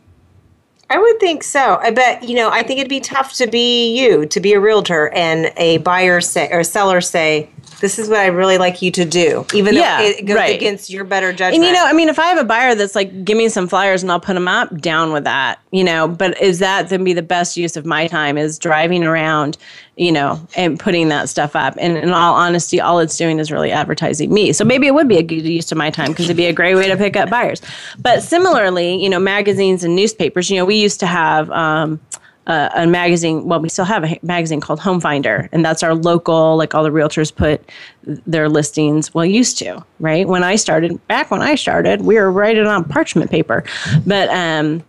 I 0.91 0.99
would 0.99 1.19
think 1.19 1.43
so. 1.43 1.79
I 1.83 1.91
bet 1.91 2.23
you 2.29 2.37
know. 2.37 2.51
I 2.51 2.63
think 2.63 2.79
it'd 2.79 2.91
be 2.91 3.01
tough 3.01 3.33
to 3.35 3.47
be 3.47 3.99
you, 3.99 4.27
to 4.27 4.41
be 4.41 4.53
a 4.53 4.61
realtor, 4.61 5.09
and 5.15 5.53
a 5.57 5.79
buyer 5.79 6.21
say 6.21 6.49
or 6.53 6.63
seller 6.63 7.01
say, 7.01 7.49
"This 7.85 7.99
is 7.99 8.09
what 8.09 8.21
I 8.21 8.29
really 8.29 8.57
like 8.57 8.81
you 8.81 8.91
to 8.93 9.05
do, 9.05 9.45
even 9.53 9.75
Yeah, 9.75 9.99
though 9.99 10.09
it 10.09 10.25
goes 10.25 10.37
right. 10.37 10.57
against 10.57 10.89
your 10.89 11.05
better 11.05 11.35
judgment. 11.35 11.57
And 11.57 11.65
you 11.65 11.73
know, 11.75 11.85
I 11.85 11.93
mean, 11.93 12.09
if 12.09 12.19
I 12.19 12.29
have 12.29 12.39
a 12.39 12.45
buyer 12.45 12.75
that's 12.75 12.95
like, 12.95 13.27
give 13.27 13.37
me 13.37 13.51
some 13.51 13.69
flyers 13.69 14.03
and 14.03 14.11
I'll 14.11 14.19
put 14.19 14.33
them 14.33 14.49
up, 14.49 14.81
down 14.81 15.13
with 15.13 15.25
that, 15.25 15.59
you 15.71 15.85
know. 15.85 16.09
But 16.09 16.41
is 16.41 16.61
that 16.61 16.89
going 16.89 17.01
to 17.01 17.05
be 17.05 17.13
the 17.13 17.21
best 17.21 17.59
use 17.59 17.77
of 17.77 17.85
my 17.85 18.07
time? 18.07 18.39
Is 18.39 18.59
driving 18.59 19.05
around, 19.05 19.59
you 19.97 20.11
know, 20.13 20.41
and 20.57 20.81
putting 20.81 21.11
that 21.11 21.29
stuff 21.29 21.55
up? 21.55 21.75
And 21.79 21.99
in 21.99 22.09
all 22.09 22.35
honesty, 22.35 22.81
all 22.81 23.01
it's 23.01 23.19
doing 23.19 23.39
is 23.39 23.53
really 23.53 23.71
advertising 23.71 24.33
me. 24.33 24.55
So 24.55 24.65
maybe 24.65 24.87
it 24.87 24.95
would 24.95 25.07
be 25.07 25.19
a 25.19 25.23
good 25.23 25.43
use 25.45 25.71
of 25.71 25.77
my 25.77 25.91
time 25.91 26.09
because 26.09 26.25
it'd 26.25 26.39
be 26.39 26.47
a 26.47 26.55
great 26.55 26.77
way 26.77 26.89
to 26.89 26.97
pick 26.97 27.17
up 27.17 27.29
buyers. 27.29 27.61
But 27.99 28.23
similarly, 28.23 28.97
you 29.03 29.11
know, 29.11 29.19
magazines 29.21 29.85
and 29.85 29.95
newspapers. 29.95 30.49
You 30.49 30.57
know, 30.57 30.65
we 30.65 30.77
used 30.77 31.01
to 31.01 31.07
have. 31.07 31.51
Um, 31.51 32.01
uh, 32.47 32.69
a 32.75 32.87
magazine. 32.87 33.45
Well, 33.47 33.61
we 33.61 33.69
still 33.69 33.85
have 33.85 34.05
a 34.05 34.19
magazine 34.23 34.61
called 34.61 34.81
Home 34.81 35.01
Finder, 35.01 35.49
and 35.53 35.65
that's 35.65 35.83
our 35.83 35.95
local. 35.95 36.57
Like 36.57 36.75
all 36.75 36.85
the 36.85 36.91
realtors 36.91 37.35
put 37.35 37.69
their 38.05 38.49
listings. 38.49 39.15
Well, 39.15 39.25
used 39.25 39.59
to 39.59 39.85
right 40.01 40.27
when 40.27 40.43
I 40.43 40.57
started. 40.57 41.07
Back 41.09 41.31
when 41.31 41.43
I 41.43 41.55
started, 41.55 42.03
we 42.03 42.17
were 42.17 42.31
writing 42.31 42.67
on 42.67 42.85
parchment 42.85 43.31
paper, 43.31 43.65
but 44.07 44.29
um. 44.31 44.83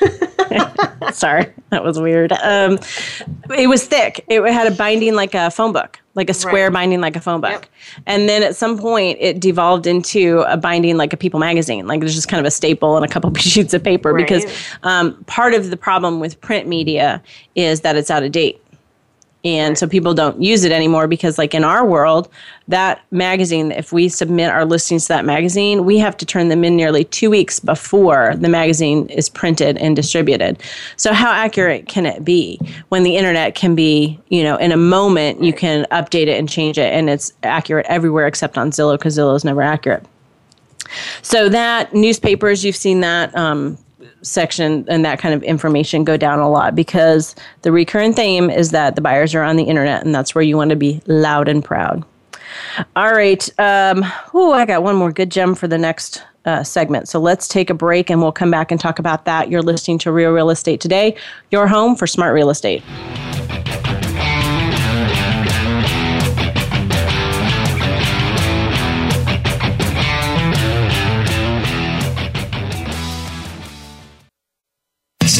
Sorry, 1.12 1.52
that 1.70 1.84
was 1.84 1.98
weird. 1.98 2.32
Um, 2.32 2.78
it 3.56 3.68
was 3.68 3.86
thick. 3.86 4.24
It 4.28 4.42
had 4.52 4.66
a 4.70 4.74
binding 4.74 5.14
like 5.14 5.34
a 5.34 5.50
phone 5.50 5.72
book, 5.72 6.00
like 6.14 6.30
a 6.30 6.34
square 6.34 6.66
Right. 6.68 6.72
binding 6.74 7.00
like 7.00 7.16
a 7.16 7.20
phone 7.20 7.40
book. 7.40 7.50
Yep. 7.50 7.66
And 8.06 8.28
then 8.28 8.42
at 8.42 8.56
some 8.56 8.78
point, 8.78 9.18
it 9.20 9.40
devolved 9.40 9.86
into 9.86 10.44
a 10.46 10.56
binding 10.56 10.96
like 10.96 11.12
a 11.12 11.16
People 11.16 11.40
magazine. 11.40 11.86
Like 11.86 12.00
there's 12.00 12.14
just 12.14 12.28
kind 12.28 12.40
of 12.40 12.46
a 12.46 12.50
staple 12.50 12.96
and 12.96 13.04
a 13.04 13.08
couple 13.08 13.32
sheets 13.36 13.74
of 13.74 13.82
paper 13.82 14.14
because 14.14 14.44
um, 14.84 15.22
part 15.24 15.54
of 15.54 15.70
the 15.70 15.76
problem 15.76 16.20
with 16.20 16.40
print 16.40 16.68
media 16.68 17.22
is 17.54 17.80
that 17.80 17.96
it's 17.96 18.10
out 18.10 18.22
of 18.22 18.32
date. 18.32 18.61
And 19.44 19.76
so 19.76 19.88
people 19.88 20.14
don't 20.14 20.40
use 20.40 20.62
it 20.62 20.70
anymore 20.70 21.08
because, 21.08 21.36
like 21.36 21.52
in 21.52 21.64
our 21.64 21.84
world, 21.84 22.28
that 22.68 23.02
magazine, 23.10 23.72
if 23.72 23.92
we 23.92 24.08
submit 24.08 24.50
our 24.50 24.64
listings 24.64 25.04
to 25.04 25.08
that 25.08 25.24
magazine, 25.24 25.84
we 25.84 25.98
have 25.98 26.16
to 26.18 26.26
turn 26.26 26.48
them 26.48 26.62
in 26.62 26.76
nearly 26.76 27.04
two 27.04 27.28
weeks 27.28 27.58
before 27.58 28.34
the 28.36 28.48
magazine 28.48 29.08
is 29.08 29.28
printed 29.28 29.76
and 29.78 29.96
distributed. 29.96 30.62
So, 30.96 31.12
how 31.12 31.32
accurate 31.32 31.88
can 31.88 32.06
it 32.06 32.24
be 32.24 32.60
when 32.90 33.02
the 33.02 33.16
internet 33.16 33.56
can 33.56 33.74
be, 33.74 34.18
you 34.28 34.44
know, 34.44 34.56
in 34.56 34.70
a 34.70 34.76
moment 34.76 35.42
you 35.42 35.52
can 35.52 35.86
update 35.90 36.28
it 36.28 36.38
and 36.38 36.48
change 36.48 36.78
it 36.78 36.92
and 36.92 37.10
it's 37.10 37.32
accurate 37.42 37.86
everywhere 37.88 38.28
except 38.28 38.56
on 38.56 38.70
Zillow 38.70 38.96
because 38.96 39.18
Zillow 39.18 39.34
is 39.34 39.44
never 39.44 39.62
accurate. 39.62 40.06
So 41.22 41.48
that 41.48 41.94
newspapers, 41.94 42.64
you've 42.64 42.76
seen 42.76 43.00
that 43.00 43.34
um, 43.36 43.78
section 44.22 44.84
and 44.88 45.04
that 45.04 45.18
kind 45.18 45.34
of 45.34 45.42
information 45.42 46.04
go 46.04 46.16
down 46.16 46.38
a 46.38 46.50
lot 46.50 46.74
because 46.74 47.34
the 47.62 47.72
recurrent 47.72 48.16
theme 48.16 48.50
is 48.50 48.70
that 48.70 48.94
the 48.96 49.00
buyers 49.00 49.34
are 49.34 49.42
on 49.42 49.56
the 49.56 49.64
internet, 49.64 50.04
and 50.04 50.14
that's 50.14 50.34
where 50.34 50.42
you 50.42 50.56
want 50.56 50.70
to 50.70 50.76
be 50.76 51.00
loud 51.06 51.48
and 51.48 51.64
proud. 51.64 52.04
All 52.96 53.12
right. 53.12 53.48
Um, 53.58 54.04
ooh, 54.34 54.52
I 54.52 54.66
got 54.66 54.82
one 54.82 54.96
more 54.96 55.12
good 55.12 55.30
gem 55.30 55.54
for 55.54 55.68
the 55.68 55.78
next 55.78 56.22
uh, 56.44 56.62
segment. 56.62 57.08
So 57.08 57.20
let's 57.20 57.48
take 57.48 57.70
a 57.70 57.74
break 57.74 58.10
and 58.10 58.20
we'll 58.20 58.32
come 58.32 58.50
back 58.50 58.70
and 58.70 58.80
talk 58.80 58.98
about 58.98 59.24
that. 59.24 59.50
You're 59.50 59.62
listening 59.62 59.98
to 59.98 60.12
Real 60.12 60.32
Real 60.32 60.50
Estate 60.50 60.80
today, 60.80 61.16
your 61.50 61.66
home 61.66 61.96
for 61.96 62.06
smart 62.06 62.34
real 62.34 62.50
estate. 62.50 62.82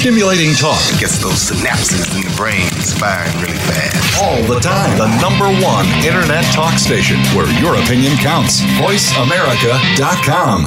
Stimulating 0.03 0.51
talk 0.59 0.83
Gets 0.99 1.23
those 1.23 1.47
synapses 1.47 2.11
in 2.11 2.27
the 2.27 2.35
brain 2.35 2.67
firing 2.99 3.31
really 3.39 3.55
fast. 3.71 4.19
all 4.19 4.43
the 4.51 4.59
time. 4.59 4.99
The 4.99 5.07
number 5.23 5.47
one 5.63 5.87
internet 6.03 6.43
talk 6.51 6.75
station 6.75 7.23
where 7.39 7.47
your 7.63 7.79
opinion 7.79 8.19
counts. 8.19 8.63
VoiceAmerica.com. 8.83 10.67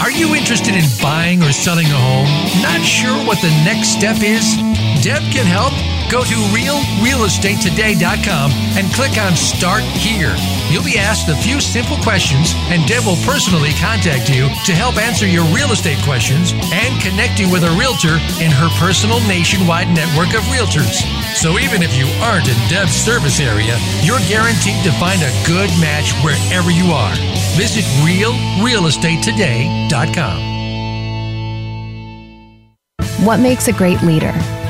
Are 0.00 0.10
you 0.10 0.34
interested 0.34 0.74
in 0.74 0.84
buying 1.02 1.42
or 1.42 1.52
selling 1.52 1.84
a 1.84 2.00
home? 2.00 2.24
Not 2.64 2.80
sure 2.80 3.12
what 3.28 3.42
the 3.42 3.52
next 3.60 3.88
step 3.92 4.16
is? 4.22 4.56
Deb 5.04 5.20
can 5.28 5.44
help. 5.44 5.74
Go 6.14 6.22
to 6.22 6.38
realrealestatetoday.com 6.54 8.46
and 8.78 8.86
click 8.94 9.18
on 9.18 9.34
Start 9.34 9.82
Here. 9.98 10.30
You'll 10.70 10.86
be 10.86 10.94
asked 10.96 11.28
a 11.28 11.34
few 11.34 11.58
simple 11.58 11.96
questions, 12.06 12.54
and 12.70 12.86
Deb 12.86 13.02
will 13.02 13.18
personally 13.26 13.74
contact 13.82 14.30
you 14.30 14.46
to 14.46 14.72
help 14.78 14.94
answer 14.96 15.26
your 15.26 15.42
real 15.50 15.74
estate 15.74 15.98
questions 16.06 16.54
and 16.70 17.02
connect 17.02 17.42
you 17.42 17.50
with 17.50 17.64
a 17.64 17.70
realtor 17.74 18.22
in 18.38 18.54
her 18.54 18.70
personal 18.78 19.18
nationwide 19.26 19.90
network 19.90 20.38
of 20.38 20.46
realtors. 20.54 21.02
So 21.34 21.58
even 21.58 21.82
if 21.82 21.98
you 21.98 22.06
aren't 22.22 22.46
in 22.46 22.54
Deb's 22.70 22.94
service 22.94 23.40
area, 23.40 23.74
you're 24.06 24.22
guaranteed 24.30 24.86
to 24.86 24.94
find 25.02 25.18
a 25.18 25.34
good 25.42 25.74
match 25.82 26.14
wherever 26.22 26.70
you 26.70 26.94
are. 26.94 27.10
Visit 27.58 27.82
realrealestatetoday.com. 28.06 30.54
What 33.26 33.40
makes 33.40 33.66
a 33.66 33.72
great 33.72 34.00
leader? 34.02 34.32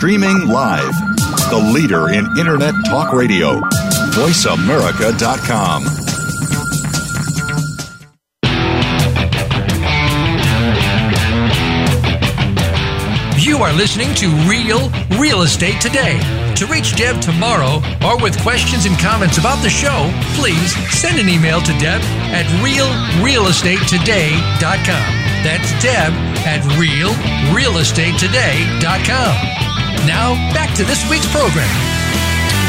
Streaming 0.00 0.48
live. 0.48 0.96
The 1.50 1.58
leader 1.74 2.08
in 2.08 2.24
internet 2.38 2.72
talk 2.86 3.12
radio. 3.12 3.60
VoiceAmerica.com. 4.16 5.82
You 13.38 13.58
are 13.58 13.74
listening 13.74 14.14
to 14.14 14.28
Real 14.48 14.88
Real 15.20 15.42
Estate 15.42 15.82
Today. 15.82 16.18
To 16.54 16.64
reach 16.64 16.96
Deb 16.96 17.16
Tomaro 17.16 17.82
or 18.02 18.16
with 18.22 18.40
questions 18.40 18.86
and 18.86 18.98
comments 18.98 19.36
about 19.36 19.62
the 19.62 19.68
show, 19.68 20.10
please 20.40 20.74
send 20.98 21.18
an 21.18 21.28
email 21.28 21.60
to 21.60 21.72
Deb 21.78 22.00
at 22.32 22.46
realrealestatetoday.com. 22.64 25.12
That's 25.44 25.70
Deb 25.82 26.14
at 26.46 26.62
realrealestatetoday.com. 26.80 29.69
Now, 30.06 30.34
back 30.54 30.74
to 30.76 30.84
this 30.84 31.08
week's 31.10 31.30
program. 31.32 31.68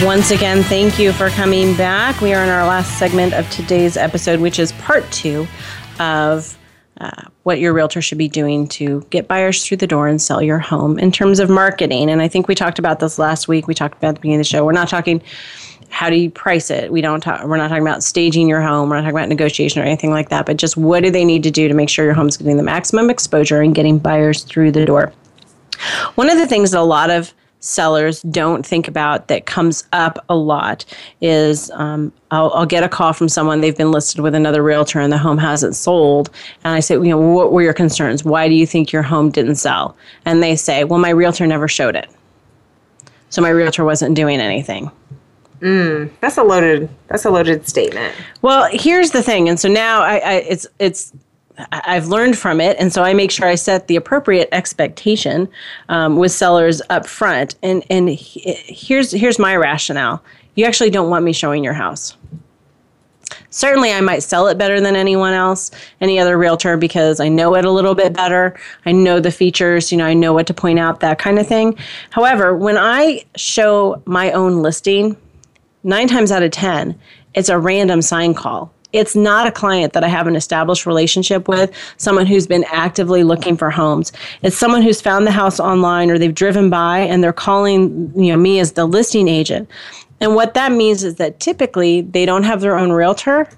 Once 0.03 0.31
again, 0.31 0.63
thank 0.63 0.97
you 0.97 1.13
for 1.13 1.29
coming 1.29 1.75
back. 1.75 2.21
We 2.21 2.33
are 2.33 2.43
in 2.43 2.49
our 2.49 2.65
last 2.65 2.97
segment 2.97 3.33
of 3.33 3.49
today's 3.51 3.97
episode, 3.97 4.39
which 4.39 4.57
is 4.57 4.71
part 4.73 5.09
two 5.11 5.47
of 5.99 6.57
uh, 6.99 7.23
what 7.43 7.59
your 7.59 7.73
realtor 7.73 8.01
should 8.01 8.17
be 8.17 8.27
doing 8.27 8.67
to 8.67 9.05
get 9.09 9.27
buyers 9.27 9.65
through 9.65 9.77
the 9.77 9.87
door 9.87 10.07
and 10.07 10.21
sell 10.21 10.41
your 10.41 10.59
home 10.59 10.99
in 10.99 11.11
terms 11.11 11.39
of 11.39 11.49
marketing. 11.49 12.09
And 12.09 12.21
I 12.21 12.27
think 12.27 12.47
we 12.47 12.55
talked 12.55 12.79
about 12.79 12.99
this 12.99 13.17
last 13.17 13.47
week. 13.47 13.67
We 13.67 13.73
talked 13.73 13.97
about 13.97 14.09
at 14.09 14.15
the 14.15 14.21
beginning 14.21 14.39
of 14.39 14.45
the 14.45 14.49
show. 14.49 14.65
We're 14.65 14.71
not 14.71 14.89
talking 14.89 15.21
how 15.89 16.09
do 16.09 16.15
you 16.15 16.29
price 16.29 16.71
it. 16.71 16.91
We 16.91 17.01
don't 17.01 17.21
talk. 17.21 17.43
We're 17.45 17.57
not 17.57 17.67
talking 17.67 17.85
about 17.85 18.01
staging 18.01 18.47
your 18.47 18.61
home. 18.61 18.89
We're 18.89 18.95
not 18.95 19.01
talking 19.01 19.17
about 19.17 19.29
negotiation 19.29 19.81
or 19.81 19.85
anything 19.85 20.11
like 20.11 20.29
that. 20.29 20.45
But 20.45 20.57
just 20.57 20.77
what 20.77 21.03
do 21.03 21.11
they 21.11 21.25
need 21.25 21.43
to 21.43 21.51
do 21.51 21.67
to 21.67 21.73
make 21.73 21.89
sure 21.89 22.05
your 22.05 22.13
home's 22.13 22.37
getting 22.37 22.57
the 22.57 22.63
maximum 22.63 23.09
exposure 23.09 23.61
and 23.61 23.75
getting 23.75 23.99
buyers 23.99 24.43
through 24.43 24.71
the 24.71 24.85
door. 24.85 25.11
One 26.15 26.29
of 26.29 26.37
the 26.37 26.47
things 26.47 26.71
that 26.71 26.79
a 26.79 26.83
lot 26.83 27.09
of 27.09 27.33
sellers 27.61 28.23
don't 28.23 28.65
think 28.65 28.87
about 28.87 29.27
that 29.27 29.45
comes 29.45 29.83
up 29.93 30.23
a 30.29 30.35
lot 30.35 30.83
is 31.21 31.69
um, 31.71 32.11
I'll, 32.31 32.51
I'll 32.53 32.65
get 32.65 32.83
a 32.83 32.89
call 32.89 33.13
from 33.13 33.29
someone 33.29 33.61
they've 33.61 33.77
been 33.77 33.91
listed 33.91 34.21
with 34.21 34.33
another 34.33 34.63
realtor 34.63 34.99
and 34.99 35.13
the 35.13 35.17
home 35.17 35.37
hasn't 35.37 35.75
sold 35.75 36.31
and 36.63 36.73
i 36.73 36.79
say 36.79 36.95
you 36.95 37.03
know 37.03 37.19
what 37.19 37.51
were 37.51 37.61
your 37.61 37.73
concerns 37.73 38.23
why 38.23 38.47
do 38.47 38.55
you 38.55 38.65
think 38.65 38.91
your 38.91 39.03
home 39.03 39.29
didn't 39.29 39.57
sell 39.57 39.95
and 40.25 40.41
they 40.41 40.55
say 40.55 40.83
well 40.85 40.99
my 40.99 41.11
realtor 41.11 41.45
never 41.45 41.67
showed 41.67 41.95
it 41.95 42.09
so 43.29 43.43
my 43.43 43.49
realtor 43.49 43.85
wasn't 43.85 44.15
doing 44.15 44.39
anything 44.39 44.89
That's 46.21 46.37
a 46.37 46.43
loaded. 46.43 46.89
That's 47.07 47.23
a 47.23 47.29
loaded 47.29 47.67
statement. 47.67 48.15
Well, 48.41 48.67
here's 48.71 49.11
the 49.11 49.21
thing, 49.21 49.47
and 49.47 49.59
so 49.59 49.69
now 49.69 50.01
I, 50.01 50.15
I 50.15 50.33
it's 50.33 50.65
it's 50.79 51.13
I've 51.71 52.07
learned 52.07 52.37
from 52.37 52.61
it, 52.61 52.77
and 52.79 52.91
so 52.93 53.03
I 53.03 53.13
make 53.13 53.31
sure 53.31 53.47
I 53.47 53.55
set 53.55 53.87
the 53.87 53.95
appropriate 53.95 54.49
expectation 54.51 55.49
um, 55.89 56.15
with 56.15 56.31
sellers 56.31 56.81
up 56.89 57.05
front. 57.05 57.55
And 57.61 57.83
and 57.89 58.09
he- 58.09 58.53
here's 58.65 59.11
here's 59.11 59.37
my 59.37 59.55
rationale: 59.55 60.23
you 60.55 60.65
actually 60.65 60.89
don't 60.89 61.09
want 61.09 61.25
me 61.25 61.33
showing 61.33 61.63
your 61.63 61.73
house. 61.73 62.15
Certainly, 63.49 63.91
I 63.91 64.01
might 64.01 64.23
sell 64.23 64.47
it 64.47 64.57
better 64.57 64.79
than 64.79 64.95
anyone 64.95 65.33
else, 65.33 65.71
any 65.99 66.19
other 66.19 66.37
realtor, 66.37 66.77
because 66.77 67.19
I 67.19 67.27
know 67.27 67.55
it 67.55 67.65
a 67.65 67.71
little 67.71 67.95
bit 67.95 68.13
better. 68.13 68.57
I 68.85 68.93
know 68.93 69.19
the 69.19 69.31
features, 69.31 69.91
you 69.91 69.97
know, 69.97 70.05
I 70.05 70.13
know 70.13 70.31
what 70.31 70.47
to 70.47 70.53
point 70.53 70.79
out, 70.79 71.01
that 71.01 71.19
kind 71.19 71.37
of 71.37 71.47
thing. 71.47 71.77
However, 72.11 72.55
when 72.55 72.77
I 72.77 73.25
show 73.35 74.01
my 74.05 74.31
own 74.31 74.61
listing, 74.61 75.17
nine 75.83 76.07
times 76.07 76.31
out 76.31 76.43
of 76.43 76.51
10, 76.51 76.97
it's 77.33 77.49
a 77.49 77.59
random 77.59 78.01
sign 78.01 78.33
call. 78.33 78.73
It's 78.93 79.15
not 79.15 79.47
a 79.47 79.51
client 79.51 79.93
that 79.93 80.03
I 80.03 80.07
have 80.07 80.27
an 80.27 80.35
established 80.35 80.85
relationship 80.85 81.47
with, 81.47 81.71
someone 81.97 82.25
who's 82.25 82.47
been 82.47 82.65
actively 82.65 83.23
looking 83.23 83.55
for 83.55 83.69
homes. 83.69 84.11
It's 84.41 84.57
someone 84.57 84.81
who's 84.81 85.01
found 85.01 85.25
the 85.25 85.31
house 85.31 85.59
online 85.59 86.11
or 86.11 86.17
they've 86.17 86.33
driven 86.33 86.69
by 86.69 86.99
and 86.99 87.23
they're 87.23 87.33
calling 87.33 88.11
you 88.15 88.31
know, 88.31 88.37
me 88.37 88.59
as 88.59 88.73
the 88.73 88.85
listing 88.85 89.27
agent. 89.27 89.69
And 90.19 90.35
what 90.35 90.53
that 90.53 90.71
means 90.71 91.03
is 91.03 91.15
that 91.15 91.39
typically 91.39 92.01
they 92.01 92.25
don't 92.25 92.43
have 92.43 92.61
their 92.61 92.77
own 92.77 92.91
realtor, 92.91 93.49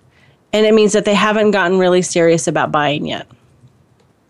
and 0.53 0.65
it 0.65 0.73
means 0.73 0.93
that 0.93 1.03
they 1.03 1.13
haven't 1.13 1.51
gotten 1.51 1.77
really 1.77 2.01
serious 2.01 2.47
about 2.47 2.71
buying 2.71 3.05
yet. 3.05 3.27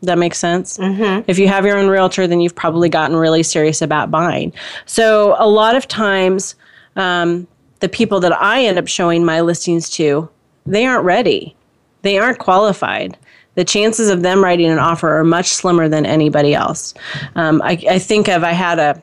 That 0.02 0.18
makes 0.18 0.38
sense. 0.38 0.78
Mm-hmm. 0.78 1.30
If 1.30 1.38
you 1.38 1.48
have 1.48 1.66
your 1.66 1.78
own 1.78 1.88
realtor, 1.88 2.28
then 2.28 2.42
you've 2.42 2.56
probably 2.56 2.90
gotten 2.90 3.16
really 3.16 3.44
serious 3.44 3.82
about 3.82 4.12
buying. 4.12 4.52
So, 4.86 5.36
a 5.38 5.48
lot 5.48 5.76
of 5.76 5.88
times, 5.88 6.56
um, 6.96 7.48
the 7.80 7.88
people 7.88 8.20
that 8.22 8.34
I 8.34 8.66
end 8.66 8.78
up 8.78 8.88
showing 8.88 9.24
my 9.24 9.42
listings 9.42 9.90
to, 9.92 10.30
they 10.66 10.86
aren't 10.86 11.06
ready. 11.06 11.56
They 12.02 12.18
aren't 12.18 12.40
qualified. 12.40 13.18
The 13.56 13.64
chances 13.64 14.10
of 14.10 14.24
them 14.24 14.44
writing 14.44 14.70
an 14.70 14.80
offer 14.80 15.16
are 15.18 15.24
much 15.24 15.50
slimmer 15.50 15.88
than 15.88 16.06
anybody 16.06 16.56
else. 16.56 16.94
Um, 17.36 17.62
I, 17.64 17.82
I 17.90 18.00
think 18.00 18.28
of 18.28 18.44
I 18.44 18.52
had 18.52 18.80
a 18.80 19.02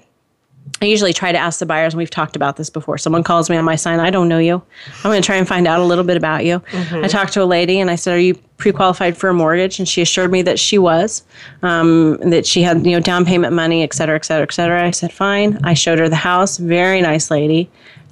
I 0.82 0.86
usually 0.86 1.12
try 1.12 1.30
to 1.30 1.38
ask 1.38 1.58
the 1.58 1.66
buyers, 1.66 1.92
and 1.92 1.98
we've 1.98 2.11
talked 2.11 2.36
about 2.36 2.56
this 2.56 2.70
before. 2.70 2.96
Someone 2.96 3.22
calls 3.22 3.50
me 3.50 3.56
on 3.56 3.64
my 3.66 3.76
sign, 3.76 4.00
I 4.00 4.08
don't 4.08 4.28
know 4.28 4.38
you. 4.38 4.62
I'm 4.98 5.11
going 5.11 5.20
to 5.20 5.26
try 5.26 5.36
and 5.36 5.46
find 5.46 5.66
out 5.66 5.78
a 5.78 5.84
little 5.84 6.04
bit 6.04 6.16
about 6.16 6.46
you. 6.46 6.61
Mm-hmm. 6.61 7.04
I 7.04 7.08
talked 7.08 7.34
to 7.34 7.42
a 7.42 7.44
lady 7.44 7.80
and 7.80 7.90
I 7.90 7.96
said, 7.96 8.14
Are 8.14 8.20
you 8.20 8.34
pre 8.56 8.72
qualified 8.72 9.16
for 9.16 9.28
a 9.28 9.34
mortgage? 9.34 9.78
And 9.78 9.86
she 9.86 10.00
assured 10.00 10.32
me 10.32 10.40
that 10.42 10.58
she 10.58 10.78
was, 10.78 11.22
um, 11.62 12.16
that 12.30 12.46
she 12.46 12.62
had, 12.62 12.86
you 12.86 12.92
know, 12.92 13.00
down 13.00 13.26
payment 13.26 13.52
money, 13.52 13.82
et 13.82 13.92
cetera, 13.92 14.16
et 14.16 14.24
cetera, 14.24 14.44
et 14.44 14.52
cetera. 14.52 14.86
I 14.86 14.90
said, 14.90 15.12
Fine. 15.12 15.58
I 15.64 15.74
showed 15.74 15.98
her 15.98 16.08
the 16.08 16.16
house. 16.16 16.56
Very 16.56 17.02
nice 17.02 17.30
lady. 17.30 17.68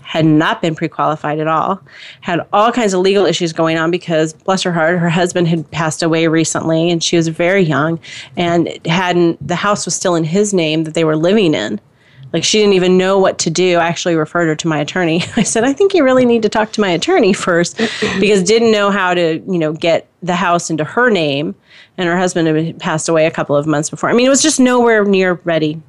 Had 0.09 0.25
not 0.25 0.63
been 0.63 0.75
pre 0.75 0.89
qualified 0.89 1.39
at 1.39 1.47
all, 1.47 1.83
had 2.23 2.41
all 2.53 2.73
kinds 2.73 2.95
of 2.95 3.01
legal 3.01 3.27
issues 3.27 3.53
going 3.53 3.77
on 3.77 3.91
because, 3.91 4.33
bless 4.33 4.63
her 4.63 4.73
heart, 4.73 4.99
her 4.99 5.11
husband 5.11 5.49
had 5.49 5.71
passed 5.71 6.03
away 6.03 6.27
recently 6.29 6.91
and 6.91 7.05
she 7.05 7.17
was 7.17 7.29
very 7.29 7.63
young 7.63 8.01
and 8.37 8.69
hadn't, 8.87 9.47
the 9.47 9.55
house 9.55 9.85
was 9.85 9.95
still 9.95 10.15
in 10.15 10.25
his 10.25 10.55
name 10.55 10.85
that 10.85 10.95
they 10.95 11.05
were 11.05 11.17
living 11.17 11.53
in 11.53 11.79
like 12.33 12.45
she 12.45 12.59
didn't 12.59 12.75
even 12.75 12.99
know 12.99 13.19
what 13.19 13.39
to 13.39 13.51
do. 13.51 13.79
I 13.79 13.87
actually 13.87 14.15
referred 14.15 14.49
her 14.49 14.57
to 14.57 14.69
my 14.69 14.79
attorney. 14.79 15.23
I 15.37 15.43
said, 15.43 15.65
I 15.65 15.73
think 15.73 15.95
you 15.95 16.05
really 16.05 16.25
need 16.25 16.43
to 16.43 16.49
talk 16.49 16.73
to 16.73 16.81
my 16.81 16.91
attorney 16.91 17.33
first 17.33 17.77
because 18.21 18.43
didn't 18.43 18.73
know 18.73 18.91
how 18.91 19.15
to, 19.15 19.43
you 19.47 19.59
know, 19.59 19.73
get 19.73 20.09
the 20.23 20.35
house 20.35 20.71
into 20.71 20.85
her 20.85 21.11
name. 21.11 21.55
And 21.97 22.09
her 22.09 22.19
husband 22.19 22.49
had 22.49 22.79
passed 22.79 23.09
away 23.09 23.27
a 23.27 23.31
couple 23.31 23.57
of 23.57 23.67
months 23.67 23.91
before. 23.91 24.09
I 24.11 24.13
mean, 24.13 24.27
it 24.27 24.31
was 24.31 24.43
just 24.43 24.61
nowhere 24.61 25.05
near 25.05 25.35
ready 25.45 25.81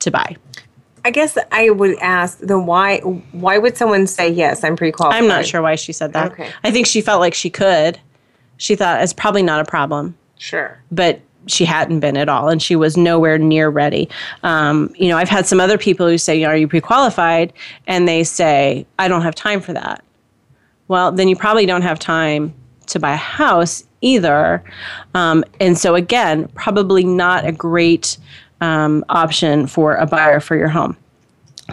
to 0.00 0.10
buy. 0.10 0.36
I 1.04 1.10
guess 1.10 1.36
I 1.50 1.70
would 1.70 1.98
ask 1.98 2.38
the 2.38 2.58
why 2.58 2.98
why 2.98 3.58
would 3.58 3.76
someone 3.76 4.06
say 4.06 4.28
yes, 4.28 4.62
I'm 4.62 4.76
pre-qualified? 4.76 5.22
I'm 5.22 5.28
not 5.28 5.46
sure 5.46 5.62
why 5.62 5.74
she 5.74 5.92
said 5.92 6.12
that. 6.12 6.32
Okay. 6.32 6.50
I 6.62 6.70
think 6.70 6.86
she 6.86 7.00
felt 7.00 7.20
like 7.20 7.34
she 7.34 7.50
could. 7.50 7.98
She 8.56 8.76
thought 8.76 9.02
it's 9.02 9.12
probably 9.12 9.42
not 9.42 9.60
a 9.60 9.64
problem. 9.64 10.16
Sure. 10.38 10.80
But 10.90 11.20
she 11.46 11.64
hadn't 11.64 12.00
been 12.00 12.16
at 12.16 12.28
all 12.28 12.48
and 12.48 12.62
she 12.62 12.76
was 12.76 12.96
nowhere 12.96 13.38
near 13.38 13.68
ready 13.68 14.08
um, 14.44 14.92
you 14.96 15.08
know 15.08 15.16
i've 15.16 15.28
had 15.28 15.46
some 15.46 15.60
other 15.60 15.76
people 15.76 16.06
who 16.06 16.18
say 16.18 16.44
are 16.44 16.56
you 16.56 16.68
pre-qualified 16.68 17.52
and 17.86 18.06
they 18.06 18.22
say 18.22 18.86
i 18.98 19.08
don't 19.08 19.22
have 19.22 19.34
time 19.34 19.60
for 19.60 19.72
that 19.72 20.04
well 20.88 21.10
then 21.10 21.28
you 21.28 21.36
probably 21.36 21.66
don't 21.66 21.82
have 21.82 21.98
time 21.98 22.54
to 22.86 23.00
buy 23.00 23.12
a 23.12 23.16
house 23.16 23.84
either 24.02 24.62
um, 25.14 25.44
and 25.60 25.78
so 25.78 25.94
again 25.94 26.46
probably 26.54 27.04
not 27.04 27.46
a 27.46 27.52
great 27.52 28.18
um, 28.62 29.04
option 29.10 29.66
for 29.66 29.96
a 29.96 30.06
buyer 30.06 30.40
for 30.40 30.56
your 30.56 30.68
home 30.68 30.96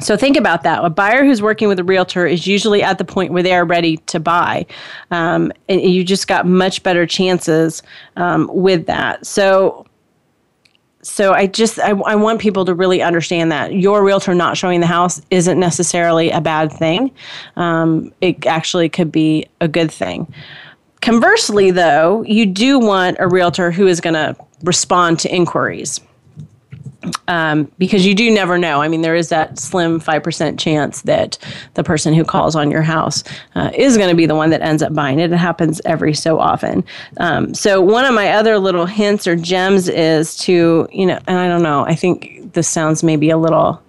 so 0.01 0.15
think 0.15 0.37
about 0.37 0.63
that. 0.63 0.83
A 0.83 0.89
buyer 0.89 1.25
who's 1.25 1.41
working 1.41 1.67
with 1.67 1.79
a 1.79 1.83
realtor 1.83 2.25
is 2.25 2.47
usually 2.47 2.81
at 2.83 2.97
the 2.97 3.05
point 3.05 3.33
where 3.33 3.43
they 3.43 3.53
are 3.53 3.65
ready 3.65 3.97
to 3.97 4.19
buy, 4.19 4.65
um, 5.11 5.51
and 5.67 5.81
you 5.81 6.03
just 6.03 6.27
got 6.27 6.45
much 6.45 6.83
better 6.83 7.05
chances 7.05 7.83
um, 8.15 8.49
with 8.53 8.85
that. 8.85 9.25
So, 9.25 9.85
so 11.01 11.33
I 11.33 11.47
just 11.47 11.79
I, 11.79 11.89
I 11.89 12.15
want 12.15 12.39
people 12.39 12.65
to 12.65 12.73
really 12.73 13.01
understand 13.01 13.51
that 13.51 13.73
your 13.73 14.03
realtor 14.03 14.33
not 14.33 14.57
showing 14.57 14.79
the 14.79 14.87
house 14.87 15.21
isn't 15.31 15.59
necessarily 15.59 16.29
a 16.29 16.39
bad 16.39 16.71
thing. 16.71 17.11
Um, 17.55 18.13
it 18.21 18.45
actually 18.45 18.89
could 18.89 19.11
be 19.11 19.47
a 19.59 19.67
good 19.67 19.91
thing. 19.91 20.31
Conversely, 21.01 21.71
though, 21.71 22.23
you 22.23 22.45
do 22.45 22.77
want 22.77 23.17
a 23.19 23.27
realtor 23.27 23.71
who 23.71 23.87
is 23.87 24.01
going 24.01 24.13
to 24.15 24.35
respond 24.63 25.19
to 25.19 25.33
inquiries 25.33 25.99
um, 27.27 27.71
because 27.77 28.05
you 28.05 28.15
do 28.15 28.31
never 28.31 28.57
know. 28.57 28.81
I 28.81 28.87
mean, 28.87 29.01
there 29.01 29.15
is 29.15 29.29
that 29.29 29.59
slim 29.59 29.99
5% 29.99 30.59
chance 30.59 31.01
that 31.01 31.37
the 31.75 31.83
person 31.83 32.13
who 32.13 32.23
calls 32.23 32.55
on 32.55 32.71
your 32.71 32.81
house 32.81 33.23
uh, 33.55 33.71
is 33.73 33.97
going 33.97 34.09
to 34.09 34.15
be 34.15 34.25
the 34.25 34.35
one 34.35 34.49
that 34.49 34.61
ends 34.61 34.81
up 34.81 34.93
buying 34.93 35.19
it. 35.19 35.31
It 35.31 35.37
happens 35.37 35.81
every 35.85 36.13
so 36.13 36.39
often. 36.39 36.83
Um, 37.17 37.53
so, 37.53 37.81
one 37.81 38.05
of 38.05 38.13
my 38.13 38.31
other 38.31 38.57
little 38.57 38.85
hints 38.85 39.27
or 39.27 39.35
gems 39.35 39.89
is 39.89 40.35
to, 40.37 40.87
you 40.91 41.05
know, 41.05 41.19
and 41.27 41.37
I 41.37 41.47
don't 41.47 41.63
know, 41.63 41.85
I 41.85 41.95
think 41.95 42.53
this 42.53 42.67
sounds 42.67 43.03
maybe 43.03 43.29
a 43.29 43.37
little 43.37 43.81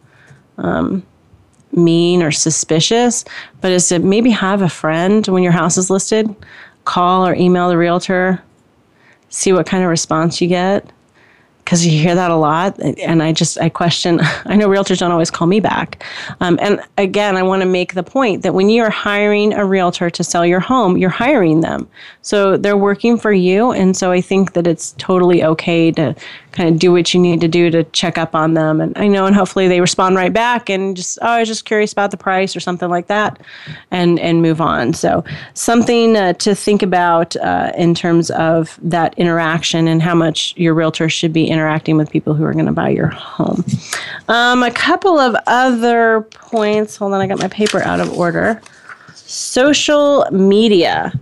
um, 0.59 1.07
mean 1.73 2.23
or 2.23 2.31
suspicious, 2.31 3.25
but 3.61 3.73
is 3.73 3.89
to 3.89 3.99
maybe 3.99 4.31
have 4.31 4.63
a 4.63 4.69
friend 4.69 5.27
when 5.29 5.43
your 5.43 5.53
house 5.53 5.77
is 5.77 5.91
listed, 5.91 6.35
call 6.85 7.27
or 7.27 7.35
email 7.35 7.69
the 7.69 7.77
realtor, 7.79 8.43
see 9.29 9.53
what 9.53 9.67
kind 9.67 9.83
of 9.83 9.91
response 9.91 10.41
you 10.41 10.49
get 10.49 10.91
because 11.71 11.87
you 11.87 11.93
hear 11.93 12.17
that 12.17 12.33
a 12.33 12.37
lot 12.37 12.77
and 12.81 13.23
i 13.23 13.31
just 13.31 13.57
i 13.61 13.69
question 13.69 14.19
i 14.47 14.57
know 14.57 14.67
realtors 14.67 14.99
don't 14.99 15.13
always 15.13 15.31
call 15.31 15.47
me 15.47 15.61
back. 15.61 16.03
Um, 16.41 16.59
and 16.61 16.81
again 16.99 17.37
i 17.37 17.45
want 17.45 17.63
to 17.63 17.69
make 17.69 17.95
the 17.95 18.03
point 18.03 18.43
that 18.43 18.55
when 18.55 18.69
you're 18.69 18.91
hiring 18.91 19.53
a 19.53 19.65
realtor 19.65 20.11
to 20.11 20.25
sell 20.25 20.45
your 20.45 20.59
home 20.59 20.97
you're 20.97 21.11
hiring 21.11 21.61
them. 21.61 21.89
So 22.23 22.57
they're 22.57 22.77
working 22.77 23.17
for 23.17 23.33
you 23.33 23.71
and 23.71 23.97
so 23.97 24.11
i 24.11 24.21
think 24.21 24.55
that 24.55 24.67
it's 24.67 24.97
totally 24.99 25.45
okay 25.45 25.93
to 25.93 26.17
kind 26.53 26.69
of 26.69 26.79
do 26.79 26.93
what 26.93 27.13
you 27.15 27.21
need 27.21 27.41
to 27.41 27.49
do 27.49 27.71
to 27.71 27.85
check 27.85 28.19
up 28.19 28.35
on 28.35 28.55
them 28.55 28.81
and 28.81 28.97
i 28.97 29.07
know 29.07 29.27
and 29.27 29.37
hopefully 29.37 29.69
they 29.69 29.81
respond 29.81 30.17
right 30.17 30.33
back 30.33 30.69
and 30.69 30.97
just 30.97 31.19
oh 31.23 31.29
i 31.29 31.41
was 31.41 31.49
just 31.49 31.65
curious 31.65 31.93
about 31.93 32.11
the 32.11 32.17
price 32.17 32.57
or 32.57 32.61
something 32.61 32.89
like 32.89 33.07
that 33.07 33.41
and 33.91 34.19
and 34.21 34.43
move 34.43 34.61
on 34.61 34.93
so 34.93 35.25
something 35.55 36.17
uh, 36.17 36.33
to 36.35 36.55
think 36.55 36.83
about 36.83 37.37
uh, 37.37 37.73
in 37.77 37.95
terms 37.95 38.31
of 38.31 38.79
that 38.83 39.15
interaction 39.19 39.89
and 39.89 40.03
how 40.03 40.15
much 40.15 40.55
your 40.57 40.75
realtor 40.75 41.09
should 41.09 41.33
be 41.33 41.47
interacting 41.47 41.97
with 41.97 42.11
people 42.11 42.35
who 42.35 42.45
are 42.45 42.53
going 42.53 42.67
to 42.67 42.73
buy 42.73 42.89
your 42.89 43.09
home. 43.09 43.65
Um, 44.29 44.63
a 44.63 44.71
couple 44.71 45.19
of 45.19 45.37
other 45.47 46.23
points. 46.33 46.97
Hold 46.97 47.15
on, 47.15 47.21
I 47.21 47.27
got 47.27 47.39
my 47.39 47.49
paper 47.49 47.83
out 47.83 48.01
of 48.01 48.13
order. 48.13 48.61
Social 49.15 50.27
media. 50.31 51.13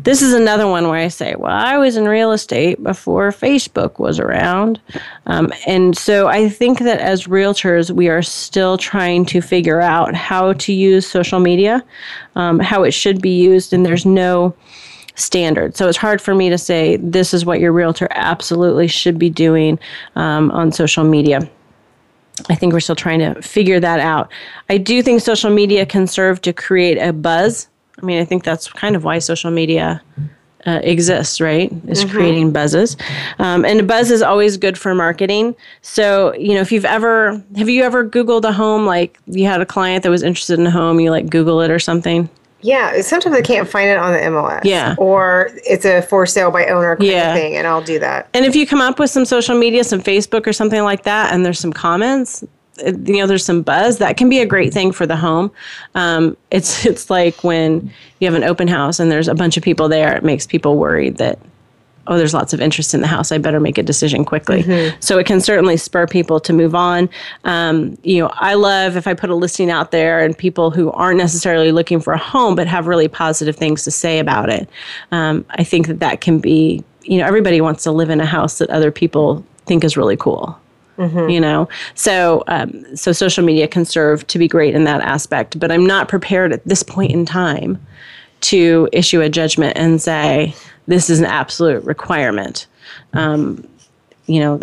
This 0.00 0.22
is 0.22 0.32
another 0.32 0.66
one 0.66 0.88
where 0.88 0.98
I 0.98 1.08
say, 1.08 1.34
well, 1.36 1.52
I 1.52 1.76
was 1.76 1.96
in 1.96 2.06
real 2.06 2.32
estate 2.32 2.82
before 2.82 3.30
Facebook 3.30 3.98
was 3.98 4.18
around. 4.18 4.80
Um, 5.26 5.52
and 5.66 5.96
so 5.96 6.28
I 6.28 6.48
think 6.48 6.78
that 6.80 7.00
as 7.00 7.24
realtors, 7.24 7.90
we 7.90 8.08
are 8.08 8.22
still 8.22 8.78
trying 8.78 9.26
to 9.26 9.40
figure 9.40 9.80
out 9.80 10.14
how 10.14 10.54
to 10.54 10.72
use 10.72 11.06
social 11.06 11.40
media, 11.40 11.84
um, 12.36 12.58
how 12.58 12.82
it 12.82 12.92
should 12.92 13.20
be 13.20 13.38
used, 13.38 13.72
and 13.72 13.84
there's 13.84 14.06
no 14.06 14.54
standard. 15.14 15.76
So 15.76 15.88
it's 15.88 15.98
hard 15.98 16.20
for 16.20 16.34
me 16.34 16.48
to 16.48 16.58
say 16.58 16.96
this 16.96 17.34
is 17.34 17.44
what 17.44 17.60
your 17.60 17.72
realtor 17.72 18.08
absolutely 18.12 18.88
should 18.88 19.18
be 19.18 19.30
doing 19.30 19.78
um, 20.16 20.50
on 20.52 20.72
social 20.72 21.04
media. 21.04 21.48
I 22.48 22.54
think 22.54 22.72
we're 22.72 22.80
still 22.80 22.96
trying 22.96 23.18
to 23.18 23.40
figure 23.42 23.80
that 23.80 24.00
out. 24.00 24.30
I 24.68 24.78
do 24.78 25.02
think 25.02 25.20
social 25.20 25.50
media 25.50 25.84
can 25.84 26.06
serve 26.06 26.40
to 26.42 26.52
create 26.52 26.96
a 26.96 27.12
buzz. 27.12 27.68
I 28.00 28.04
mean, 28.04 28.20
I 28.20 28.24
think 28.24 28.44
that's 28.44 28.68
kind 28.72 28.96
of 28.96 29.04
why 29.04 29.18
social 29.18 29.50
media 29.50 30.02
uh, 30.66 30.80
exists, 30.82 31.40
right? 31.40 31.70
Is 31.86 32.04
mm-hmm. 32.04 32.16
creating 32.16 32.52
buzzes, 32.52 32.96
um, 33.38 33.64
and 33.64 33.80
a 33.80 33.82
buzz 33.82 34.10
is 34.10 34.22
always 34.22 34.56
good 34.56 34.76
for 34.76 34.94
marketing. 34.94 35.54
So, 35.82 36.34
you 36.34 36.54
know, 36.54 36.60
if 36.60 36.72
you've 36.72 36.84
ever 36.84 37.42
have 37.56 37.68
you 37.68 37.82
ever 37.84 38.08
Googled 38.08 38.44
a 38.44 38.52
home, 38.52 38.86
like 38.86 39.18
you 39.26 39.46
had 39.46 39.60
a 39.60 39.66
client 39.66 40.02
that 40.02 40.10
was 40.10 40.22
interested 40.22 40.58
in 40.58 40.66
a 40.66 40.70
home, 40.70 41.00
you 41.00 41.10
like 41.10 41.30
Google 41.30 41.60
it 41.60 41.70
or 41.70 41.78
something? 41.78 42.28
Yeah, 42.60 43.00
sometimes 43.02 43.36
I 43.36 43.42
can't 43.42 43.68
find 43.68 43.88
it 43.88 43.98
on 43.98 44.12
the 44.12 44.18
MLS. 44.18 44.64
Yeah. 44.64 44.96
Or 44.98 45.50
it's 45.64 45.84
a 45.84 46.02
for 46.02 46.26
sale 46.26 46.50
by 46.50 46.66
owner 46.66 46.96
kind 46.96 47.08
yeah. 47.08 47.30
of 47.30 47.36
thing, 47.36 47.56
and 47.56 47.66
I'll 47.66 47.82
do 47.82 47.98
that. 48.00 48.28
And 48.34 48.44
if 48.44 48.56
you 48.56 48.66
come 48.66 48.80
up 48.80 48.98
with 48.98 49.10
some 49.10 49.24
social 49.24 49.56
media, 49.56 49.84
some 49.84 50.00
Facebook 50.00 50.46
or 50.46 50.52
something 50.52 50.82
like 50.82 51.04
that, 51.04 51.32
and 51.32 51.44
there's 51.44 51.60
some 51.60 51.72
comments, 51.72 52.44
you 52.84 53.18
know, 53.18 53.26
there's 53.26 53.44
some 53.44 53.62
buzz, 53.62 53.98
that 53.98 54.16
can 54.16 54.28
be 54.28 54.40
a 54.40 54.46
great 54.46 54.72
thing 54.72 54.92
for 54.92 55.06
the 55.06 55.16
home. 55.16 55.50
Um, 55.94 56.36
it's 56.50 56.86
it's 56.86 57.10
like 57.10 57.44
when 57.44 57.92
you 58.20 58.26
have 58.26 58.34
an 58.34 58.44
open 58.44 58.68
house 58.68 59.00
and 59.00 59.10
there's 59.10 59.28
a 59.28 59.34
bunch 59.34 59.56
of 59.56 59.62
people 59.62 59.88
there, 59.88 60.16
it 60.16 60.24
makes 60.24 60.46
people 60.46 60.76
worried 60.76 61.16
that 61.18 61.38
oh, 62.08 62.16
there's 62.16 62.34
lots 62.34 62.52
of 62.52 62.60
interest 62.60 62.94
in 62.94 63.00
the 63.00 63.06
house. 63.06 63.30
I 63.30 63.38
better 63.38 63.60
make 63.60 63.78
a 63.78 63.82
decision 63.82 64.24
quickly. 64.24 64.62
Mm-hmm. 64.62 64.96
So 65.00 65.18
it 65.18 65.26
can 65.26 65.40
certainly 65.40 65.76
spur 65.76 66.06
people 66.06 66.40
to 66.40 66.52
move 66.52 66.74
on. 66.74 67.08
Um, 67.44 67.98
you 68.02 68.20
know, 68.20 68.30
I 68.34 68.54
love 68.54 68.96
if 68.96 69.06
I 69.06 69.14
put 69.14 69.30
a 69.30 69.34
listing 69.34 69.70
out 69.70 69.90
there 69.90 70.24
and 70.24 70.36
people 70.36 70.70
who 70.70 70.90
aren't 70.92 71.18
necessarily 71.18 71.70
looking 71.70 72.00
for 72.00 72.14
a 72.14 72.18
home 72.18 72.54
but 72.54 72.66
have 72.66 72.86
really 72.86 73.08
positive 73.08 73.56
things 73.56 73.84
to 73.84 73.90
say 73.90 74.18
about 74.18 74.48
it. 74.48 74.68
Um, 75.12 75.44
I 75.50 75.64
think 75.64 75.86
that 75.86 76.00
that 76.00 76.20
can 76.20 76.40
be, 76.40 76.82
you 77.02 77.18
know, 77.18 77.26
everybody 77.26 77.60
wants 77.60 77.82
to 77.84 77.92
live 77.92 78.10
in 78.10 78.20
a 78.20 78.26
house 78.26 78.58
that 78.58 78.70
other 78.70 78.90
people 78.90 79.44
think 79.66 79.84
is 79.84 79.96
really 79.96 80.16
cool. 80.16 80.58
You 81.30 81.40
know, 81.40 81.68
so 81.94 82.42
um, 82.48 82.84
so 82.96 83.12
social 83.12 83.44
media 83.44 83.68
can 83.68 83.84
serve 83.84 84.26
to 84.28 84.38
be 84.38 84.48
great 84.48 84.74
in 84.74 84.84
that 84.84 85.00
aspect, 85.02 85.58
but 85.58 85.70
I'm 85.70 85.86
not 85.86 86.08
prepared 86.08 86.52
at 86.52 86.64
this 86.64 86.82
point 86.82 87.12
in 87.12 87.24
time 87.24 87.80
to 88.40 88.88
issue 88.92 89.20
a 89.20 89.28
judgment 89.28 89.76
and 89.76 90.00
say 90.00 90.54
this 90.86 91.10
is 91.10 91.20
an 91.20 91.26
absolute 91.26 91.84
requirement. 91.84 92.66
Um, 93.12 93.66
you 94.26 94.40
know, 94.40 94.60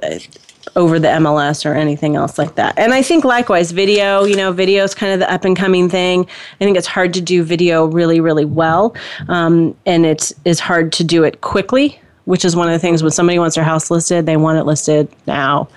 over 0.75 0.99
the 0.99 1.07
MLS 1.07 1.65
or 1.65 1.73
anything 1.73 2.15
else 2.15 2.37
like 2.37 2.55
that. 2.55 2.77
And 2.77 2.93
I 2.93 3.01
think 3.01 3.23
likewise, 3.23 3.71
video, 3.71 4.23
you 4.23 4.35
know, 4.35 4.51
video 4.51 4.83
is 4.83 4.93
kind 4.93 5.13
of 5.13 5.19
the 5.19 5.31
up 5.31 5.45
and 5.45 5.55
coming 5.55 5.89
thing. 5.89 6.27
I 6.59 6.63
think 6.63 6.77
it's 6.77 6.87
hard 6.87 7.13
to 7.13 7.21
do 7.21 7.43
video 7.43 7.85
really, 7.85 8.19
really 8.19 8.45
well. 8.45 8.95
Um, 9.27 9.75
and 9.85 10.05
it 10.05 10.31
is 10.43 10.59
hard 10.59 10.91
to 10.93 11.03
do 11.03 11.23
it 11.23 11.41
quickly, 11.41 11.99
which 12.25 12.43
is 12.43 12.55
one 12.55 12.67
of 12.67 12.73
the 12.73 12.79
things 12.79 13.01
when 13.01 13.11
somebody 13.11 13.39
wants 13.39 13.55
their 13.55 13.63
house 13.63 13.89
listed, 13.89 14.25
they 14.25 14.37
want 14.37 14.57
it 14.57 14.63
listed 14.65 15.07
now. 15.27 15.67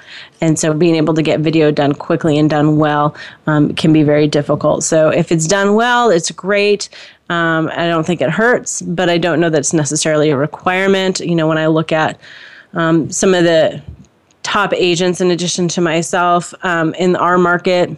And 0.40 0.58
so 0.58 0.72
being 0.72 0.96
able 0.96 1.14
to 1.14 1.22
get 1.22 1.40
video 1.40 1.70
done 1.70 1.94
quickly 1.94 2.38
and 2.38 2.50
done 2.50 2.78
well 2.78 3.14
um, 3.46 3.74
can 3.74 3.92
be 3.92 4.02
very 4.02 4.26
difficult. 4.26 4.84
So 4.84 5.10
if 5.10 5.30
it's 5.30 5.46
done 5.46 5.74
well, 5.74 6.10
it's 6.10 6.30
great. 6.30 6.88
Um, 7.30 7.70
I 7.74 7.86
don't 7.86 8.04
think 8.04 8.22
it 8.22 8.30
hurts, 8.30 8.80
but 8.82 9.10
I 9.10 9.18
don't 9.18 9.40
know 9.40 9.50
that 9.50 9.58
it's 9.58 9.74
necessarily 9.74 10.30
a 10.30 10.36
requirement. 10.36 11.20
You 11.20 11.34
know, 11.34 11.46
when 11.46 11.58
I 11.58 11.66
look 11.66 11.92
at 11.92 12.18
um, 12.72 13.10
some 13.10 13.34
of 13.34 13.44
the 13.44 13.82
top 14.42 14.72
agents 14.72 15.20
in 15.20 15.30
addition 15.30 15.68
to 15.68 15.80
myself 15.82 16.54
um, 16.64 16.94
in 16.94 17.16
our 17.16 17.36
market 17.36 17.90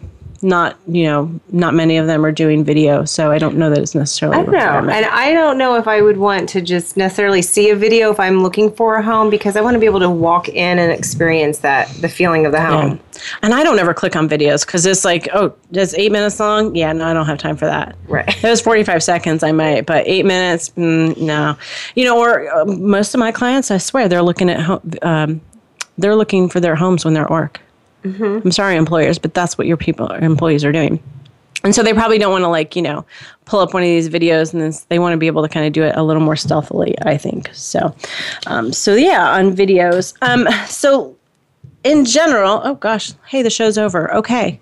not 0.43 0.77
you 0.87 1.03
know 1.03 1.39
not 1.51 1.73
many 1.73 1.97
of 1.97 2.07
them 2.07 2.25
are 2.25 2.31
doing 2.31 2.63
video 2.63 3.05
so 3.05 3.31
i 3.31 3.37
don't 3.37 3.55
know 3.57 3.69
that 3.69 3.79
it's 3.79 3.93
necessarily 3.95 4.37
I 4.37 4.43
don't 4.43 4.53
know. 4.53 4.91
And 4.91 5.05
I 5.05 5.33
don't 5.33 5.57
know 5.57 5.75
if 5.75 5.87
I 5.87 6.01
would 6.01 6.17
want 6.17 6.49
to 6.49 6.61
just 6.61 6.97
necessarily 6.97 7.41
see 7.41 7.69
a 7.69 7.75
video 7.75 8.11
if 8.11 8.19
I'm 8.19 8.41
looking 8.41 8.71
for 8.71 8.95
a 8.95 9.03
home 9.03 9.29
because 9.29 9.55
I 9.55 9.61
want 9.61 9.75
to 9.75 9.79
be 9.79 9.85
able 9.85 9.99
to 9.99 10.09
walk 10.09 10.49
in 10.49 10.79
and 10.79 10.91
experience 10.91 11.59
that 11.59 11.89
the 12.01 12.09
feeling 12.09 12.45
of 12.45 12.51
the 12.51 12.61
home. 12.61 12.99
and 13.43 13.53
i 13.53 13.61
don't 13.63 13.77
ever 13.77 13.93
click 13.93 14.15
on 14.15 14.27
videos 14.27 14.65
because 14.65 14.85
it's 14.85 15.05
like 15.05 15.27
oh 15.33 15.53
just 15.71 15.95
eight 15.97 16.11
minutes 16.11 16.39
long 16.39 16.73
yeah 16.75 16.91
no 16.91 17.05
i 17.05 17.13
don't 17.13 17.25
have 17.27 17.37
time 17.37 17.55
for 17.55 17.65
that 17.65 17.95
Right. 18.07 18.27
if 18.27 18.43
it 18.43 18.49
was 18.49 18.61
45 18.61 19.03
seconds 19.03 19.43
i 19.43 19.51
might 19.51 19.85
but 19.85 20.07
eight 20.07 20.25
minutes 20.25 20.69
mm, 20.71 21.15
no 21.17 21.55
you 21.95 22.03
know 22.05 22.17
or 22.19 22.49
uh, 22.51 22.65
most 22.65 23.13
of 23.13 23.19
my 23.19 23.31
clients 23.31 23.69
i 23.69 23.77
swear 23.77 24.07
they're 24.09 24.23
looking 24.23 24.49
at 24.49 24.59
ho- 24.61 24.81
um, 25.03 25.39
they're 25.99 26.15
looking 26.15 26.49
for 26.49 26.59
their 26.59 26.75
homes 26.75 27.05
when 27.05 27.13
they're 27.13 27.25
at 27.25 27.29
work 27.31 27.59
i'm 28.03 28.51
sorry 28.51 28.75
employers 28.75 29.19
but 29.19 29.33
that's 29.33 29.57
what 29.57 29.67
your 29.67 29.77
people 29.77 30.07
employees 30.11 30.63
are 30.65 30.71
doing. 30.71 31.01
And 31.63 31.75
so 31.75 31.83
they 31.83 31.93
probably 31.93 32.17
don't 32.17 32.31
want 32.31 32.43
to 32.43 32.47
like 32.47 32.75
you 32.75 32.81
know 32.81 33.05
pull 33.45 33.59
up 33.59 33.73
one 33.73 33.83
of 33.83 33.87
these 33.87 34.09
videos 34.09 34.51
and 34.53 34.61
then 34.61 34.73
they 34.89 34.97
want 34.97 35.13
to 35.13 35.17
be 35.17 35.27
able 35.27 35.43
to 35.43 35.49
kind 35.49 35.67
of 35.67 35.73
do 35.73 35.83
it 35.83 35.95
a 35.95 36.01
little 36.03 36.23
more 36.23 36.35
stealthily 36.35 36.95
i 37.03 37.17
think. 37.17 37.49
So 37.53 37.95
um, 38.47 38.73
so 38.73 38.95
yeah 38.95 39.29
on 39.31 39.55
videos. 39.55 40.15
Um, 40.21 40.47
so 40.67 41.15
in 41.83 42.05
general 42.05 42.61
oh 42.63 42.75
gosh 42.75 43.13
hey 43.27 43.41
the 43.43 43.49
show's 43.49 43.77
over. 43.77 44.13
Okay 44.15 44.59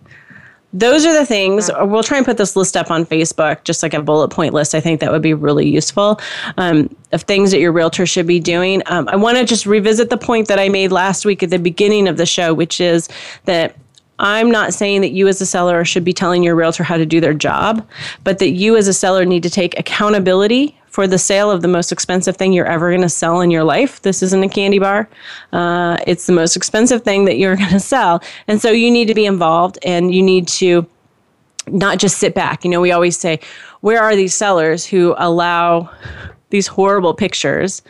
those 0.71 1.05
are 1.05 1.13
the 1.13 1.25
things. 1.25 1.69
We'll 1.79 2.03
try 2.03 2.17
and 2.17 2.25
put 2.25 2.37
this 2.37 2.55
list 2.55 2.77
up 2.77 2.91
on 2.91 3.05
facebook 3.05 3.63
just 3.63 3.81
like 3.81 3.93
a 3.93 4.01
bullet 4.01 4.29
point 4.29 4.53
list. 4.53 4.75
I 4.75 4.79
think 4.79 4.99
that 4.99 5.11
would 5.11 5.21
be 5.21 5.33
really 5.33 5.67
useful 5.67 6.19
um, 6.57 6.95
of 7.11 7.23
things 7.23 7.51
that 7.51 7.59
your 7.59 7.71
realtor 7.71 8.05
should 8.05 8.27
be 8.27 8.39
doing. 8.39 8.83
Um, 8.85 9.07
i 9.09 9.15
want 9.15 9.37
to 9.37 9.45
just 9.45 9.65
revisit 9.65 10.09
the 10.09 10.17
point 10.17 10.47
that 10.47 10.59
i 10.59 10.69
made 10.69 10.91
last 10.91 11.25
week 11.25 11.41
at 11.41 11.49
the 11.49 11.59
beginning 11.59 12.07
of 12.07 12.17
the 12.17 12.25
show 12.25 12.53
which 12.53 12.79
is 12.79 13.09
that 13.45 13.75
I'm 14.19 14.51
not 14.51 14.73
saying 14.73 15.01
that 15.01 15.11
you 15.11 15.27
as 15.29 15.39
a 15.39 15.45
seller 15.45 15.85
should 15.85 16.03
be 16.03 16.11
telling 16.11 16.43
your 16.43 16.53
realtor 16.53 16.83
how 16.83 16.97
to 16.97 17.05
do 17.05 17.21
their 17.21 17.33
job, 17.33 17.87
but 18.25 18.39
that 18.39 18.49
you 18.49 18.75
as 18.75 18.87
a 18.87 18.93
seller 18.93 19.23
need 19.23 19.43
to 19.43 19.49
take 19.49 19.79
accountability 19.79 20.78
for 20.89 21.07
the 21.07 21.17
sale 21.17 21.51
of 21.51 21.61
the 21.61 21.67
most 21.67 21.91
expensive 21.91 22.35
thing 22.35 22.53
you're 22.53 22.65
ever 22.65 22.89
going 22.89 23.01
to 23.01 23.09
sell 23.09 23.41
in 23.41 23.51
your 23.51 23.63
life. 23.63 24.01
This 24.01 24.23
isn't 24.23 24.43
a 24.43 24.49
candy 24.49 24.79
bar. 24.79 25.09
Uh, 25.53 25.97
it's 26.07 26.25
the 26.25 26.33
most 26.33 26.55
expensive 26.55 27.03
thing 27.03 27.25
that 27.25 27.37
you're 27.37 27.55
going 27.63 27.69
to 27.69 27.79
sell. 27.79 28.21
And 28.47 28.61
so 28.61 28.71
you 28.71 28.91
need 28.91 29.07
to 29.07 29.15
be 29.15 29.25
involved 29.25 29.77
and 29.83 30.13
you 30.13 30.21
need 30.21 30.47
to 30.49 30.87
not 31.67 31.99
just 31.99 32.17
sit 32.17 32.33
back. 32.33 32.63
You 32.63 32.71
know, 32.71 32.81
we 32.81 32.91
always 32.91 33.17
say, 33.17 33.39
where 33.81 34.01
are 34.01 34.15
these 34.15 34.33
sellers 34.33 34.85
who 34.85 35.15
allow 35.17 35.89
these 36.49 36.67
horrible 36.67 37.13
pictures 37.13 37.81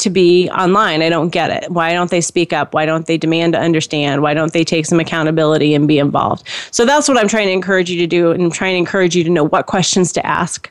to 0.00 0.10
be 0.10 0.50
online? 0.50 1.02
I 1.02 1.08
don't 1.08 1.28
get 1.28 1.50
it. 1.50 1.70
Why 1.70 1.92
don't 1.92 2.10
they 2.10 2.20
speak 2.20 2.52
up? 2.52 2.74
Why 2.74 2.86
don't 2.86 3.06
they 3.06 3.16
demand 3.16 3.52
to 3.52 3.60
understand? 3.60 4.22
Why 4.22 4.34
don't 4.34 4.52
they 4.52 4.64
take 4.64 4.86
some 4.86 5.00
accountability 5.00 5.74
and 5.74 5.86
be 5.86 5.98
involved? 5.98 6.48
So 6.70 6.84
that's 6.84 7.08
what 7.08 7.16
I'm 7.16 7.28
trying 7.28 7.46
to 7.46 7.52
encourage 7.52 7.90
you 7.90 7.98
to 7.98 8.06
do, 8.06 8.30
and 8.30 8.42
I'm 8.42 8.50
trying 8.50 8.74
to 8.74 8.78
encourage 8.78 9.14
you 9.14 9.24
to 9.24 9.30
know 9.30 9.44
what 9.44 9.66
questions 9.66 10.12
to 10.12 10.26
ask, 10.26 10.70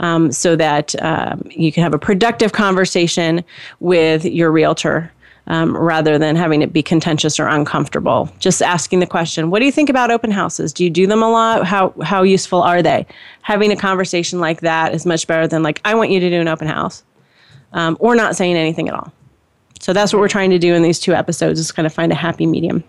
um, 0.00 0.32
so 0.32 0.56
that 0.56 1.00
um, 1.02 1.42
you 1.50 1.70
can 1.72 1.82
have 1.82 1.94
a 1.94 1.98
productive 1.98 2.52
conversation 2.52 3.44
with 3.80 4.24
your 4.24 4.50
realtor. 4.50 5.12
Um, 5.50 5.74
rather 5.74 6.18
than 6.18 6.36
having 6.36 6.60
it 6.60 6.74
be 6.74 6.82
contentious 6.82 7.40
or 7.40 7.46
uncomfortable, 7.46 8.28
just 8.38 8.60
asking 8.60 9.00
the 9.00 9.06
question, 9.06 9.48
"What 9.48 9.60
do 9.60 9.64
you 9.64 9.72
think 9.72 9.88
about 9.88 10.10
open 10.10 10.30
houses? 10.30 10.74
Do 10.74 10.84
you 10.84 10.90
do 10.90 11.06
them 11.06 11.22
a 11.22 11.30
lot? 11.30 11.64
How 11.64 11.94
how 12.02 12.22
useful 12.22 12.60
are 12.60 12.82
they?" 12.82 13.06
Having 13.40 13.72
a 13.72 13.76
conversation 13.76 14.40
like 14.40 14.60
that 14.60 14.92
is 14.94 15.06
much 15.06 15.26
better 15.26 15.48
than 15.48 15.62
like, 15.62 15.80
"I 15.86 15.94
want 15.94 16.10
you 16.10 16.20
to 16.20 16.28
do 16.28 16.38
an 16.38 16.48
open 16.48 16.68
house." 16.68 17.02
Um, 17.72 17.96
or 18.00 18.14
not 18.14 18.36
saying 18.36 18.56
anything 18.56 18.88
at 18.88 18.94
all. 18.94 19.12
So 19.80 19.92
that's 19.92 20.12
what 20.12 20.20
we're 20.20 20.28
trying 20.28 20.50
to 20.50 20.58
do 20.58 20.74
in 20.74 20.82
these 20.82 20.98
two 20.98 21.14
episodes 21.14 21.60
is 21.60 21.72
kind 21.72 21.86
of 21.86 21.92
find 21.92 22.10
a 22.12 22.14
happy 22.16 22.46
medium. 22.46 22.82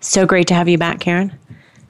So 0.00 0.26
great 0.26 0.46
to 0.48 0.54
have 0.54 0.68
you 0.68 0.78
back, 0.78 1.00
Karen. 1.00 1.32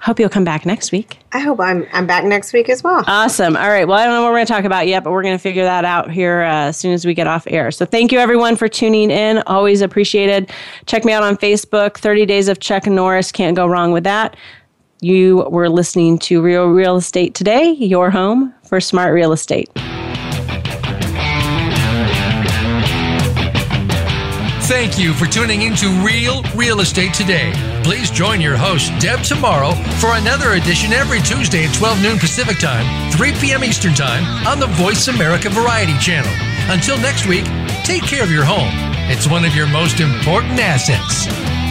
Hope 0.01 0.19
you'll 0.19 0.31
come 0.31 0.45
back 0.45 0.65
next 0.65 0.93
week. 0.93 1.19
I 1.33 1.41
hope 1.41 1.61
I'm 1.61 1.87
I'm 1.93 2.07
back 2.07 2.25
next 2.25 2.55
week 2.55 2.71
as 2.71 2.83
well. 2.83 3.05
Awesome. 3.07 3.55
All 3.55 3.69
right. 3.69 3.87
Well, 3.87 3.99
I 3.99 4.05
don't 4.05 4.15
know 4.15 4.23
what 4.23 4.31
we're 4.31 4.39
going 4.39 4.47
to 4.47 4.53
talk 4.53 4.65
about 4.65 4.87
yet, 4.87 5.05
but 5.05 5.11
we're 5.11 5.23
going 5.23 5.35
to 5.35 5.43
figure 5.43 5.63
that 5.63 5.85
out 5.85 6.11
here 6.11 6.41
uh, 6.41 6.69
as 6.69 6.79
soon 6.79 6.95
as 6.95 7.05
we 7.05 7.13
get 7.13 7.27
off 7.27 7.47
air. 7.49 7.71
So 7.71 7.85
thank 7.85 8.11
you 8.11 8.19
everyone 8.19 8.57
for 8.57 8.67
tuning 8.67 9.11
in. 9.11 9.43
Always 9.47 9.83
appreciated. 9.83 10.51
Check 10.87 11.05
me 11.05 11.13
out 11.13 11.23
on 11.23 11.37
Facebook. 11.37 11.99
30 11.99 12.25
Days 12.25 12.49
of 12.49 12.61
Chuck 12.61 12.87
Norris. 12.87 13.31
Can't 13.31 13.55
go 13.55 13.67
wrong 13.67 13.93
with 13.93 14.05
that. 14.05 14.37
You 15.03 15.47
were 15.51 15.69
listening 15.69 16.19
to 16.21 16.41
Real 16.41 16.67
Real 16.67 16.97
Estate 16.97 17.35
Today, 17.35 17.73
your 17.73 18.11
home 18.11 18.55
for 18.65 18.81
smart 18.81 19.13
real 19.13 19.33
estate. 19.33 19.69
Thank 24.71 25.01
you 25.01 25.15
for 25.15 25.27
tuning 25.27 25.63
into 25.63 25.89
Real 26.01 26.45
Real 26.55 26.79
Estate 26.79 27.13
Today. 27.13 27.53
Please 27.83 28.09
join 28.09 28.41
your 28.41 28.57
host, 28.57 28.93
Deb, 29.01 29.19
Tomaro 29.19 29.75
for 29.99 30.15
another 30.15 30.53
edition 30.53 30.93
every 30.93 31.21
Tuesday 31.23 31.65
at 31.65 31.75
12 31.75 32.01
noon 32.01 32.19
Pacific 32.21 32.61
Time, 32.61 33.11
3 33.11 33.33
p.m. 33.41 33.65
Eastern 33.65 33.95
Time 33.95 34.23
on 34.47 34.61
the 34.61 34.69
Voice 34.69 35.09
America 35.09 35.51
Variety 35.51 35.99
Channel. 35.99 36.31
Until 36.73 36.97
next 36.99 37.27
week, 37.27 37.47
take 37.83 38.05
care 38.05 38.23
of 38.23 38.31
your 38.31 38.45
home. 38.45 38.71
It's 39.11 39.27
one 39.27 39.45
of 39.45 39.57
your 39.57 39.67
most 39.67 39.99
important 39.99 40.61
assets. 40.61 41.70